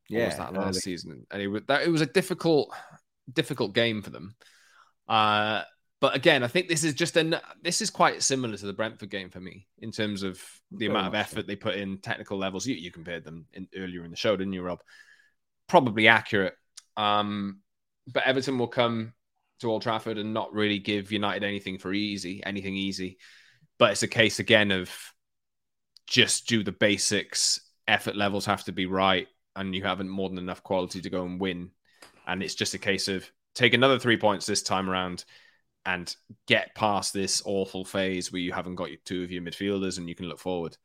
Yeah, 0.08 0.26
was 0.26 0.36
that 0.38 0.54
last 0.54 0.80
season? 0.80 1.26
And 1.30 1.42
it 1.42 1.48
was, 1.48 1.62
that, 1.68 1.82
it 1.82 1.90
was 1.90 2.00
a 2.00 2.06
difficult, 2.06 2.74
difficult 3.32 3.74
game 3.74 4.00
for 4.00 4.08
them. 4.08 4.34
Uh, 5.06 5.62
but 6.00 6.14
again, 6.14 6.42
I 6.42 6.48
think 6.48 6.68
this 6.68 6.84
is 6.84 6.94
just 6.94 7.16
an 7.16 7.36
this 7.62 7.82
is 7.82 7.90
quite 7.90 8.22
similar 8.22 8.56
to 8.56 8.66
the 8.66 8.72
Brentford 8.72 9.10
game 9.10 9.30
for 9.30 9.40
me 9.40 9.66
in 9.80 9.90
terms 9.90 10.22
of 10.22 10.40
the 10.70 10.86
Very 10.86 10.90
amount 10.90 11.08
of 11.08 11.14
effort 11.14 11.40
so. 11.40 11.46
they 11.46 11.56
put 11.56 11.74
in 11.74 11.98
technical 11.98 12.38
levels. 12.38 12.66
You, 12.66 12.76
you 12.76 12.92
compared 12.92 13.24
them 13.24 13.46
in, 13.52 13.68
earlier 13.76 14.04
in 14.04 14.10
the 14.10 14.16
show, 14.16 14.36
didn't 14.36 14.52
you, 14.52 14.62
Rob? 14.62 14.80
Probably 15.66 16.08
accurate. 16.08 16.54
Um, 16.96 17.60
but 18.06 18.24
Everton 18.24 18.58
will 18.58 18.68
come 18.68 19.12
to 19.60 19.70
Old 19.70 19.82
Trafford 19.82 20.18
and 20.18 20.32
not 20.32 20.54
really 20.54 20.78
give 20.78 21.10
United 21.10 21.42
anything 21.42 21.78
for 21.78 21.92
easy, 21.92 22.42
anything 22.44 22.76
easy. 22.76 23.18
But 23.78 23.92
it's 23.92 24.02
a 24.04 24.08
case 24.08 24.38
again 24.38 24.70
of 24.70 24.90
just 26.08 26.48
do 26.48 26.64
the 26.64 26.72
basics. 26.72 27.60
Effort 27.86 28.16
levels 28.16 28.46
have 28.46 28.64
to 28.64 28.72
be 28.72 28.86
right, 28.86 29.28
and 29.54 29.74
you 29.74 29.84
haven't 29.84 30.08
more 30.08 30.28
than 30.28 30.38
enough 30.38 30.62
quality 30.62 31.00
to 31.00 31.10
go 31.10 31.24
and 31.24 31.40
win. 31.40 31.70
And 32.26 32.42
it's 32.42 32.54
just 32.54 32.74
a 32.74 32.78
case 32.78 33.08
of 33.08 33.30
take 33.54 33.74
another 33.74 33.98
three 33.98 34.16
points 34.16 34.46
this 34.46 34.62
time 34.62 34.90
around 34.90 35.24
and 35.86 36.14
get 36.46 36.74
past 36.74 37.14
this 37.14 37.42
awful 37.44 37.84
phase 37.84 38.32
where 38.32 38.42
you 38.42 38.52
haven't 38.52 38.74
got 38.74 38.90
your 38.90 38.98
two 39.04 39.22
of 39.22 39.30
your 39.30 39.42
midfielders 39.42 39.98
and 39.98 40.08
you 40.08 40.14
can 40.14 40.26
look 40.26 40.38
forward. 40.38 40.76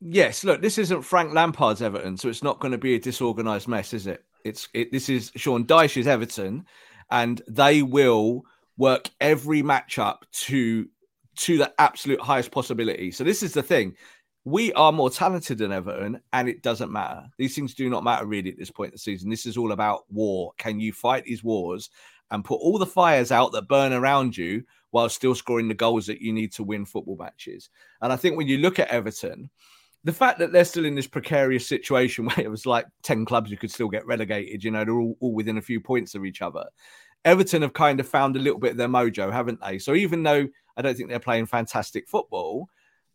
Yes, 0.00 0.44
look, 0.44 0.60
this 0.60 0.78
isn't 0.78 1.02
Frank 1.02 1.32
Lampard's 1.32 1.80
Everton, 1.80 2.16
so 2.16 2.28
it's 2.28 2.42
not 2.42 2.60
going 2.60 2.72
to 2.72 2.78
be 2.78 2.94
a 2.94 2.98
disorganized 2.98 3.68
mess, 3.68 3.94
is 3.94 4.06
it? 4.06 4.24
It's 4.44 4.68
it, 4.74 4.92
this 4.92 5.08
is 5.08 5.30
Sean 5.36 5.64
Dyche's 5.64 6.06
Everton, 6.06 6.66
and 7.10 7.40
they 7.48 7.82
will 7.82 8.42
work 8.76 9.08
every 9.20 9.62
matchup 9.62 10.18
to 10.32 10.88
to 11.36 11.58
the 11.58 11.72
absolute 11.78 12.20
highest 12.20 12.50
possibility. 12.50 13.10
So 13.10 13.24
this 13.24 13.42
is 13.42 13.54
the 13.54 13.62
thing: 13.62 13.96
we 14.44 14.72
are 14.74 14.92
more 14.92 15.10
talented 15.10 15.58
than 15.58 15.72
Everton, 15.72 16.20
and 16.32 16.48
it 16.48 16.62
doesn't 16.62 16.92
matter. 16.92 17.26
These 17.38 17.54
things 17.54 17.74
do 17.74 17.88
not 17.88 18.04
matter 18.04 18.26
really 18.26 18.50
at 18.50 18.58
this 18.58 18.70
point 18.70 18.90
in 18.90 18.94
the 18.94 18.98
season. 18.98 19.30
This 19.30 19.46
is 19.46 19.56
all 19.56 19.72
about 19.72 20.04
war. 20.10 20.52
Can 20.58 20.80
you 20.80 20.92
fight 20.92 21.24
these 21.24 21.42
wars 21.42 21.88
and 22.30 22.44
put 22.44 22.56
all 22.56 22.78
the 22.78 22.86
fires 22.86 23.32
out 23.32 23.52
that 23.52 23.68
burn 23.68 23.92
around 23.92 24.36
you 24.36 24.62
while 24.90 25.08
still 25.08 25.34
scoring 25.34 25.68
the 25.68 25.74
goals 25.74 26.06
that 26.06 26.20
you 26.20 26.32
need 26.32 26.52
to 26.52 26.62
win 26.62 26.84
football 26.84 27.16
matches? 27.16 27.70
And 28.02 28.12
I 28.12 28.16
think 28.16 28.36
when 28.36 28.46
you 28.46 28.58
look 28.58 28.78
at 28.78 28.88
Everton, 28.88 29.48
the 30.04 30.12
fact 30.12 30.38
that 30.38 30.52
they're 30.52 30.66
still 30.66 30.84
in 30.84 30.94
this 30.94 31.06
precarious 31.06 31.66
situation 31.66 32.26
where 32.26 32.40
it 32.40 32.50
was 32.50 32.66
like 32.66 32.86
10 33.02 33.24
clubs 33.24 33.50
who 33.50 33.56
could 33.56 33.72
still 33.72 33.88
get 33.88 34.06
relegated, 34.06 34.62
you 34.62 34.70
know, 34.70 34.84
they're 34.84 35.00
all, 35.00 35.16
all 35.20 35.32
within 35.32 35.56
a 35.56 35.62
few 35.62 35.80
points 35.80 36.14
of 36.14 36.26
each 36.26 36.42
other. 36.42 36.64
Everton 37.24 37.62
have 37.62 37.72
kind 37.72 37.98
of 37.98 38.06
found 38.06 38.36
a 38.36 38.40
little 38.40 38.58
bit 38.58 38.72
of 38.72 38.76
their 38.76 38.88
mojo, 38.88 39.32
haven't 39.32 39.60
they? 39.62 39.78
So 39.78 39.94
even 39.94 40.22
though 40.22 40.46
I 40.76 40.82
don't 40.82 40.94
think 40.94 41.08
they're 41.08 41.18
playing 41.18 41.46
fantastic 41.46 42.06
football, 42.06 42.68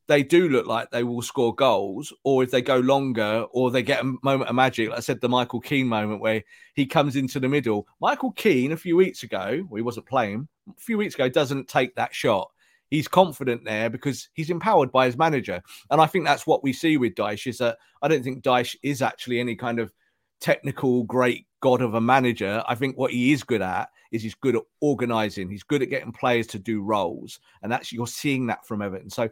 they 0.10 0.24
do 0.24 0.50
look 0.50 0.66
like 0.66 0.90
they 0.90 1.04
will 1.04 1.22
score 1.22 1.54
goals, 1.54 2.12
or 2.24 2.42
if 2.44 2.50
they 2.50 2.64
go 2.64 2.80
longer, 2.80 3.46
or 3.52 3.70
they 3.70 3.84
get 3.84 4.02
a 4.02 4.16
moment 4.24 4.50
of 4.50 4.56
magic. 4.56 4.90
Like 4.90 4.98
I 4.98 5.02
said, 5.02 5.22
the 5.22 5.30
Michael 5.30 5.62
Keane 5.62 5.88
moment 5.88 6.20
where 6.20 6.44
he 6.74 6.88
comes 6.88 7.16
into 7.16 7.40
the 7.40 7.48
middle. 7.48 7.88
Michael 8.02 8.32
Keane, 8.32 8.72
a 8.72 8.78
few 8.78 8.96
weeks 8.96 9.22
ago, 9.22 9.64
well, 9.70 9.78
he 9.78 9.84
wasn't 9.84 10.08
playing, 10.08 10.48
a 10.68 10.82
few 10.82 10.98
weeks 10.98 11.14
ago, 11.14 11.30
doesn't 11.30 11.68
take 11.68 11.94
that 11.96 12.14
shot. 12.14 12.50
He's 12.90 13.08
confident 13.08 13.64
there 13.64 13.88
because 13.92 14.30
he's 14.34 14.50
empowered 14.50 14.92
by 14.92 15.06
his 15.06 15.16
manager. 15.16 15.62
And 15.92 16.02
I 16.02 16.08
think 16.08 16.26
that's 16.26 16.48
what 16.48 16.64
we 16.64 16.74
see 16.74 16.98
with 16.98 17.14
Dyche 17.14 17.46
is 17.46 17.60
that 17.60 17.78
I 18.02 18.08
don't 18.08 18.24
think 18.24 18.44
Dyche 18.44 18.78
is 18.82 19.04
actually 19.04 19.40
any 19.40 19.56
kind 19.56 19.80
of 19.80 19.94
technical 20.42 21.04
great 21.04 21.46
god 21.62 21.82
of 21.84 21.94
a 21.94 22.02
manager. 22.02 22.64
I 22.68 22.74
think 22.74 22.98
what 22.98 23.12
he 23.12 23.32
is 23.32 23.44
good 23.44 23.62
at 23.62 23.90
is 24.12 24.24
he's 24.24 24.34
good 24.34 24.56
at 24.56 24.64
organizing. 24.82 25.50
He's 25.50 25.62
good 25.62 25.84
at 25.84 25.90
getting 25.90 26.12
players 26.12 26.48
to 26.48 26.58
do 26.58 26.82
roles. 26.82 27.40
And 27.62 27.72
that's 27.72 27.94
you're 27.94 28.08
seeing 28.08 28.48
that 28.48 28.66
from 28.66 28.82
Everton. 28.82 29.12
So 29.12 29.30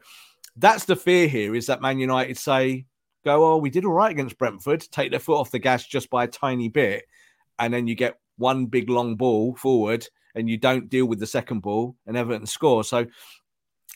that's 0.57 0.85
the 0.85 0.95
fear 0.95 1.27
here 1.27 1.55
is 1.55 1.67
that 1.67 1.81
Man 1.81 1.99
United 1.99 2.37
say, 2.37 2.85
go, 3.23 3.45
oh, 3.45 3.57
we 3.57 3.69
did 3.69 3.85
all 3.85 3.93
right 3.93 4.11
against 4.11 4.37
Brentford, 4.37 4.81
take 4.91 5.11
their 5.11 5.19
foot 5.19 5.39
off 5.39 5.51
the 5.51 5.59
gas 5.59 5.85
just 5.85 6.09
by 6.09 6.23
a 6.23 6.27
tiny 6.27 6.69
bit. 6.69 7.05
And 7.59 7.73
then 7.73 7.87
you 7.87 7.95
get 7.95 8.19
one 8.37 8.65
big 8.67 8.89
long 8.89 9.15
ball 9.15 9.55
forward 9.55 10.07
and 10.35 10.49
you 10.49 10.57
don't 10.57 10.89
deal 10.89 11.05
with 11.05 11.19
the 11.19 11.27
second 11.27 11.61
ball 11.61 11.95
and 12.05 12.15
Everton 12.15 12.45
score. 12.45 12.83
So 12.83 13.05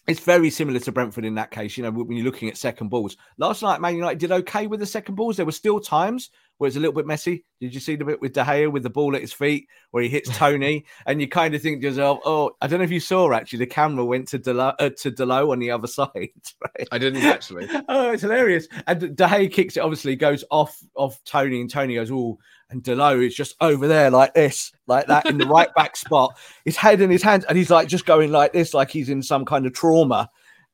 it's 0.07 0.19
very 0.19 0.49
similar 0.49 0.79
to 0.79 0.91
Brentford 0.91 1.25
in 1.25 1.35
that 1.35 1.51
case. 1.51 1.77
You 1.77 1.83
know, 1.83 1.91
when 1.91 2.17
you're 2.17 2.25
looking 2.25 2.49
at 2.49 2.57
second 2.57 2.89
balls, 2.89 3.17
last 3.37 3.61
night 3.61 3.81
Man 3.81 3.95
United 3.95 4.19
did 4.19 4.31
okay 4.31 4.67
with 4.67 4.79
the 4.79 4.85
second 4.85 5.15
balls. 5.15 5.37
There 5.37 5.45
were 5.45 5.51
still 5.51 5.79
times 5.79 6.31
where 6.61 6.67
it's 6.67 6.77
a 6.77 6.79
little 6.79 6.93
bit 6.93 7.07
messy. 7.07 7.43
Did 7.59 7.73
you 7.73 7.79
see 7.79 7.95
the 7.95 8.05
bit 8.05 8.21
with 8.21 8.33
De 8.33 8.43
Gea 8.43 8.71
with 8.71 8.83
the 8.83 8.89
ball 8.91 9.15
at 9.15 9.21
his 9.21 9.33
feet 9.33 9.67
where 9.89 10.03
he 10.03 10.09
hits 10.09 10.29
Toney? 10.37 10.85
and 11.07 11.19
you 11.19 11.27
kind 11.27 11.55
of 11.55 11.61
think 11.63 11.81
to 11.81 11.87
yourself, 11.87 12.19
"Oh, 12.23 12.51
I 12.61 12.67
don't 12.67 12.77
know 12.77 12.83
if 12.83 12.91
you 12.91 12.99
saw 12.99 13.33
actually 13.33 13.57
the 13.57 13.65
camera 13.65 14.05
went 14.05 14.27
to 14.27 14.37
Dalot, 14.37 14.75
uh, 14.77 14.91
to 14.99 15.11
Dalot 15.11 15.51
on 15.51 15.57
the 15.57 15.71
other 15.71 15.87
side." 15.99 16.11
Right? 16.13 16.87
I 16.91 16.99
didn't 16.99 17.23
actually. 17.23 17.67
oh, 17.89 18.11
it's 18.11 18.21
hilarious. 18.21 18.67
And 18.85 18.99
De 18.99 19.25
Gea 19.25 19.51
kicks 19.51 19.75
it, 19.75 19.79
obviously 19.79 20.15
goes 20.15 20.43
off 20.51 20.79
off 20.93 21.19
Toney, 21.23 21.61
and 21.61 21.69
Toney 21.69 21.95
goes, 21.95 22.11
"Oh." 22.11 22.37
And 22.69 22.83
Dalot 22.83 23.25
is 23.25 23.35
just 23.35 23.55
over 23.59 23.85
there 23.85 24.11
like 24.11 24.33
this, 24.35 24.71
like 24.87 25.07
that 25.07 25.25
in 25.25 25.37
the 25.37 25.45
right 25.45 25.67
back 25.75 25.97
spot, 25.97 26.37
his 26.63 26.77
head 26.77 27.01
in 27.01 27.09
his 27.09 27.23
hands, 27.23 27.43
and 27.45 27.57
he's 27.57 27.71
like 27.71 27.89
just 27.89 28.05
going 28.05 28.31
like 28.31 28.53
this, 28.53 28.73
like 28.73 28.89
he's 28.91 29.09
in 29.09 29.23
some 29.23 29.43
kind 29.43 29.65
of 29.65 29.73
trauma. 29.73 30.29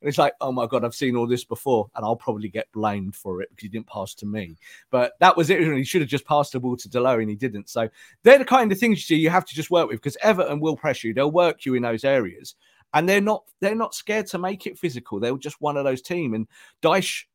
And 0.08 0.12
it's 0.14 0.18
like, 0.18 0.36
oh 0.40 0.54
my 0.54 0.68
God, 0.68 0.86
I've 0.86 0.96
seen 0.96 1.18
all 1.18 1.28
this 1.28 1.44
before, 1.44 1.90
and 1.94 2.06
I'll 2.06 2.16
probably 2.16 2.48
get 2.48 2.72
blamed 2.72 3.14
for 3.14 3.42
it 3.42 3.50
because 3.50 3.64
he 3.64 3.68
didn't 3.68 3.88
pass 3.88 4.14
to 4.14 4.26
me. 4.26 4.56
But 4.90 5.12
that 5.20 5.36
was 5.36 5.50
it. 5.50 5.60
He 5.60 5.84
should 5.84 6.00
have 6.00 6.10
just 6.10 6.26
passed 6.26 6.54
the 6.54 6.62
ball 6.62 6.78
to 6.78 6.88
Dalot, 6.88 7.20
and 7.20 7.30
he 7.30 7.36
didn't. 7.36 7.68
So 7.68 7.90
they're 8.24 8.38
the 8.38 8.46
kind 8.46 8.72
of 8.72 8.80
things 8.80 9.00
you 9.00 9.02
see 9.02 9.22
you 9.22 9.30
have 9.30 9.44
to 9.44 9.54
just 9.54 9.70
work 9.70 9.90
with 9.90 9.98
because 9.98 10.16
Everton 10.22 10.62
will 10.62 10.78
press 10.78 11.04
you. 11.04 11.14
They'll 11.14 11.30
work 11.30 11.66
you 11.66 11.76
in 11.76 11.84
those 11.84 12.06
areas. 12.06 12.56
And 12.94 13.10
they're 13.10 13.20
not 13.20 13.44
they're 13.60 13.76
not 13.76 13.96
scared 13.96 14.28
to 14.28 14.38
make 14.38 14.66
it 14.66 14.80
physical. 14.80 15.20
They're 15.20 15.36
just 15.36 15.60
one 15.60 15.76
of 15.76 15.84
those 15.84 16.02
team. 16.02 16.34
And 16.36 16.48
Dyche, 16.82 17.26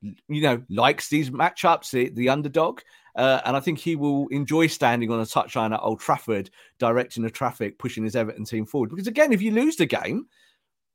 you 0.00 0.42
know, 0.42 0.62
likes 0.70 1.08
these 1.08 1.30
matchups, 1.30 1.90
the, 1.90 2.10
the 2.10 2.28
underdog. 2.28 2.82
Uh, 3.16 3.40
and 3.44 3.56
I 3.56 3.58
think 3.60 3.80
he 3.80 3.96
will 3.96 4.28
enjoy 4.28 4.68
standing 4.68 5.10
on 5.10 5.18
a 5.18 5.24
touchline 5.24 5.74
at 5.74 5.82
Old 5.82 5.98
Trafford, 5.98 6.50
directing 6.78 7.24
the 7.24 7.30
traffic, 7.30 7.80
pushing 7.80 8.04
his 8.04 8.14
Everton 8.14 8.44
team 8.44 8.64
forward. 8.64 8.90
Because 8.90 9.08
again, 9.08 9.32
if 9.32 9.42
you 9.42 9.50
lose 9.50 9.74
the 9.74 9.86
game, 9.86 10.28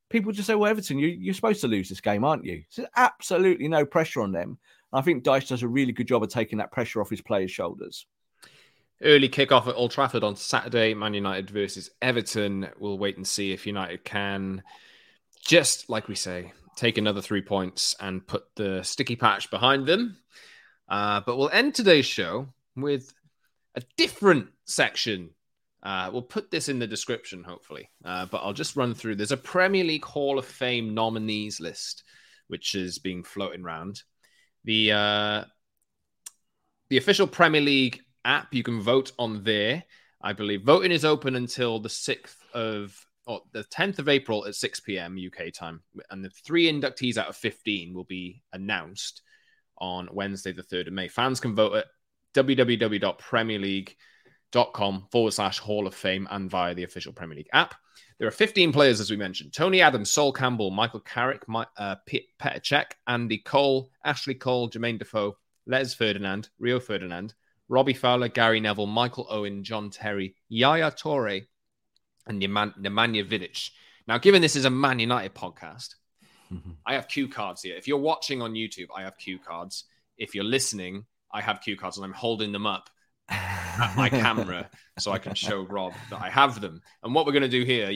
people 0.09 0.31
just 0.31 0.47
say, 0.47 0.55
well, 0.55 0.69
Everton, 0.69 0.99
you, 0.99 1.31
are 1.31 1.33
supposed 1.33 1.61
to 1.61 1.67
lose 1.67 1.89
this 1.89 2.01
game, 2.01 2.23
aren't 2.23 2.45
you? 2.45 2.63
So 2.69 2.85
absolutely 2.95 3.67
no 3.67 3.85
pressure 3.85 4.21
on 4.21 4.31
them. 4.31 4.57
I 4.93 5.01
think 5.01 5.23
Dyche 5.23 5.49
does 5.49 5.63
a 5.63 5.67
really 5.67 5.91
good 5.91 6.07
job 6.07 6.23
of 6.23 6.29
taking 6.29 6.59
that 6.59 6.71
pressure 6.71 7.01
off 7.01 7.09
his 7.09 7.21
players' 7.21 7.51
shoulders. 7.51 8.05
Early 9.01 9.29
kickoff 9.29 9.67
at 9.67 9.75
Old 9.75 9.91
Trafford 9.91 10.23
on 10.23 10.35
Saturday, 10.35 10.93
Man 10.93 11.13
United 11.13 11.49
versus 11.49 11.91
Everton. 12.01 12.69
We'll 12.79 12.97
wait 12.97 13.17
and 13.17 13.27
see 13.27 13.51
if 13.51 13.67
United 13.67 14.03
can, 14.03 14.63
just 15.45 15.89
like 15.89 16.07
we 16.07 16.15
say, 16.15 16.53
take 16.75 16.97
another 16.97 17.21
three 17.21 17.41
points 17.41 17.95
and 17.99 18.25
put 18.25 18.45
the 18.55 18.81
sticky 18.83 19.15
patch 19.15 19.51
behind 19.51 19.85
them. 19.85 20.17
Uh, 20.87 21.21
but 21.25 21.37
we'll 21.37 21.49
end 21.49 21.75
today's 21.75 22.05
show 22.05 22.47
with 22.75 23.13
a 23.75 23.81
different 23.97 24.47
section 24.65 25.31
uh, 25.83 26.09
we'll 26.11 26.21
put 26.21 26.49
this 26.49 26.69
in 26.69 26.79
the 26.79 26.87
description, 26.87 27.43
hopefully. 27.43 27.89
Uh, 28.03 28.25
but 28.25 28.37
I'll 28.37 28.53
just 28.53 28.75
run 28.75 28.93
through. 28.93 29.15
There's 29.15 29.31
a 29.31 29.37
Premier 29.37 29.83
League 29.83 30.05
Hall 30.05 30.39
of 30.39 30.45
Fame 30.45 30.93
nominees 30.93 31.59
list, 31.59 32.03
which 32.47 32.75
is 32.75 32.97
being 32.97 33.23
floating 33.23 33.63
around. 33.63 34.01
The 34.63 34.91
uh, 34.91 35.43
the 36.89 36.97
official 36.97 37.27
Premier 37.27 37.61
League 37.61 38.01
app, 38.25 38.53
you 38.53 38.63
can 38.63 38.81
vote 38.81 39.11
on 39.19 39.43
there. 39.43 39.83
I 40.21 40.33
believe 40.33 40.63
voting 40.63 40.91
is 40.91 41.05
open 41.05 41.35
until 41.35 41.79
the 41.79 41.89
sixth 41.89 42.37
of 42.53 42.97
or 43.27 43.41
the 43.51 43.65
10th 43.65 43.99
of 43.99 44.07
April 44.07 44.45
at 44.45 44.55
6 44.55 44.79
p.m. 44.79 45.17
UK 45.17 45.53
time, 45.53 45.81
and 46.09 46.23
the 46.23 46.29
three 46.29 46.71
inductees 46.71 47.17
out 47.17 47.27
of 47.27 47.35
15 47.35 47.93
will 47.93 48.05
be 48.05 48.41
announced 48.53 49.21
on 49.77 50.07
Wednesday, 50.13 50.53
the 50.53 50.63
3rd 50.63 50.87
of 50.87 50.93
May. 50.93 51.09
Fans 51.09 51.41
can 51.41 51.53
vote 51.53 51.75
at 51.75 51.85
www.premierleague.com 52.33 53.95
com 54.51 55.07
forward 55.11 55.31
slash 55.31 55.59
Hall 55.59 55.87
of 55.87 55.93
Fame 55.93 56.27
and 56.31 56.49
via 56.49 56.73
the 56.73 56.83
official 56.83 57.13
Premier 57.13 57.37
League 57.37 57.49
app. 57.53 57.75
There 58.19 58.27
are 58.27 58.31
15 58.31 58.73
players, 58.73 58.99
as 58.99 59.11
we 59.11 59.17
mentioned 59.17 59.53
Tony 59.53 59.81
Adams, 59.81 60.09
Sol 60.09 60.31
Campbell, 60.31 60.71
Michael 60.71 61.01
Carrick, 61.01 61.47
My, 61.47 61.67
uh, 61.77 61.97
Petr 62.09 62.61
Cech, 62.61 62.93
Andy 63.05 63.37
Cole, 63.37 63.91
Ashley 64.03 64.33
Cole, 64.33 64.69
Jermaine 64.69 64.97
Defoe, 64.97 65.37
Les 65.67 65.93
Ferdinand, 65.93 66.49
Rio 66.59 66.79
Ferdinand, 66.79 67.35
Robbie 67.69 67.93
Fowler, 67.93 68.29
Gary 68.29 68.59
Neville, 68.59 68.87
Michael 68.87 69.27
Owen, 69.29 69.63
John 69.63 69.89
Terry, 69.89 70.35
Yaya 70.49 70.91
Toure, 70.91 71.45
and 72.25 72.41
Nemanja 72.41 73.29
Vidic. 73.29 73.69
Now, 74.07 74.17
given 74.17 74.41
this 74.41 74.55
is 74.55 74.65
a 74.65 74.69
Man 74.69 74.99
United 74.99 75.35
podcast, 75.35 75.95
mm-hmm. 76.51 76.71
I 76.85 76.93
have 76.93 77.07
cue 77.07 77.27
cards 77.27 77.61
here. 77.61 77.75
If 77.75 77.87
you're 77.87 77.97
watching 77.97 78.41
on 78.41 78.53
YouTube, 78.53 78.87
I 78.95 79.03
have 79.03 79.17
cue 79.17 79.37
cards. 79.37 79.83
If 80.17 80.33
you're 80.33 80.43
listening, 80.43 81.05
I 81.31 81.41
have 81.41 81.61
cue 81.61 81.77
cards 81.77 81.97
and 81.97 82.05
I'm 82.05 82.13
holding 82.13 82.51
them 82.51 82.65
up 82.65 82.89
at 83.79 83.95
my 83.97 84.09
camera 84.09 84.69
so 84.99 85.11
I 85.11 85.19
can 85.19 85.33
show 85.33 85.63
Rob 85.63 85.93
that 86.09 86.21
I 86.21 86.29
have 86.29 86.61
them. 86.61 86.81
And 87.03 87.13
what 87.13 87.25
we're 87.25 87.31
going 87.31 87.43
to 87.43 87.49
do 87.49 87.63
here, 87.63 87.91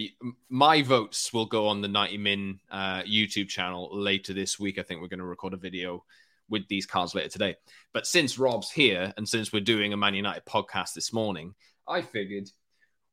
my 0.49 0.82
votes 0.82 1.34
will 1.34 1.45
go 1.45 1.67
on 1.67 1.82
the 1.82 1.88
90 1.88 2.17
Min 2.17 2.59
uh, 2.69 3.03
YouTube 3.03 3.49
channel 3.49 3.89
later 3.91 4.34
this 4.34 4.59
week. 4.59 4.77
I 4.77 4.84
think 4.84 5.01
we're 5.01 5.07
going 5.07 5.19
to 5.19 5.25
record 5.25 5.53
a 5.53 5.57
video 5.57 6.03
with 6.49 6.67
these 6.67 6.86
cards 6.86 7.15
later 7.15 7.29
today. 7.29 7.55
But 7.93 8.05
since 8.05 8.38
Rob's 8.38 8.69
here 8.71 9.13
and 9.17 9.27
since 9.27 9.51
we're 9.51 9.61
doing 9.61 9.93
a 9.93 9.97
Man 9.97 10.13
United 10.13 10.45
podcast 10.45 10.93
this 10.93 11.13
morning, 11.13 11.55
I 11.88 12.01
figured 12.01 12.49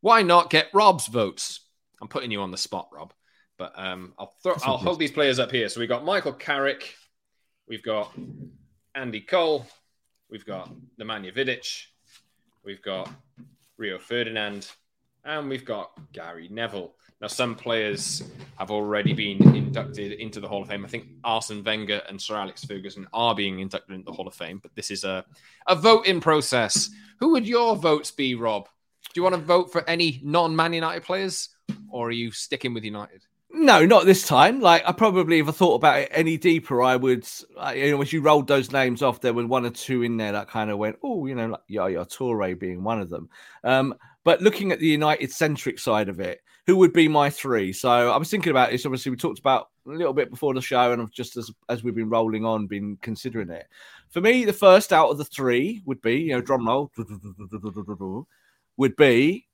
why 0.01 0.23
not 0.23 0.51
get 0.51 0.69
Rob's 0.73 1.07
votes? 1.07 1.61
I'm 2.01 2.09
putting 2.09 2.31
you 2.31 2.41
on 2.43 2.51
the 2.51 2.57
spot, 2.57 2.89
Rob. 2.93 3.13
But 3.59 3.73
um, 3.77 4.15
I'll 4.19 4.33
throw, 4.43 4.55
I'll 4.63 4.77
hold 4.77 5.01
these 5.01 5.11
players 5.11 5.41
up 5.41 5.51
here. 5.51 5.69
So 5.69 5.81
we've 5.81 5.89
got 5.89 6.05
Michael 6.05 6.33
Carrick, 6.33 6.95
we've 7.67 7.83
got 7.83 8.13
Andy 8.95 9.21
Cole, 9.21 9.67
we've 10.31 10.47
got 10.47 10.73
Nemanja 11.01 11.35
Vidic, 11.35 11.87
we've 12.65 12.83
got 12.83 13.11
Rio 13.77 13.99
Ferdinand, 13.99 14.71
and 15.25 15.49
we've 15.49 15.65
got 15.65 15.93
Gary 16.13 16.49
Neville. 16.51 16.95
Now, 17.21 17.27
some 17.27 17.55
players 17.55 18.23
have 18.59 18.71
already 18.71 19.13
been 19.13 19.43
inducted 19.55 20.13
into 20.13 20.41
the 20.41 20.49
Hall 20.49 20.63
of 20.63 20.69
Fame. 20.69 20.85
I 20.85 20.89
think 20.89 21.09
Arsene 21.25 21.65
Wenger 21.65 22.03
and 22.09 22.21
Sir 22.21 22.37
Alex 22.37 22.65
Ferguson 22.65 23.07
are 23.13 23.35
being 23.35 23.59
inducted 23.59 23.95
into 23.95 24.07
the 24.07 24.13
Hall 24.13 24.29
of 24.29 24.35
Fame, 24.35 24.61
but 24.63 24.75
this 24.75 24.91
is 24.91 25.05
a, 25.05 25.25
a 25.67 25.75
voting 25.75 26.21
process. 26.21 26.91
Who 27.19 27.31
would 27.33 27.47
your 27.47 27.75
votes 27.77 28.11
be, 28.11 28.35
Rob? 28.37 28.69
Do 29.03 29.11
you 29.21 29.23
want 29.23 29.35
to 29.35 29.41
vote 29.41 29.73
for 29.73 29.89
any 29.89 30.21
non 30.23 30.55
Man 30.55 30.73
United 30.73 31.03
players, 31.03 31.49
or 31.89 32.09
are 32.09 32.13
you 32.13 32.31
sticking 32.31 32.73
with 32.73 32.85
United? 32.85 33.23
No, 33.51 33.87
not 33.87 34.05
this 34.05 34.27
time. 34.27 34.61
Like 34.61 34.83
I 34.87 34.93
probably, 34.93 35.39
if 35.39 35.49
I 35.49 35.53
thought 35.53 35.77
about 35.77 35.99
it 36.01 36.09
any 36.13 36.37
deeper, 36.37 36.83
I 36.83 36.97
would. 36.97 37.27
You 37.75 37.93
know, 37.93 38.03
as 38.03 38.13
you 38.13 38.21
rolled 38.21 38.47
those 38.47 38.73
names 38.73 39.03
off, 39.03 39.21
there 39.21 39.33
were 39.33 39.47
one 39.47 39.65
or 39.65 39.71
two 39.71 40.03
in 40.03 40.19
there 40.19 40.33
that 40.33 40.49
kind 40.49 40.71
of 40.71 40.79
went, 40.79 40.99
oh, 41.03 41.25
you 41.27 41.35
know, 41.35 41.47
like 41.49 41.61
Yaya 41.67 42.05
Toure 42.05 42.59
being 42.59 42.85
one 42.85 43.01
of 43.01 43.09
them. 43.09 43.29
Um, 43.65 43.95
but 44.25 44.43
looking 44.43 44.71
at 44.71 44.81
the 44.81 44.87
United 44.87 45.33
centric 45.33 45.79
side 45.79 46.11
of 46.11 46.21
it, 46.21 46.41
who 46.67 46.77
would 46.77 46.93
be 46.93 47.09
my 47.09 47.31
three? 47.31 47.73
So 47.73 47.89
I 47.89 48.17
was 48.19 48.31
thinking 48.31 48.51
about 48.51 48.71
this. 48.71 48.85
Obviously, 48.85 49.11
we 49.11 49.17
talked 49.17 49.39
about 49.39 49.71
a 49.87 49.91
little 49.91 50.13
bit 50.13 50.31
before 50.31 50.53
the 50.53 50.61
show, 50.61 50.93
and 50.93 51.01
I've 51.01 51.11
just 51.11 51.39
as 51.39 51.51
as 51.71 51.83
we've 51.83 51.95
been 51.95 52.11
rolling 52.11 52.45
on, 52.45 52.67
been 52.67 52.99
considering 53.01 53.49
it. 53.49 53.67
For 54.11 54.21
me, 54.21 54.45
the 54.45 54.53
first 54.53 54.93
out 54.93 55.09
of 55.09 55.17
the 55.17 55.25
three 55.25 55.81
would 55.87 56.03
be, 56.03 56.17
you 56.17 56.33
know, 56.33 56.43
drum 56.43 56.69
roll, 56.69 56.93
would 58.77 58.97
be 58.97 59.47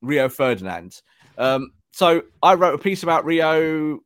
Rio 0.00 0.28
Ferdinand. 0.30 1.02
Um, 1.36 1.72
so 1.94 2.22
I 2.42 2.54
wrote 2.54 2.74
a 2.74 2.78
piece 2.78 3.04
about 3.04 3.24
Rio 3.24 4.00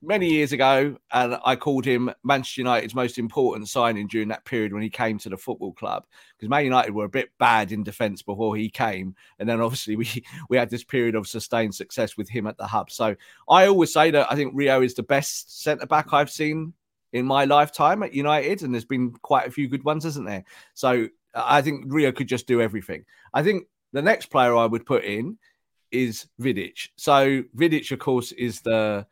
many 0.00 0.28
years 0.28 0.52
ago, 0.52 0.96
and 1.12 1.36
I 1.44 1.56
called 1.56 1.84
him 1.84 2.08
Manchester 2.22 2.60
United's 2.60 2.94
most 2.94 3.18
important 3.18 3.68
signing 3.68 4.06
during 4.06 4.28
that 4.28 4.44
period 4.44 4.72
when 4.72 4.84
he 4.84 4.88
came 4.88 5.18
to 5.18 5.28
the 5.28 5.36
football 5.36 5.72
club. 5.72 6.06
Because 6.38 6.48
Man 6.48 6.62
United 6.62 6.94
were 6.94 7.06
a 7.06 7.08
bit 7.08 7.30
bad 7.40 7.72
in 7.72 7.82
defence 7.82 8.22
before 8.22 8.54
he 8.54 8.70
came, 8.70 9.16
and 9.40 9.48
then 9.48 9.60
obviously 9.60 9.96
we 9.96 10.08
we 10.48 10.56
had 10.56 10.70
this 10.70 10.84
period 10.84 11.16
of 11.16 11.26
sustained 11.26 11.74
success 11.74 12.16
with 12.16 12.28
him 12.28 12.46
at 12.46 12.58
the 12.58 12.66
hub. 12.68 12.92
So 12.92 13.16
I 13.48 13.66
always 13.66 13.92
say 13.92 14.12
that 14.12 14.30
I 14.30 14.36
think 14.36 14.52
Rio 14.54 14.80
is 14.80 14.94
the 14.94 15.02
best 15.02 15.64
centre 15.64 15.86
back 15.86 16.12
I've 16.12 16.30
seen 16.30 16.74
in 17.12 17.26
my 17.26 17.44
lifetime 17.44 18.04
at 18.04 18.14
United, 18.14 18.62
and 18.62 18.72
there's 18.72 18.84
been 18.84 19.10
quite 19.22 19.48
a 19.48 19.50
few 19.50 19.66
good 19.66 19.82
ones, 19.82 20.04
isn't 20.04 20.26
there? 20.26 20.44
So 20.74 21.08
I 21.34 21.60
think 21.60 21.86
Rio 21.88 22.12
could 22.12 22.28
just 22.28 22.46
do 22.46 22.60
everything. 22.60 23.04
I 23.34 23.42
think 23.42 23.64
the 23.92 24.00
next 24.00 24.26
player 24.26 24.54
I 24.54 24.66
would 24.66 24.86
put 24.86 25.02
in 25.02 25.38
is 25.90 26.26
Vidic. 26.40 26.88
So 26.96 27.42
Vidic, 27.56 27.90
of 27.92 27.98
course, 27.98 28.32
is 28.32 28.60
the 28.60 29.06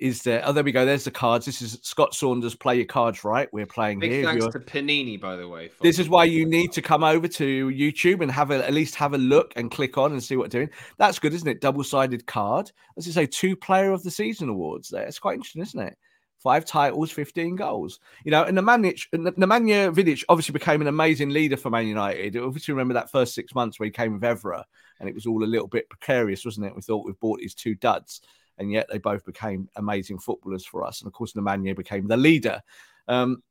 is 0.00 0.22
there? 0.22 0.42
Oh, 0.46 0.52
there 0.52 0.64
we 0.64 0.72
go. 0.72 0.86
There's 0.86 1.04
the 1.04 1.10
cards. 1.10 1.44
This 1.44 1.60
is 1.60 1.78
Scott 1.82 2.14
Saunders. 2.14 2.54
Play 2.54 2.76
your 2.76 2.86
cards 2.86 3.22
right. 3.22 3.52
We're 3.52 3.66
playing 3.66 4.00
Big 4.00 4.10
here. 4.10 4.24
thanks 4.24 4.46
to 4.46 4.58
Panini, 4.58 5.20
by 5.20 5.36
the 5.36 5.46
way. 5.46 5.70
This 5.82 5.98
is 5.98 6.08
why 6.08 6.24
you 6.24 6.46
need 6.46 6.72
to 6.72 6.82
come 6.82 7.04
over 7.04 7.28
to 7.28 7.68
YouTube 7.68 8.22
and 8.22 8.30
have 8.30 8.50
a, 8.50 8.66
at 8.66 8.72
least 8.72 8.94
have 8.94 9.12
a 9.12 9.18
look 9.18 9.52
and 9.56 9.70
click 9.70 9.98
on 9.98 10.12
and 10.12 10.22
see 10.22 10.36
what 10.36 10.50
they're 10.50 10.62
doing. 10.62 10.74
That's 10.96 11.18
good, 11.18 11.34
isn't 11.34 11.46
it? 11.46 11.60
Double 11.60 11.84
sided 11.84 12.26
card. 12.26 12.72
As 12.96 13.06
you 13.06 13.12
say, 13.12 13.26
two 13.26 13.54
Player 13.54 13.92
of 13.92 14.02
the 14.02 14.10
Season 14.10 14.48
awards. 14.48 14.88
There, 14.88 15.02
it's 15.02 15.18
quite 15.18 15.34
interesting, 15.34 15.62
isn't 15.62 15.80
it? 15.80 15.98
Five 16.42 16.64
titles, 16.64 17.10
fifteen 17.10 17.54
goals. 17.54 18.00
You 18.24 18.30
know, 18.30 18.44
and 18.44 18.56
the 18.56 18.62
manich, 18.62 19.06
the 19.12 19.18
Nemanja 19.18 19.94
Vidic 19.94 20.24
obviously 20.28 20.52
became 20.52 20.80
an 20.80 20.86
amazing 20.86 21.30
leader 21.30 21.56
for 21.56 21.70
Man 21.70 21.86
United. 21.86 22.36
Obviously, 22.36 22.72
remember 22.72 22.94
that 22.94 23.10
first 23.10 23.34
six 23.34 23.54
months 23.54 23.78
where 23.78 23.84
he 23.84 23.90
came 23.90 24.14
with 24.14 24.22
Evra, 24.22 24.64
and 24.98 25.08
it 25.08 25.14
was 25.14 25.26
all 25.26 25.44
a 25.44 25.46
little 25.46 25.68
bit 25.68 25.88
precarious, 25.90 26.44
wasn't 26.44 26.66
it? 26.66 26.74
We 26.74 26.82
thought 26.82 27.04
we've 27.04 27.20
bought 27.20 27.40
these 27.40 27.54
two 27.54 27.74
duds 27.74 28.22
and 28.60 28.70
yet 28.70 28.86
they 28.92 28.98
both 28.98 29.24
became 29.24 29.68
amazing 29.76 30.18
footballers 30.18 30.66
for 30.66 30.84
us. 30.84 31.00
And 31.00 31.08
of 31.08 31.14
course, 31.14 31.32
Nemanja 31.32 31.74
became 31.74 32.06
the 32.06 32.16
leader. 32.16 32.60
Um, 33.08 33.42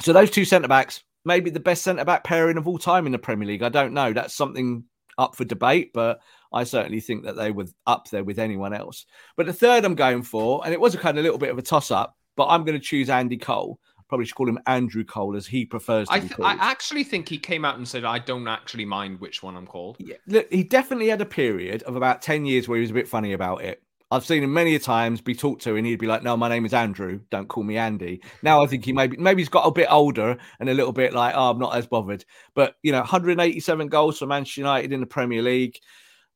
so 0.00 0.12
those 0.12 0.30
two 0.30 0.44
centre 0.44 0.68
backs, 0.68 1.02
maybe 1.24 1.48
the 1.48 1.60
best 1.60 1.82
centre 1.82 2.04
back 2.04 2.24
pairing 2.24 2.58
of 2.58 2.66
all 2.66 2.76
time 2.76 3.06
in 3.06 3.12
the 3.12 3.18
Premier 3.18 3.46
League. 3.46 3.62
I 3.62 3.68
don't 3.68 3.94
know. 3.94 4.12
That's 4.12 4.34
something 4.34 4.84
up 5.16 5.36
for 5.36 5.44
debate, 5.44 5.92
but 5.94 6.20
I 6.52 6.64
certainly 6.64 7.00
think 7.00 7.24
that 7.24 7.36
they 7.36 7.50
were 7.50 7.66
up 7.86 8.08
there 8.10 8.24
with 8.24 8.38
anyone 8.38 8.72
else. 8.72 9.06
But 9.36 9.46
the 9.46 9.52
third 9.52 9.84
I'm 9.84 9.94
going 9.94 10.22
for, 10.22 10.62
and 10.64 10.72
it 10.72 10.80
was 10.80 10.94
a 10.94 10.98
kind 10.98 11.18
of 11.18 11.24
little 11.24 11.38
bit 11.38 11.50
of 11.50 11.58
a 11.58 11.62
toss 11.62 11.90
up, 11.90 12.16
but 12.36 12.46
I'm 12.46 12.64
going 12.64 12.78
to 12.78 12.84
choose 12.84 13.10
Andy 13.10 13.36
Cole. 13.36 13.78
Probably 14.08 14.24
should 14.24 14.36
call 14.36 14.48
him 14.48 14.60
Andrew 14.66 15.02
Cole 15.02 15.34
as 15.34 15.48
he 15.48 15.64
prefers. 15.64 16.06
I, 16.08 16.20
th- 16.20 16.38
I, 16.38 16.52
actually 16.60 17.02
think 17.02 17.28
he 17.28 17.38
came 17.38 17.64
out 17.64 17.76
and 17.76 17.88
said, 17.88 18.04
"I 18.04 18.20
don't 18.20 18.46
actually 18.46 18.84
mind 18.84 19.20
which 19.20 19.42
one 19.42 19.56
I'm 19.56 19.66
called." 19.66 19.96
Yeah, 19.98 20.14
look, 20.28 20.46
he 20.52 20.62
definitely 20.62 21.08
had 21.08 21.20
a 21.20 21.26
period 21.26 21.82
of 21.82 21.96
about 21.96 22.22
ten 22.22 22.44
years 22.44 22.68
where 22.68 22.76
he 22.76 22.82
was 22.82 22.92
a 22.92 22.94
bit 22.94 23.08
funny 23.08 23.32
about 23.32 23.62
it. 23.62 23.82
I've 24.12 24.24
seen 24.24 24.44
him 24.44 24.52
many 24.52 24.76
a 24.76 24.78
times 24.78 25.20
be 25.20 25.34
talked 25.34 25.62
to, 25.62 25.74
and 25.74 25.84
he'd 25.84 25.98
be 25.98 26.06
like, 26.06 26.22
"No, 26.22 26.36
my 26.36 26.48
name 26.48 26.64
is 26.64 26.72
Andrew. 26.72 27.20
Don't 27.30 27.48
call 27.48 27.64
me 27.64 27.76
Andy." 27.76 28.22
Now 28.42 28.62
I 28.62 28.66
think 28.66 28.84
he 28.84 28.92
maybe 28.92 29.16
maybe 29.16 29.42
he's 29.42 29.48
got 29.48 29.66
a 29.66 29.72
bit 29.72 29.88
older 29.90 30.36
and 30.60 30.68
a 30.68 30.74
little 30.74 30.92
bit 30.92 31.12
like, 31.12 31.34
"Oh, 31.36 31.50
I'm 31.50 31.58
not 31.58 31.74
as 31.74 31.88
bothered." 31.88 32.24
But 32.54 32.76
you 32.84 32.92
know, 32.92 33.00
187 33.00 33.88
goals 33.88 34.18
for 34.18 34.26
Manchester 34.26 34.60
United 34.60 34.92
in 34.92 35.00
the 35.00 35.06
Premier 35.06 35.42
League. 35.42 35.80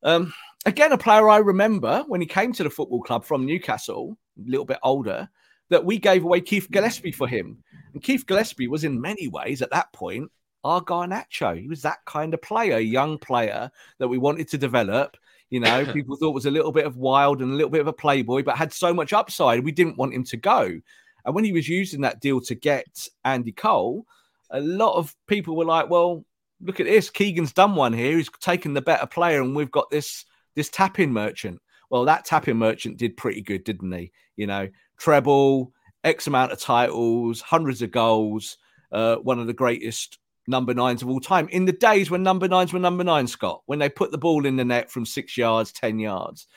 Um, 0.03 0.33
again, 0.65 0.91
a 0.91 0.97
player 0.97 1.29
I 1.29 1.37
remember 1.37 2.03
when 2.07 2.21
he 2.21 2.27
came 2.27 2.53
to 2.53 2.63
the 2.63 2.69
football 2.69 3.01
club 3.01 3.25
from 3.25 3.45
Newcastle, 3.45 4.17
a 4.37 4.49
little 4.49 4.65
bit 4.65 4.79
older, 4.83 5.29
that 5.69 5.85
we 5.85 5.97
gave 5.97 6.23
away 6.23 6.41
Keith 6.41 6.69
Gillespie 6.71 7.11
for 7.11 7.27
him. 7.27 7.63
And 7.93 8.03
Keith 8.03 8.25
Gillespie 8.25 8.67
was 8.67 8.83
in 8.83 8.99
many 8.99 9.27
ways 9.27 9.61
at 9.61 9.71
that 9.71 9.91
point 9.93 10.31
our 10.63 10.81
Garnacho. 10.81 11.59
He 11.59 11.67
was 11.67 11.81
that 11.81 12.05
kind 12.05 12.33
of 12.33 12.41
player, 12.41 12.77
young 12.77 13.17
player 13.17 13.71
that 13.97 14.07
we 14.07 14.17
wanted 14.17 14.47
to 14.49 14.57
develop 14.57 15.17
you 15.51 15.59
know, 15.59 15.85
people 15.93 16.15
thought 16.15 16.33
was 16.33 16.47
a 16.47 16.51
little 16.51 16.71
bit 16.71 16.87
of 16.87 16.97
wild 16.97 17.41
and 17.41 17.51
a 17.51 17.55
little 17.55 17.69
bit 17.69 17.81
of 17.81 17.87
a 17.87 17.93
playboy, 17.93 18.41
but 18.41 18.57
had 18.57 18.73
so 18.73 18.91
much 18.91 19.13
upside. 19.13 19.63
We 19.63 19.71
didn't 19.71 19.97
want 19.97 20.15
him 20.15 20.23
to 20.23 20.37
go. 20.37 20.81
And 21.23 21.35
when 21.35 21.43
he 21.43 21.53
was 21.53 21.69
using 21.69 22.01
that 22.01 22.19
deal 22.19 22.41
to 22.41 22.55
get 22.55 23.07
Andy 23.23 23.51
Cole, 23.51 24.07
a 24.49 24.59
lot 24.59 24.95
of 24.95 25.15
people 25.27 25.55
were 25.55 25.65
like, 25.65 25.89
well, 25.89 26.25
look 26.61 26.79
at 26.79 26.85
this. 26.85 27.09
Keegan's 27.09 27.53
done 27.53 27.75
one 27.75 27.93
here. 27.93 28.17
He's 28.17 28.29
taken 28.39 28.73
the 28.73 28.81
better 28.81 29.07
player, 29.07 29.41
and 29.41 29.55
we've 29.55 29.71
got 29.71 29.89
this 29.89 30.25
this 30.55 30.69
tapping 30.69 31.11
merchant. 31.11 31.61
Well, 31.89 32.05
that 32.05 32.25
tapping 32.25 32.57
merchant 32.57 32.97
did 32.97 33.17
pretty 33.17 33.41
good, 33.41 33.63
didn't 33.63 33.91
he? 33.91 34.11
You 34.35 34.47
know, 34.47 34.69
treble, 34.97 35.73
X 36.03 36.27
amount 36.27 36.51
of 36.51 36.59
titles, 36.59 37.41
hundreds 37.41 37.81
of 37.81 37.91
goals, 37.91 38.57
uh, 38.91 39.15
one 39.17 39.39
of 39.39 39.47
the 39.47 39.53
greatest 39.53 40.17
number 40.47 40.73
nines 40.73 41.01
of 41.01 41.09
all 41.09 41.19
time. 41.19 41.47
In 41.49 41.65
the 41.65 41.71
days 41.71 42.09
when 42.09 42.23
number 42.23 42.47
nines 42.47 42.73
were 42.73 42.79
number 42.79 43.03
nine, 43.03 43.27
Scott, 43.27 43.61
when 43.65 43.79
they 43.79 43.89
put 43.89 44.11
the 44.11 44.17
ball 44.17 44.45
in 44.45 44.55
the 44.55 44.65
net 44.65 44.89
from 44.89 45.05
six 45.05 45.37
yards, 45.37 45.71
10 45.71 45.99
yards. 45.99 46.47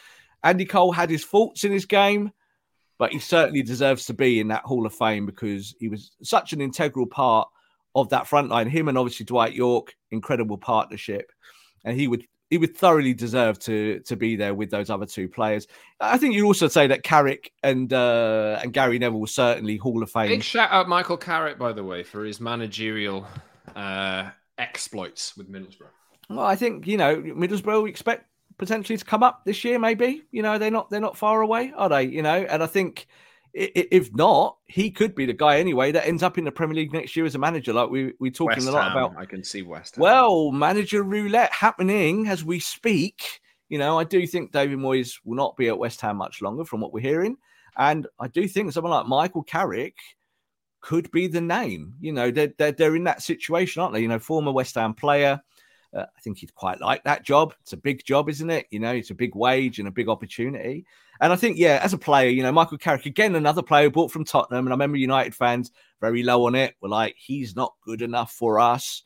Andy 0.42 0.64
Cole 0.64 0.92
had 0.92 1.10
his 1.10 1.24
faults 1.24 1.64
in 1.64 1.72
his 1.72 1.86
game, 1.86 2.30
but 2.98 3.12
he 3.12 3.18
certainly 3.18 3.62
deserves 3.62 4.06
to 4.06 4.14
be 4.14 4.40
in 4.40 4.48
that 4.48 4.64
Hall 4.64 4.86
of 4.86 4.94
Fame 4.94 5.26
because 5.26 5.74
he 5.78 5.88
was 5.88 6.12
such 6.22 6.52
an 6.52 6.60
integral 6.60 7.06
part 7.06 7.48
of 7.94 8.08
that 8.10 8.26
front 8.26 8.50
line. 8.50 8.68
Him 8.68 8.88
and 8.88 8.98
obviously 8.98 9.24
Dwight 9.24 9.54
Yorke, 9.54 9.94
incredible 10.10 10.58
partnership. 10.58 11.30
And 11.84 11.98
he 11.98 12.08
would 12.08 12.26
he 12.50 12.58
would 12.58 12.76
thoroughly 12.76 13.14
deserve 13.14 13.58
to 13.60 14.00
to 14.00 14.16
be 14.16 14.36
there 14.36 14.54
with 14.54 14.70
those 14.70 14.90
other 14.90 15.06
two 15.06 15.28
players. 15.28 15.66
I 16.00 16.18
think 16.18 16.34
you 16.34 16.46
also 16.46 16.68
say 16.68 16.86
that 16.86 17.02
Carrick 17.02 17.52
and 17.62 17.92
uh, 17.92 18.60
and 18.62 18.72
Gary 18.72 18.98
Neville 18.98 19.20
were 19.20 19.26
certainly 19.26 19.76
Hall 19.76 20.02
of 20.02 20.10
Fame. 20.10 20.28
Big 20.28 20.42
shout 20.42 20.70
out 20.70 20.88
Michael 20.88 21.16
Carrick, 21.16 21.58
by 21.58 21.72
the 21.72 21.84
way, 21.84 22.02
for 22.02 22.24
his 22.24 22.40
managerial 22.40 23.26
uh, 23.74 24.30
exploits 24.58 25.36
with 25.36 25.50
Middlesbrough? 25.50 25.88
Well, 26.30 26.46
I 26.46 26.56
think 26.56 26.86
you 26.86 26.96
know 26.96 27.16
Middlesbrough 27.16 27.82
we 27.82 27.90
expect 27.90 28.26
potentially 28.56 28.96
to 28.96 29.04
come 29.04 29.22
up 29.22 29.44
this 29.44 29.64
year. 29.64 29.78
Maybe 29.78 30.22
you 30.30 30.42
know 30.42 30.58
they're 30.58 30.70
not 30.70 30.90
they're 30.90 31.00
not 31.00 31.16
far 31.16 31.40
away, 31.42 31.72
are 31.76 31.88
they? 31.88 32.04
You 32.04 32.22
know, 32.22 32.46
and 32.48 32.62
I 32.62 32.66
think 32.66 33.06
if 33.54 34.12
not, 34.14 34.56
he 34.66 34.90
could 34.90 35.14
be 35.14 35.26
the 35.26 35.32
guy 35.32 35.58
anyway 35.58 35.92
that 35.92 36.06
ends 36.06 36.24
up 36.24 36.38
in 36.38 36.44
the 36.44 36.50
Premier 36.50 36.74
League 36.74 36.92
next 36.92 37.14
year 37.14 37.24
as 37.24 37.36
a 37.36 37.38
manager. 37.38 37.72
Like 37.72 37.88
we 37.88 38.12
we 38.18 38.30
talking 38.30 38.56
West 38.56 38.68
a 38.68 38.72
lot 38.72 38.84
Ham, 38.84 38.96
about. 38.96 39.16
I 39.16 39.26
can 39.26 39.44
see 39.44 39.62
West. 39.62 39.94
Ham. 39.94 40.02
Well, 40.02 40.50
manager 40.50 41.02
roulette 41.02 41.52
happening 41.52 42.26
as 42.26 42.44
we 42.44 42.58
speak. 42.58 43.40
You 43.68 43.78
know, 43.78 43.98
I 43.98 44.04
do 44.04 44.26
think 44.26 44.52
David 44.52 44.78
Moyes 44.78 45.20
will 45.24 45.36
not 45.36 45.56
be 45.56 45.68
at 45.68 45.78
West 45.78 46.00
Ham 46.00 46.16
much 46.16 46.42
longer, 46.42 46.64
from 46.64 46.80
what 46.80 46.92
we're 46.92 47.00
hearing, 47.00 47.36
and 47.76 48.06
I 48.18 48.28
do 48.28 48.48
think 48.48 48.72
someone 48.72 48.92
like 48.92 49.06
Michael 49.06 49.44
Carrick 49.44 49.96
could 50.80 51.10
be 51.12 51.28
the 51.28 51.40
name. 51.40 51.94
You 52.00 52.12
know, 52.12 52.30
they're, 52.30 52.52
they're, 52.58 52.72
they're 52.72 52.96
in 52.96 53.04
that 53.04 53.22
situation, 53.22 53.82
aren't 53.82 53.94
they? 53.94 54.00
You 54.00 54.08
know, 54.08 54.18
former 54.18 54.52
West 54.52 54.74
Ham 54.74 54.94
player. 54.94 55.40
Uh, 55.96 56.06
I 56.16 56.20
think 56.20 56.38
he'd 56.38 56.54
quite 56.54 56.80
like 56.80 57.04
that 57.04 57.24
job. 57.24 57.54
It's 57.62 57.72
a 57.72 57.78
big 57.78 58.04
job, 58.04 58.28
isn't 58.28 58.50
it? 58.50 58.66
You 58.70 58.80
know, 58.80 58.92
it's 58.92 59.10
a 59.10 59.14
big 59.14 59.34
wage 59.36 59.78
and 59.78 59.86
a 59.86 59.92
big 59.92 60.08
opportunity. 60.08 60.84
And 61.20 61.32
I 61.32 61.36
think, 61.36 61.58
yeah, 61.58 61.80
as 61.82 61.92
a 61.92 61.98
player, 61.98 62.28
you 62.28 62.42
know, 62.42 62.52
Michael 62.52 62.78
Carrick, 62.78 63.06
again, 63.06 63.34
another 63.34 63.62
player 63.62 63.90
bought 63.90 64.10
from 64.10 64.24
Tottenham. 64.24 64.66
And 64.66 64.72
I 64.72 64.74
remember 64.74 64.96
United 64.96 65.34
fans 65.34 65.70
very 66.00 66.22
low 66.22 66.46
on 66.46 66.54
it, 66.54 66.74
were 66.80 66.88
like, 66.88 67.14
he's 67.16 67.54
not 67.54 67.74
good 67.84 68.02
enough 68.02 68.32
for 68.32 68.58
us. 68.58 69.02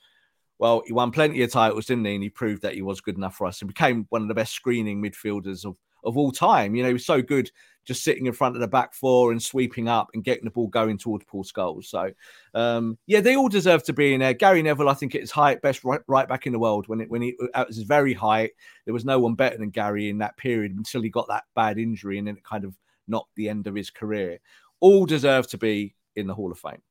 Well, 0.59 0.83
he 0.87 0.93
won 0.93 1.13
plenty 1.13 1.43
of 1.43 1.53
titles, 1.53 1.87
didn't 1.87 2.07
he? 2.07 2.15
And 2.15 2.23
he 2.23 2.31
proved 2.31 2.63
that 2.63 2.75
he 2.75 2.83
was 2.83 3.01
good 3.01 3.17
enough 3.17 3.37
for 3.37 3.47
us 3.47 3.61
and 3.61 3.69
became 3.69 4.07
one 4.09 4.23
of 4.23 4.29
the 4.29 4.35
best 4.35 4.55
screening 4.55 5.03
midfielders 5.03 5.65
of, 5.65 5.77
of 6.05 6.17
all 6.17 6.33
time. 6.33 6.75
You 6.75 6.83
know, 6.83 6.89
he 6.89 6.95
was 6.95 7.07
so 7.07 7.23
good 7.23 7.51
just 7.89 8.05
sitting 8.05 8.27
in 8.27 8.35
front 8.35 8.55
of 8.55 8.61
the 8.61 8.69
back 8.69 8.93
four 8.93 9.33
and 9.33 9.43
sweeping 9.43 9.89
up 9.89 10.11
and 10.13 10.23
getting 10.23 10.45
the 10.45 10.51
ball 10.51 10.67
going 10.67 10.99
towards 10.99 11.25
Paul 11.25 11.43
Scholes. 11.43 11.87
So, 11.87 12.11
um, 12.53 12.99
yeah, 13.07 13.21
they 13.21 13.35
all 13.35 13.49
deserve 13.49 13.83
to 13.85 13.95
be 13.95 14.13
in 14.13 14.21
there. 14.21 14.35
Gary 14.35 14.61
Neville, 14.61 14.91
I 14.91 14.95
think, 14.95 15.15
at 15.15 15.23
his 15.23 15.31
height, 15.31 15.63
best 15.63 15.85
right, 15.85 16.03
right 16.07 16.29
back 16.29 16.47
in 16.47 16.53
the 16.53 16.59
world 16.59 16.87
when 16.87 17.01
it 17.01 17.11
when 17.11 17.23
he 17.23 17.35
at 17.55 17.69
his 17.69 17.79
very 17.79 18.13
height. 18.13 18.51
There 18.85 18.93
was 18.93 19.07
no 19.07 19.19
one 19.19 19.35
better 19.35 19.57
than 19.57 19.71
Gary 19.71 20.11
in 20.11 20.19
that 20.19 20.37
period 20.37 20.73
until 20.73 21.01
he 21.01 21.09
got 21.09 21.29
that 21.29 21.45
bad 21.55 21.79
injury 21.79 22.19
and 22.19 22.29
then 22.29 22.37
it 22.37 22.45
kind 22.45 22.65
of 22.65 22.77
knocked 23.09 23.35
the 23.37 23.49
end 23.49 23.67
of 23.67 23.75
his 23.75 23.89
career. 23.89 24.39
All 24.81 25.07
deserve 25.07 25.49
to 25.49 25.59
be 25.59 25.95
in 26.15 26.27
the 26.27 26.35
Hall 26.35 26.53
of 26.53 26.59
Fame. 26.59 26.83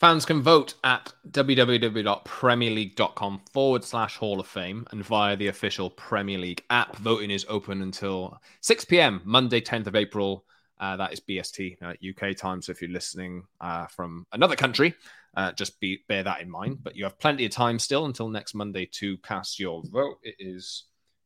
Fans 0.00 0.24
can 0.24 0.40
vote 0.40 0.74
at 0.82 1.12
www.premierleague.com 1.30 3.40
forward 3.52 3.84
slash 3.84 4.16
Hall 4.16 4.40
of 4.40 4.46
Fame 4.46 4.86
and 4.92 5.04
via 5.04 5.36
the 5.36 5.48
official 5.48 5.90
Premier 5.90 6.38
League 6.38 6.64
app. 6.70 6.96
Voting 6.96 7.30
is 7.30 7.44
open 7.50 7.82
until 7.82 8.40
6 8.62 8.86
p.m. 8.86 9.20
Monday, 9.26 9.60
10th 9.60 9.88
of 9.88 9.94
April. 9.94 10.46
Uh, 10.80 10.96
that 10.96 11.12
is 11.12 11.20
BST 11.20 11.76
uh, 11.82 11.92
UK 12.02 12.34
time. 12.34 12.62
So 12.62 12.72
if 12.72 12.80
you're 12.80 12.90
listening 12.90 13.42
uh, 13.60 13.88
from 13.88 14.26
another 14.32 14.56
country, 14.56 14.94
uh, 15.36 15.52
just 15.52 15.78
be 15.80 15.98
bear 16.08 16.22
that 16.22 16.40
in 16.40 16.50
mind. 16.50 16.78
But 16.82 16.96
you 16.96 17.04
have 17.04 17.18
plenty 17.18 17.44
of 17.44 17.52
time 17.52 17.78
still 17.78 18.06
until 18.06 18.30
next 18.30 18.54
Monday 18.54 18.88
to 18.92 19.18
cast 19.18 19.60
your 19.60 19.82
vote. 19.84 20.16
It 20.22 20.36
is 20.38 20.84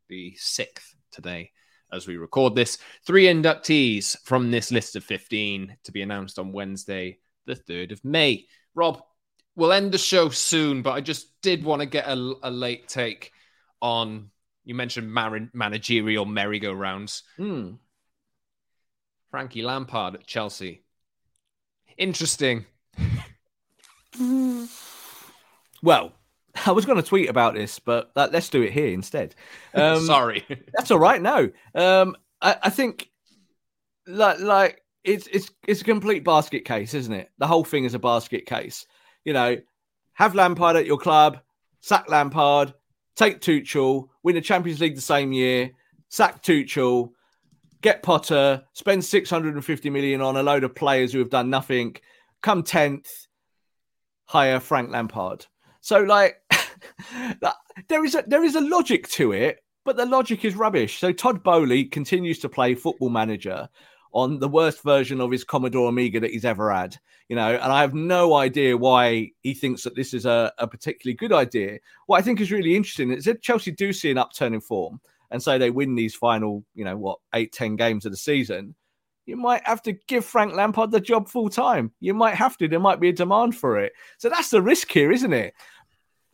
the 0.08 0.36
6th 0.36 0.96
today 1.12 1.52
as 1.92 2.08
we 2.08 2.16
record 2.16 2.56
this. 2.56 2.78
Three 3.06 3.26
inductees 3.26 4.18
from 4.24 4.50
this 4.50 4.72
list 4.72 4.96
of 4.96 5.04
15 5.04 5.76
to 5.84 5.92
be 5.92 6.02
announced 6.02 6.40
on 6.40 6.50
Wednesday, 6.50 7.20
the 7.46 7.54
3rd 7.54 7.92
of 7.92 8.04
May. 8.04 8.46
Rob, 8.74 9.02
we'll 9.56 9.72
end 9.72 9.92
the 9.92 9.98
show 9.98 10.28
soon, 10.28 10.82
but 10.82 10.92
I 10.92 11.00
just 11.00 11.40
did 11.42 11.64
want 11.64 11.80
to 11.80 11.86
get 11.86 12.06
a, 12.06 12.34
a 12.42 12.50
late 12.50 12.88
take 12.88 13.32
on. 13.80 14.30
You 14.64 14.74
mentioned 14.74 15.12
managerial 15.52 16.24
merry-go-rounds. 16.24 17.22
Hmm. 17.36 17.72
Frankie 19.30 19.62
Lampard 19.62 20.14
at 20.14 20.26
Chelsea. 20.26 20.84
Interesting. 21.98 22.66
well, 25.82 26.12
I 26.66 26.70
was 26.72 26.84
going 26.86 26.96
to 26.96 27.02
tweet 27.02 27.28
about 27.28 27.54
this, 27.54 27.78
but 27.78 28.10
let's 28.14 28.48
do 28.48 28.62
it 28.62 28.72
here 28.72 28.88
instead. 28.88 29.34
Um, 29.74 30.06
Sorry. 30.06 30.44
that's 30.72 30.92
all 30.92 31.00
right. 31.00 31.20
No, 31.20 31.50
um, 31.74 32.14
I, 32.40 32.56
I, 32.62 32.70
think 32.70 33.10
like 34.06 34.38
like 34.38 34.83
it's 35.04 35.26
it's 35.28 35.50
it's 35.66 35.82
a 35.82 35.84
complete 35.84 36.24
basket 36.24 36.64
case, 36.64 36.94
isn't 36.94 37.12
it? 37.12 37.30
The 37.38 37.46
whole 37.46 37.64
thing 37.64 37.84
is 37.84 37.94
a 37.94 37.98
basket 37.98 38.46
case. 38.46 38.86
You 39.24 39.34
know, 39.34 39.56
have 40.14 40.34
Lampard 40.34 40.76
at 40.76 40.86
your 40.86 40.98
club, 40.98 41.40
sack 41.80 42.08
Lampard, 42.08 42.74
take 43.14 43.40
Tuchel, 43.40 44.08
win 44.22 44.34
the 44.34 44.40
Champions 44.40 44.80
League 44.80 44.96
the 44.96 45.00
same 45.00 45.32
year, 45.32 45.70
sack 46.08 46.42
Tuchel, 46.42 47.10
get 47.82 48.02
Potter, 48.02 48.62
spend 48.72 49.04
650 49.04 49.90
million 49.90 50.20
on 50.20 50.36
a 50.36 50.42
load 50.42 50.64
of 50.64 50.74
players 50.74 51.12
who 51.12 51.18
have 51.18 51.30
done 51.30 51.50
nothing, 51.50 51.96
come 52.42 52.62
10th, 52.62 53.26
hire 54.26 54.60
Frank 54.60 54.90
Lampard. 54.90 55.46
So 55.80 56.00
like 56.02 56.36
there 57.88 58.04
is 58.04 58.14
a 58.14 58.24
there 58.26 58.44
is 58.44 58.54
a 58.54 58.60
logic 58.60 59.08
to 59.08 59.32
it, 59.32 59.60
but 59.84 59.96
the 59.96 60.06
logic 60.06 60.44
is 60.46 60.56
rubbish. 60.56 60.98
So 60.98 61.12
Todd 61.12 61.42
Boehly 61.42 61.84
continues 61.84 62.38
to 62.38 62.48
play 62.48 62.74
football 62.74 63.10
manager 63.10 63.68
on 64.14 64.38
the 64.38 64.48
worst 64.48 64.82
version 64.82 65.20
of 65.20 65.30
his 65.30 65.44
Commodore 65.44 65.88
Amiga 65.88 66.20
that 66.20 66.30
he's 66.30 66.44
ever 66.44 66.72
had. 66.72 66.96
You 67.28 67.36
know, 67.36 67.54
and 67.54 67.72
I 67.72 67.80
have 67.80 67.94
no 67.94 68.34
idea 68.34 68.76
why 68.76 69.32
he 69.42 69.54
thinks 69.54 69.82
that 69.82 69.96
this 69.96 70.14
is 70.14 70.24
a, 70.24 70.52
a 70.58 70.68
particularly 70.68 71.16
good 71.16 71.32
idea. 71.32 71.78
What 72.06 72.18
I 72.18 72.22
think 72.22 72.40
is 72.40 72.52
really 72.52 72.76
interesting 72.76 73.10
is 73.10 73.24
that 73.24 73.42
Chelsea 73.42 73.72
do 73.72 73.92
see 73.92 74.10
an 74.10 74.18
upturn 74.18 74.54
in 74.54 74.60
form 74.60 75.00
and 75.30 75.42
say 75.42 75.58
they 75.58 75.70
win 75.70 75.96
these 75.96 76.14
final, 76.14 76.64
you 76.74 76.84
know, 76.84 76.96
what, 76.96 77.18
eight, 77.34 77.52
ten 77.52 77.76
games 77.76 78.06
of 78.06 78.12
the 78.12 78.16
season. 78.16 78.76
You 79.26 79.36
might 79.36 79.66
have 79.66 79.82
to 79.82 79.94
give 80.06 80.24
Frank 80.24 80.54
Lampard 80.54 80.90
the 80.90 81.00
job 81.00 81.28
full 81.28 81.48
time. 81.48 81.90
You 81.98 82.14
might 82.14 82.34
have 82.34 82.56
to. 82.58 82.68
There 82.68 82.78
might 82.78 83.00
be 83.00 83.08
a 83.08 83.12
demand 83.12 83.56
for 83.56 83.80
it. 83.80 83.94
So 84.18 84.28
that's 84.28 84.50
the 84.50 84.62
risk 84.62 84.92
here, 84.92 85.10
isn't 85.10 85.32
it? 85.32 85.54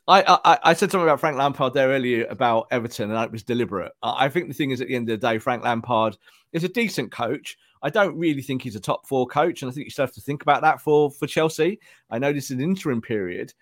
I, 0.08 0.38
I, 0.44 0.58
I 0.64 0.74
said 0.74 0.90
something 0.90 1.06
about 1.06 1.20
Frank 1.20 1.38
Lampard 1.38 1.72
there 1.72 1.90
earlier 1.90 2.26
about 2.26 2.66
Everton, 2.72 3.12
and 3.12 3.24
it 3.24 3.30
was 3.30 3.44
deliberate. 3.44 3.92
I 4.02 4.28
think 4.28 4.48
the 4.48 4.54
thing 4.54 4.72
is, 4.72 4.80
at 4.80 4.88
the 4.88 4.96
end 4.96 5.08
of 5.08 5.20
the 5.20 5.26
day, 5.26 5.38
Frank 5.38 5.62
Lampard 5.62 6.18
is 6.52 6.64
a 6.64 6.68
decent 6.68 7.12
coach. 7.12 7.56
I 7.82 7.90
don't 7.90 8.16
really 8.18 8.42
think 8.42 8.62
he's 8.62 8.76
a 8.76 8.80
top 8.80 9.06
four 9.06 9.26
coach, 9.26 9.62
and 9.62 9.70
I 9.70 9.74
think 9.74 9.86
you 9.86 9.90
still 9.90 10.04
have 10.04 10.14
to 10.14 10.20
think 10.20 10.42
about 10.42 10.62
that 10.62 10.80
for 10.80 11.10
for 11.10 11.26
Chelsea. 11.26 11.80
I 12.10 12.18
know 12.18 12.32
this 12.32 12.46
is 12.46 12.50
an 12.52 12.60
interim 12.60 13.00
period. 13.00 13.52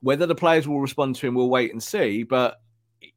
Whether 0.00 0.26
the 0.26 0.34
players 0.34 0.68
will 0.68 0.80
respond 0.80 1.16
to 1.16 1.26
him, 1.26 1.34
we'll 1.34 1.50
wait 1.50 1.72
and 1.72 1.82
see. 1.82 2.22
But 2.22 2.56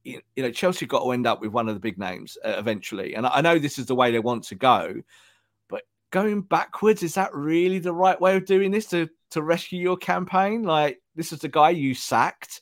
you 0.04 0.22
know, 0.38 0.52
Chelsea 0.52 0.86
got 0.86 1.04
to 1.04 1.12
end 1.12 1.28
up 1.28 1.42
with 1.42 1.52
one 1.52 1.68
of 1.68 1.76
the 1.76 1.80
big 1.80 1.98
names 1.98 2.38
uh, 2.44 2.56
eventually, 2.58 3.16
and 3.16 3.26
I 3.28 3.42
know 3.42 3.60
this 3.60 3.80
is 3.80 3.86
the 3.86 3.96
way 3.96 4.12
they 4.12 4.20
want 4.20 4.44
to 4.46 4.56
go. 4.56 4.96
But 5.70 5.84
going 6.12 6.42
backwards 6.42 7.04
is 7.04 7.16
that 7.16 7.34
really 7.34 7.80
the 7.80 7.94
right 7.94 8.20
way 8.20 8.36
of 8.36 8.46
doing 8.46 8.72
this 8.72 8.88
to 8.88 9.10
to 9.32 9.42
rescue 9.44 9.80
your 9.80 9.98
campaign? 9.98 10.64
Like 10.64 11.00
this 11.16 11.32
is 11.32 11.40
the 11.40 11.50
guy 11.50 11.72
you 11.72 11.94
sacked. 11.94 12.62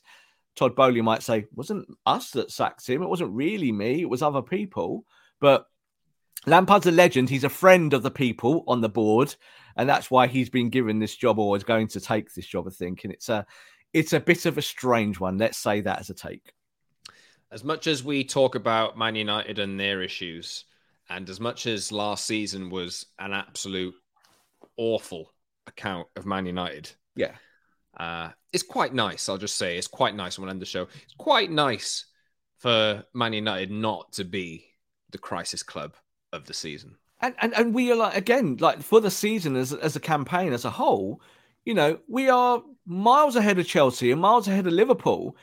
Todd 0.56 0.74
Boehly 0.74 1.00
might 1.02 1.22
say, 1.22 1.46
wasn't 1.54 1.86
us 2.04 2.32
that 2.32 2.50
sacked 2.50 2.88
him. 2.88 3.00
It 3.00 3.08
wasn't 3.08 3.30
really 3.30 3.70
me. 3.70 4.02
It 4.02 4.10
was 4.10 4.22
other 4.22 4.42
people. 4.42 5.04
But 5.40 5.66
Lampard's 6.46 6.86
a 6.86 6.90
legend. 6.90 7.28
He's 7.28 7.44
a 7.44 7.48
friend 7.48 7.92
of 7.92 8.02
the 8.02 8.10
people 8.10 8.64
on 8.66 8.80
the 8.80 8.88
board, 8.88 9.34
and 9.76 9.88
that's 9.88 10.10
why 10.10 10.26
he's 10.26 10.50
been 10.50 10.70
given 10.70 10.98
this 10.98 11.16
job 11.16 11.38
or 11.38 11.56
is 11.56 11.64
going 11.64 11.88
to 11.88 12.00
take 12.00 12.32
this 12.32 12.46
job. 12.46 12.66
I 12.66 12.70
think, 12.70 13.04
and 13.04 13.12
it's 13.12 13.28
a 13.28 13.46
it's 13.92 14.12
a 14.12 14.20
bit 14.20 14.46
of 14.46 14.58
a 14.58 14.62
strange 14.62 15.18
one. 15.18 15.38
Let's 15.38 15.58
say 15.58 15.80
that 15.80 16.00
as 16.00 16.10
a 16.10 16.14
take. 16.14 16.52
As 17.50 17.64
much 17.64 17.86
as 17.86 18.04
we 18.04 18.24
talk 18.24 18.54
about 18.54 18.98
Man 18.98 19.14
United 19.14 19.58
and 19.58 19.80
their 19.80 20.02
issues, 20.02 20.64
and 21.08 21.28
as 21.28 21.40
much 21.40 21.66
as 21.66 21.92
last 21.92 22.26
season 22.26 22.70
was 22.70 23.06
an 23.18 23.32
absolute 23.32 23.94
awful 24.76 25.32
account 25.66 26.06
of 26.16 26.26
Man 26.26 26.46
United, 26.46 26.90
yeah, 27.16 27.32
uh, 27.96 28.30
it's 28.52 28.62
quite 28.62 28.94
nice. 28.94 29.28
I'll 29.28 29.38
just 29.38 29.56
say 29.56 29.76
it's 29.76 29.86
quite 29.86 30.14
nice. 30.14 30.38
When 30.38 30.48
I 30.48 30.52
end 30.52 30.62
the 30.62 30.66
show, 30.66 30.82
it's 30.82 31.14
quite 31.16 31.50
nice 31.50 32.06
for 32.58 33.04
Man 33.14 33.32
United 33.32 33.70
not 33.70 34.12
to 34.12 34.24
be 34.24 34.66
the 35.10 35.18
crisis 35.18 35.62
club 35.62 35.94
of 36.32 36.44
the 36.46 36.54
season. 36.54 36.96
And 37.20 37.34
and, 37.40 37.54
and 37.54 37.74
we 37.74 37.90
are 37.90 37.96
like 37.96 38.16
again, 38.16 38.56
like 38.60 38.82
for 38.82 39.00
the 39.00 39.10
season 39.10 39.56
as 39.56 39.72
as 39.72 39.96
a 39.96 40.00
campaign 40.00 40.52
as 40.52 40.64
a 40.64 40.70
whole, 40.70 41.20
you 41.64 41.74
know, 41.74 41.98
we 42.08 42.28
are 42.28 42.62
miles 42.86 43.36
ahead 43.36 43.58
of 43.58 43.66
Chelsea 43.66 44.10
and 44.10 44.20
miles 44.20 44.48
ahead 44.48 44.66
of 44.66 44.72
Liverpool. 44.72 45.36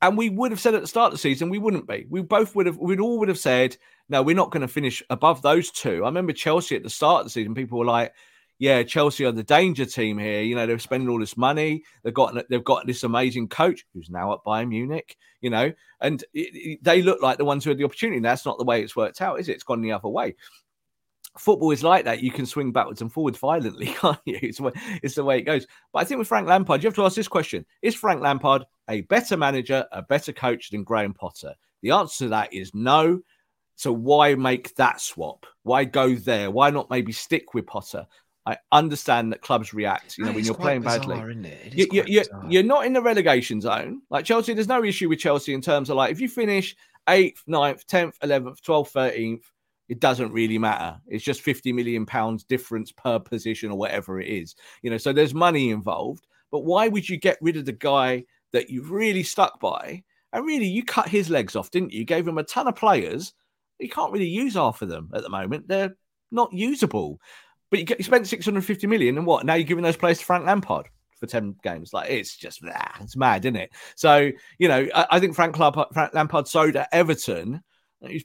And 0.00 0.18
we 0.18 0.30
would 0.30 0.50
have 0.50 0.60
said 0.60 0.74
at 0.74 0.80
the 0.80 0.88
start 0.88 1.06
of 1.06 1.12
the 1.12 1.18
season 1.18 1.48
we 1.48 1.58
wouldn't 1.58 1.86
be. 1.86 2.06
We 2.10 2.22
both 2.22 2.56
would 2.56 2.66
have. 2.66 2.76
We'd 2.76 2.98
all 3.00 3.20
would 3.20 3.28
have 3.28 3.38
said, 3.38 3.76
no, 4.08 4.20
we're 4.20 4.34
not 4.34 4.50
going 4.50 4.62
to 4.62 4.68
finish 4.68 5.00
above 5.10 5.42
those 5.42 5.70
two. 5.70 6.02
I 6.02 6.08
remember 6.08 6.32
Chelsea 6.32 6.74
at 6.74 6.82
the 6.82 6.90
start 6.90 7.20
of 7.20 7.26
the 7.26 7.30
season. 7.30 7.54
People 7.54 7.78
were 7.78 7.84
like, 7.84 8.12
yeah, 8.62 8.84
Chelsea 8.84 9.24
are 9.24 9.32
the 9.32 9.42
danger 9.42 9.84
team 9.84 10.18
here. 10.18 10.40
You 10.40 10.54
know, 10.54 10.68
they're 10.68 10.78
spending 10.78 11.08
all 11.08 11.18
this 11.18 11.36
money. 11.36 11.82
They've 12.04 12.14
got 12.14 12.48
they've 12.48 12.62
got 12.62 12.86
this 12.86 13.02
amazing 13.02 13.48
coach 13.48 13.84
who's 13.92 14.08
now 14.08 14.32
at 14.32 14.44
Bayern 14.46 14.68
Munich. 14.68 15.16
You 15.40 15.50
know, 15.50 15.72
and 16.00 16.22
it, 16.32 16.54
it, 16.54 16.84
they 16.84 17.02
look 17.02 17.20
like 17.20 17.38
the 17.38 17.44
ones 17.44 17.64
who 17.64 17.70
had 17.70 17.78
the 17.78 17.84
opportunity. 17.84 18.18
And 18.18 18.24
That's 18.24 18.46
not 18.46 18.58
the 18.58 18.64
way 18.64 18.80
it's 18.80 18.94
worked 18.94 19.20
out, 19.20 19.40
is 19.40 19.48
it? 19.48 19.54
It's 19.54 19.64
gone 19.64 19.82
the 19.82 19.90
other 19.90 20.08
way. 20.08 20.36
Football 21.36 21.72
is 21.72 21.82
like 21.82 22.04
that. 22.04 22.22
You 22.22 22.30
can 22.30 22.46
swing 22.46 22.70
backwards 22.70 23.00
and 23.00 23.12
forwards 23.12 23.36
violently, 23.36 23.86
can't 24.00 24.20
you? 24.26 24.38
It's, 24.40 24.60
it's 25.02 25.16
the 25.16 25.24
way 25.24 25.38
it 25.38 25.42
goes. 25.42 25.66
But 25.92 26.02
I 26.02 26.04
think 26.04 26.20
with 26.20 26.28
Frank 26.28 26.46
Lampard, 26.46 26.84
you 26.84 26.86
have 26.86 26.94
to 26.94 27.04
ask 27.04 27.16
this 27.16 27.26
question: 27.26 27.66
Is 27.82 27.96
Frank 27.96 28.22
Lampard 28.22 28.62
a 28.88 29.00
better 29.00 29.36
manager, 29.36 29.84
a 29.90 30.02
better 30.02 30.32
coach 30.32 30.70
than 30.70 30.84
Graham 30.84 31.14
Potter? 31.14 31.56
The 31.82 31.90
answer 31.90 32.26
to 32.26 32.28
that 32.28 32.52
is 32.52 32.72
no. 32.76 33.22
So 33.74 33.92
why 33.92 34.36
make 34.36 34.72
that 34.76 35.00
swap? 35.00 35.46
Why 35.64 35.84
go 35.84 36.14
there? 36.14 36.52
Why 36.52 36.70
not 36.70 36.90
maybe 36.90 37.10
stick 37.10 37.54
with 37.54 37.66
Potter? 37.66 38.06
I 38.44 38.58
understand 38.72 39.32
that 39.32 39.40
clubs 39.40 39.72
react. 39.72 40.18
You 40.18 40.24
know, 40.24 40.32
when 40.32 40.44
you're 40.44 40.54
playing 40.54 40.82
bizarre, 40.82 40.98
badly, 40.98 41.48
it? 41.48 41.74
It 41.74 41.92
you, 41.92 42.04
you, 42.06 42.22
you're 42.48 42.62
not 42.64 42.86
in 42.86 42.92
the 42.92 43.02
relegation 43.02 43.60
zone. 43.60 44.02
Like 44.10 44.24
Chelsea, 44.24 44.52
there's 44.52 44.68
no 44.68 44.82
issue 44.82 45.08
with 45.08 45.20
Chelsea 45.20 45.54
in 45.54 45.60
terms 45.60 45.90
of 45.90 45.96
like 45.96 46.10
if 46.10 46.20
you 46.20 46.28
finish 46.28 46.74
eighth, 47.08 47.42
9th, 47.48 47.84
tenth, 47.84 48.16
eleventh, 48.22 48.60
twelfth, 48.62 48.92
thirteenth, 48.92 49.44
it 49.88 50.00
doesn't 50.00 50.32
really 50.32 50.58
matter. 50.58 50.98
It's 51.06 51.24
just 51.24 51.42
50 51.42 51.72
million 51.72 52.06
pounds 52.06 52.44
difference 52.44 52.90
per 52.92 53.18
position 53.18 53.70
or 53.70 53.78
whatever 53.78 54.20
it 54.20 54.28
is. 54.28 54.56
You 54.82 54.90
know, 54.90 54.98
so 54.98 55.12
there's 55.12 55.34
money 55.34 55.70
involved. 55.70 56.26
But 56.50 56.60
why 56.60 56.88
would 56.88 57.08
you 57.08 57.18
get 57.18 57.38
rid 57.40 57.56
of 57.56 57.64
the 57.64 57.72
guy 57.72 58.24
that 58.52 58.70
you've 58.70 58.90
really 58.90 59.22
stuck 59.22 59.60
by? 59.60 60.02
And 60.32 60.46
really, 60.46 60.66
you 60.66 60.84
cut 60.84 61.08
his 61.08 61.28
legs 61.28 61.56
off, 61.56 61.70
didn't 61.70 61.92
you? 61.92 62.00
you 62.00 62.04
gave 62.04 62.26
him 62.26 62.38
a 62.38 62.42
ton 62.42 62.68
of 62.68 62.76
players. 62.76 63.34
You 63.78 63.88
can't 63.88 64.12
really 64.12 64.28
use 64.28 64.54
half 64.54 64.80
of 64.82 64.88
them 64.88 65.10
at 65.14 65.22
the 65.22 65.28
moment. 65.28 65.68
They're 65.68 65.94
not 66.30 66.52
usable. 66.52 67.20
But 67.72 67.80
you, 67.80 67.96
you 67.98 68.04
spent 68.04 68.28
650 68.28 68.86
million 68.86 69.16
and 69.16 69.26
what? 69.26 69.46
Now 69.46 69.54
you're 69.54 69.64
giving 69.64 69.82
those 69.82 69.96
players 69.96 70.18
to 70.18 70.24
Frank 70.26 70.44
Lampard 70.44 70.90
for 71.18 71.26
10 71.26 71.56
games. 71.62 71.94
Like 71.94 72.10
it's 72.10 72.36
just, 72.36 72.60
ah, 72.70 72.98
it's 73.00 73.16
mad, 73.16 73.46
isn't 73.46 73.56
it? 73.56 73.70
So, 73.96 74.30
you 74.58 74.68
know, 74.68 74.86
I, 74.94 75.06
I 75.12 75.20
think 75.20 75.34
Frank 75.34 75.58
Lampard, 75.58 75.88
Frank 75.94 76.12
Lampard 76.12 76.46
sold 76.46 76.76
at 76.76 76.90
Everton. 76.92 77.62
He's 78.06 78.24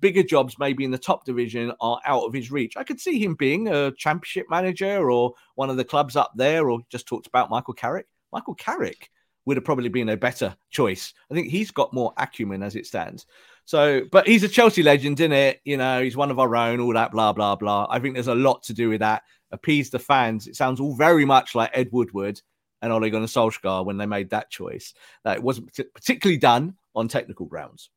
bigger 0.00 0.22
jobs, 0.22 0.58
maybe 0.58 0.84
in 0.84 0.90
the 0.90 0.96
top 0.96 1.26
division, 1.26 1.72
are 1.82 2.00
out 2.06 2.24
of 2.24 2.32
his 2.32 2.50
reach. 2.50 2.78
I 2.78 2.84
could 2.84 2.98
see 2.98 3.22
him 3.22 3.34
being 3.34 3.68
a 3.68 3.92
championship 3.92 4.46
manager 4.48 5.10
or 5.10 5.34
one 5.54 5.68
of 5.68 5.76
the 5.76 5.84
clubs 5.84 6.16
up 6.16 6.32
there, 6.34 6.70
or 6.70 6.80
just 6.88 7.06
talked 7.06 7.26
about 7.26 7.50
Michael 7.50 7.74
Carrick. 7.74 8.06
Michael 8.32 8.54
Carrick 8.54 9.10
would 9.44 9.56
have 9.56 9.64
probably 9.64 9.88
been 9.88 10.10
a 10.10 10.16
better 10.16 10.56
choice. 10.70 11.12
I 11.30 11.34
think 11.34 11.48
he's 11.48 11.70
got 11.70 11.92
more 11.92 12.14
acumen 12.16 12.62
as 12.62 12.76
it 12.76 12.86
stands. 12.86 13.26
So, 13.68 14.06
but 14.10 14.26
he's 14.26 14.44
a 14.44 14.48
Chelsea 14.48 14.82
legend, 14.82 15.20
isn't 15.20 15.30
it? 15.30 15.60
You 15.62 15.76
know, 15.76 16.02
he's 16.02 16.16
one 16.16 16.30
of 16.30 16.38
our 16.38 16.56
own, 16.56 16.80
all 16.80 16.94
that, 16.94 17.12
blah, 17.12 17.34
blah, 17.34 17.54
blah. 17.54 17.86
I 17.90 17.98
think 17.98 18.14
there's 18.14 18.26
a 18.26 18.34
lot 18.34 18.62
to 18.62 18.72
do 18.72 18.88
with 18.88 19.00
that. 19.00 19.24
Appease 19.52 19.90
the 19.90 19.98
fans. 19.98 20.46
It 20.46 20.56
sounds 20.56 20.80
all 20.80 20.94
very 20.94 21.26
much 21.26 21.54
like 21.54 21.72
Ed 21.74 21.90
Woodward 21.92 22.40
and 22.80 22.90
Ole 22.90 23.10
Gunnar 23.10 23.26
Solskjaer 23.26 23.84
when 23.84 23.98
they 23.98 24.06
made 24.06 24.30
that 24.30 24.48
choice. 24.48 24.94
That 25.22 25.36
it 25.36 25.42
wasn't 25.42 25.70
particularly 25.92 26.38
done 26.38 26.78
on 26.94 27.08
technical 27.08 27.44
grounds. 27.44 27.90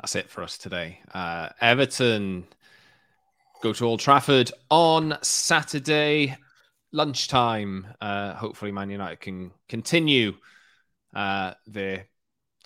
That's 0.00 0.14
it 0.14 0.30
for 0.30 0.44
us 0.44 0.58
today. 0.58 1.00
Uh, 1.12 1.48
Everton 1.60 2.46
go 3.64 3.72
to 3.72 3.84
Old 3.84 3.98
Trafford 3.98 4.52
on 4.70 5.18
Saturday 5.22 6.36
lunchtime. 6.92 7.88
Uh, 8.00 8.34
hopefully, 8.34 8.70
Man 8.70 8.90
United 8.90 9.18
can 9.18 9.50
continue 9.68 10.34
uh, 11.16 11.54
their 11.66 12.06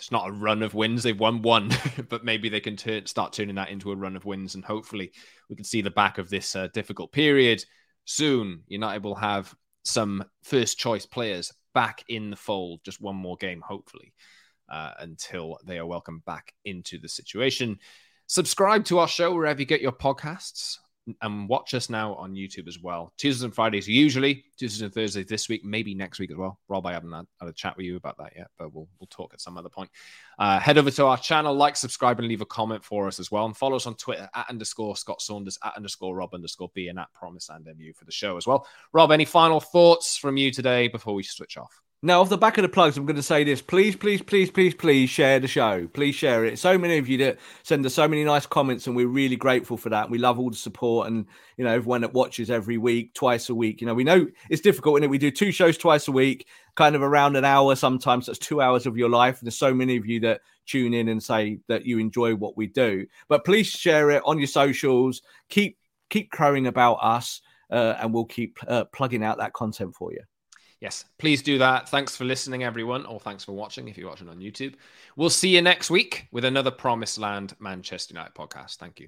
it's 0.01 0.11
not 0.11 0.27
a 0.27 0.31
run 0.31 0.63
of 0.63 0.73
wins. 0.73 1.03
They've 1.03 1.19
won 1.19 1.43
one, 1.43 1.69
but 2.09 2.25
maybe 2.25 2.49
they 2.49 2.59
can 2.59 2.75
turn, 2.75 3.05
start 3.05 3.33
turning 3.33 3.53
that 3.55 3.69
into 3.69 3.91
a 3.91 3.95
run 3.95 4.15
of 4.15 4.25
wins, 4.25 4.55
and 4.55 4.65
hopefully 4.65 5.11
we 5.47 5.55
can 5.55 5.63
see 5.63 5.81
the 5.81 5.91
back 5.91 6.17
of 6.17 6.27
this 6.27 6.55
uh, 6.55 6.69
difficult 6.73 7.11
period 7.11 7.63
soon. 8.05 8.63
United 8.67 9.03
will 9.03 9.13
have 9.13 9.53
some 9.85 10.25
first 10.41 10.79
choice 10.79 11.05
players 11.05 11.53
back 11.75 12.03
in 12.07 12.31
the 12.31 12.35
fold. 12.35 12.79
Just 12.83 12.99
one 12.99 13.15
more 13.15 13.37
game, 13.37 13.61
hopefully, 13.61 14.11
uh, 14.71 14.93
until 14.97 15.59
they 15.67 15.77
are 15.77 15.85
welcomed 15.85 16.25
back 16.25 16.51
into 16.65 16.97
the 16.97 17.07
situation. 17.07 17.77
Subscribe 18.25 18.85
to 18.85 18.97
our 18.97 19.07
show 19.07 19.35
wherever 19.35 19.59
you 19.59 19.67
get 19.67 19.81
your 19.81 19.91
podcasts 19.91 20.77
and 21.21 21.49
watch 21.49 21.73
us 21.73 21.89
now 21.89 22.13
on 22.15 22.33
YouTube 22.33 22.67
as 22.67 22.79
well. 22.79 23.11
Tuesdays 23.17 23.43
and 23.43 23.53
Fridays, 23.53 23.87
usually 23.87 24.45
Tuesdays 24.57 24.81
and 24.81 24.93
Thursdays 24.93 25.25
this 25.25 25.49
week, 25.49 25.65
maybe 25.65 25.95
next 25.95 26.19
week 26.19 26.31
as 26.31 26.37
well. 26.37 26.59
Rob, 26.67 26.85
I 26.85 26.93
haven't 26.93 27.11
had, 27.11 27.25
a 27.41 27.53
chat 27.53 27.75
with 27.75 27.85
you 27.85 27.95
about 27.95 28.17
that 28.17 28.33
yet, 28.35 28.47
but 28.57 28.73
we'll 28.73 28.87
we'll 28.99 29.07
talk 29.09 29.33
at 29.33 29.41
some 29.41 29.57
other 29.57 29.69
point. 29.69 29.89
Uh, 30.37 30.59
head 30.59 30.77
over 30.77 30.91
to 30.91 31.05
our 31.05 31.17
channel, 31.17 31.53
like, 31.53 31.75
subscribe, 31.75 32.19
and 32.19 32.27
leave 32.27 32.41
a 32.41 32.45
comment 32.45 32.83
for 32.83 33.07
us 33.07 33.19
as 33.19 33.31
well, 33.31 33.45
and 33.45 33.57
follow 33.57 33.75
us 33.75 33.87
on 33.87 33.95
Twitter 33.95 34.29
at 34.35 34.49
underscore 34.49 34.95
Scott 34.95 35.21
Saunders 35.21 35.57
at 35.63 35.75
underscore 35.75 36.15
Rob 36.15 36.33
underscore 36.33 36.71
B 36.73 36.87
and 36.87 36.99
at 36.99 37.11
Promise 37.13 37.49
and 37.49 37.65
MU 37.65 37.93
for 37.93 38.05
the 38.05 38.11
show 38.11 38.37
as 38.37 38.45
well. 38.45 38.67
Rob, 38.93 39.11
any 39.11 39.25
final 39.25 39.59
thoughts 39.59 40.17
from 40.17 40.37
you 40.37 40.51
today 40.51 40.87
before 40.87 41.13
we 41.13 41.23
switch 41.23 41.57
off? 41.57 41.81
Now, 42.03 42.21
off 42.21 42.29
the 42.29 42.37
back 42.37 42.57
of 42.57 42.63
the 42.63 42.69
plugs, 42.69 42.97
I'm 42.97 43.05
going 43.05 43.15
to 43.15 43.21
say 43.21 43.43
this. 43.43 43.61
Please, 43.61 43.95
please, 43.95 44.23
please, 44.23 44.49
please, 44.49 44.73
please 44.73 45.07
share 45.07 45.39
the 45.39 45.47
show. 45.47 45.87
Please 45.93 46.15
share 46.15 46.43
it. 46.45 46.57
So 46.57 46.75
many 46.75 46.97
of 46.97 47.07
you 47.07 47.19
that 47.19 47.37
send 47.61 47.85
us 47.85 47.93
so 47.93 48.07
many 48.07 48.23
nice 48.23 48.47
comments, 48.47 48.87
and 48.87 48.95
we're 48.95 49.05
really 49.05 49.35
grateful 49.35 49.77
for 49.77 49.89
that. 49.89 50.09
We 50.09 50.17
love 50.17 50.39
all 50.39 50.49
the 50.49 50.55
support 50.55 51.05
and, 51.09 51.27
you 51.57 51.63
know, 51.63 51.69
everyone 51.69 52.01
that 52.01 52.11
watches 52.11 52.49
every 52.49 52.79
week, 52.79 53.13
twice 53.13 53.49
a 53.49 53.55
week. 53.55 53.81
You 53.81 53.85
know, 53.87 53.93
we 53.93 54.03
know 54.03 54.25
it's 54.49 54.63
difficult, 54.63 54.99
and 54.99 55.11
we 55.11 55.19
do 55.19 55.29
two 55.29 55.51
shows 55.51 55.77
twice 55.77 56.07
a 56.07 56.11
week, 56.11 56.47
kind 56.73 56.95
of 56.95 57.03
around 57.03 57.35
an 57.35 57.45
hour 57.45 57.75
sometimes. 57.75 58.25
That's 58.25 58.39
two 58.39 58.61
hours 58.61 58.87
of 58.87 58.97
your 58.97 59.09
life. 59.09 59.37
And 59.37 59.45
There's 59.45 59.59
so 59.59 59.71
many 59.71 59.95
of 59.95 60.07
you 60.07 60.19
that 60.21 60.41
tune 60.65 60.95
in 60.95 61.07
and 61.07 61.21
say 61.21 61.59
that 61.67 61.85
you 61.85 61.99
enjoy 61.99 62.33
what 62.33 62.57
we 62.57 62.65
do. 62.65 63.05
But 63.27 63.45
please 63.45 63.67
share 63.67 64.09
it 64.09 64.23
on 64.25 64.39
your 64.39 64.47
socials. 64.47 65.21
Keep 65.49 65.77
keep 66.09 66.31
crowing 66.31 66.65
about 66.65 66.95
us, 66.95 67.41
uh, 67.69 67.93
and 67.99 68.11
we'll 68.11 68.25
keep 68.25 68.57
uh, 68.67 68.85
plugging 68.85 69.23
out 69.23 69.37
that 69.37 69.53
content 69.53 69.93
for 69.95 70.11
you 70.11 70.21
yes, 70.81 71.05
please 71.17 71.41
do 71.41 71.57
that. 71.59 71.87
Thanks 71.87 72.15
for 72.15 72.25
listening, 72.25 72.63
everyone, 72.63 73.05
or 73.05 73.19
thanks 73.19 73.45
for 73.45 73.53
watching 73.53 73.87
if 73.87 73.97
you're 73.97 74.09
watching 74.09 74.27
on 74.27 74.39
YouTube. 74.39 74.75
We'll 75.15 75.29
see 75.29 75.49
you 75.49 75.61
next 75.61 75.89
week 75.89 76.27
with 76.31 76.43
another 76.43 76.71
Promised 76.71 77.17
Land 77.17 77.55
Manchester 77.59 78.13
United 78.13 78.33
podcast. 78.33 78.75
Thank 78.75 78.99
you. 78.99 79.07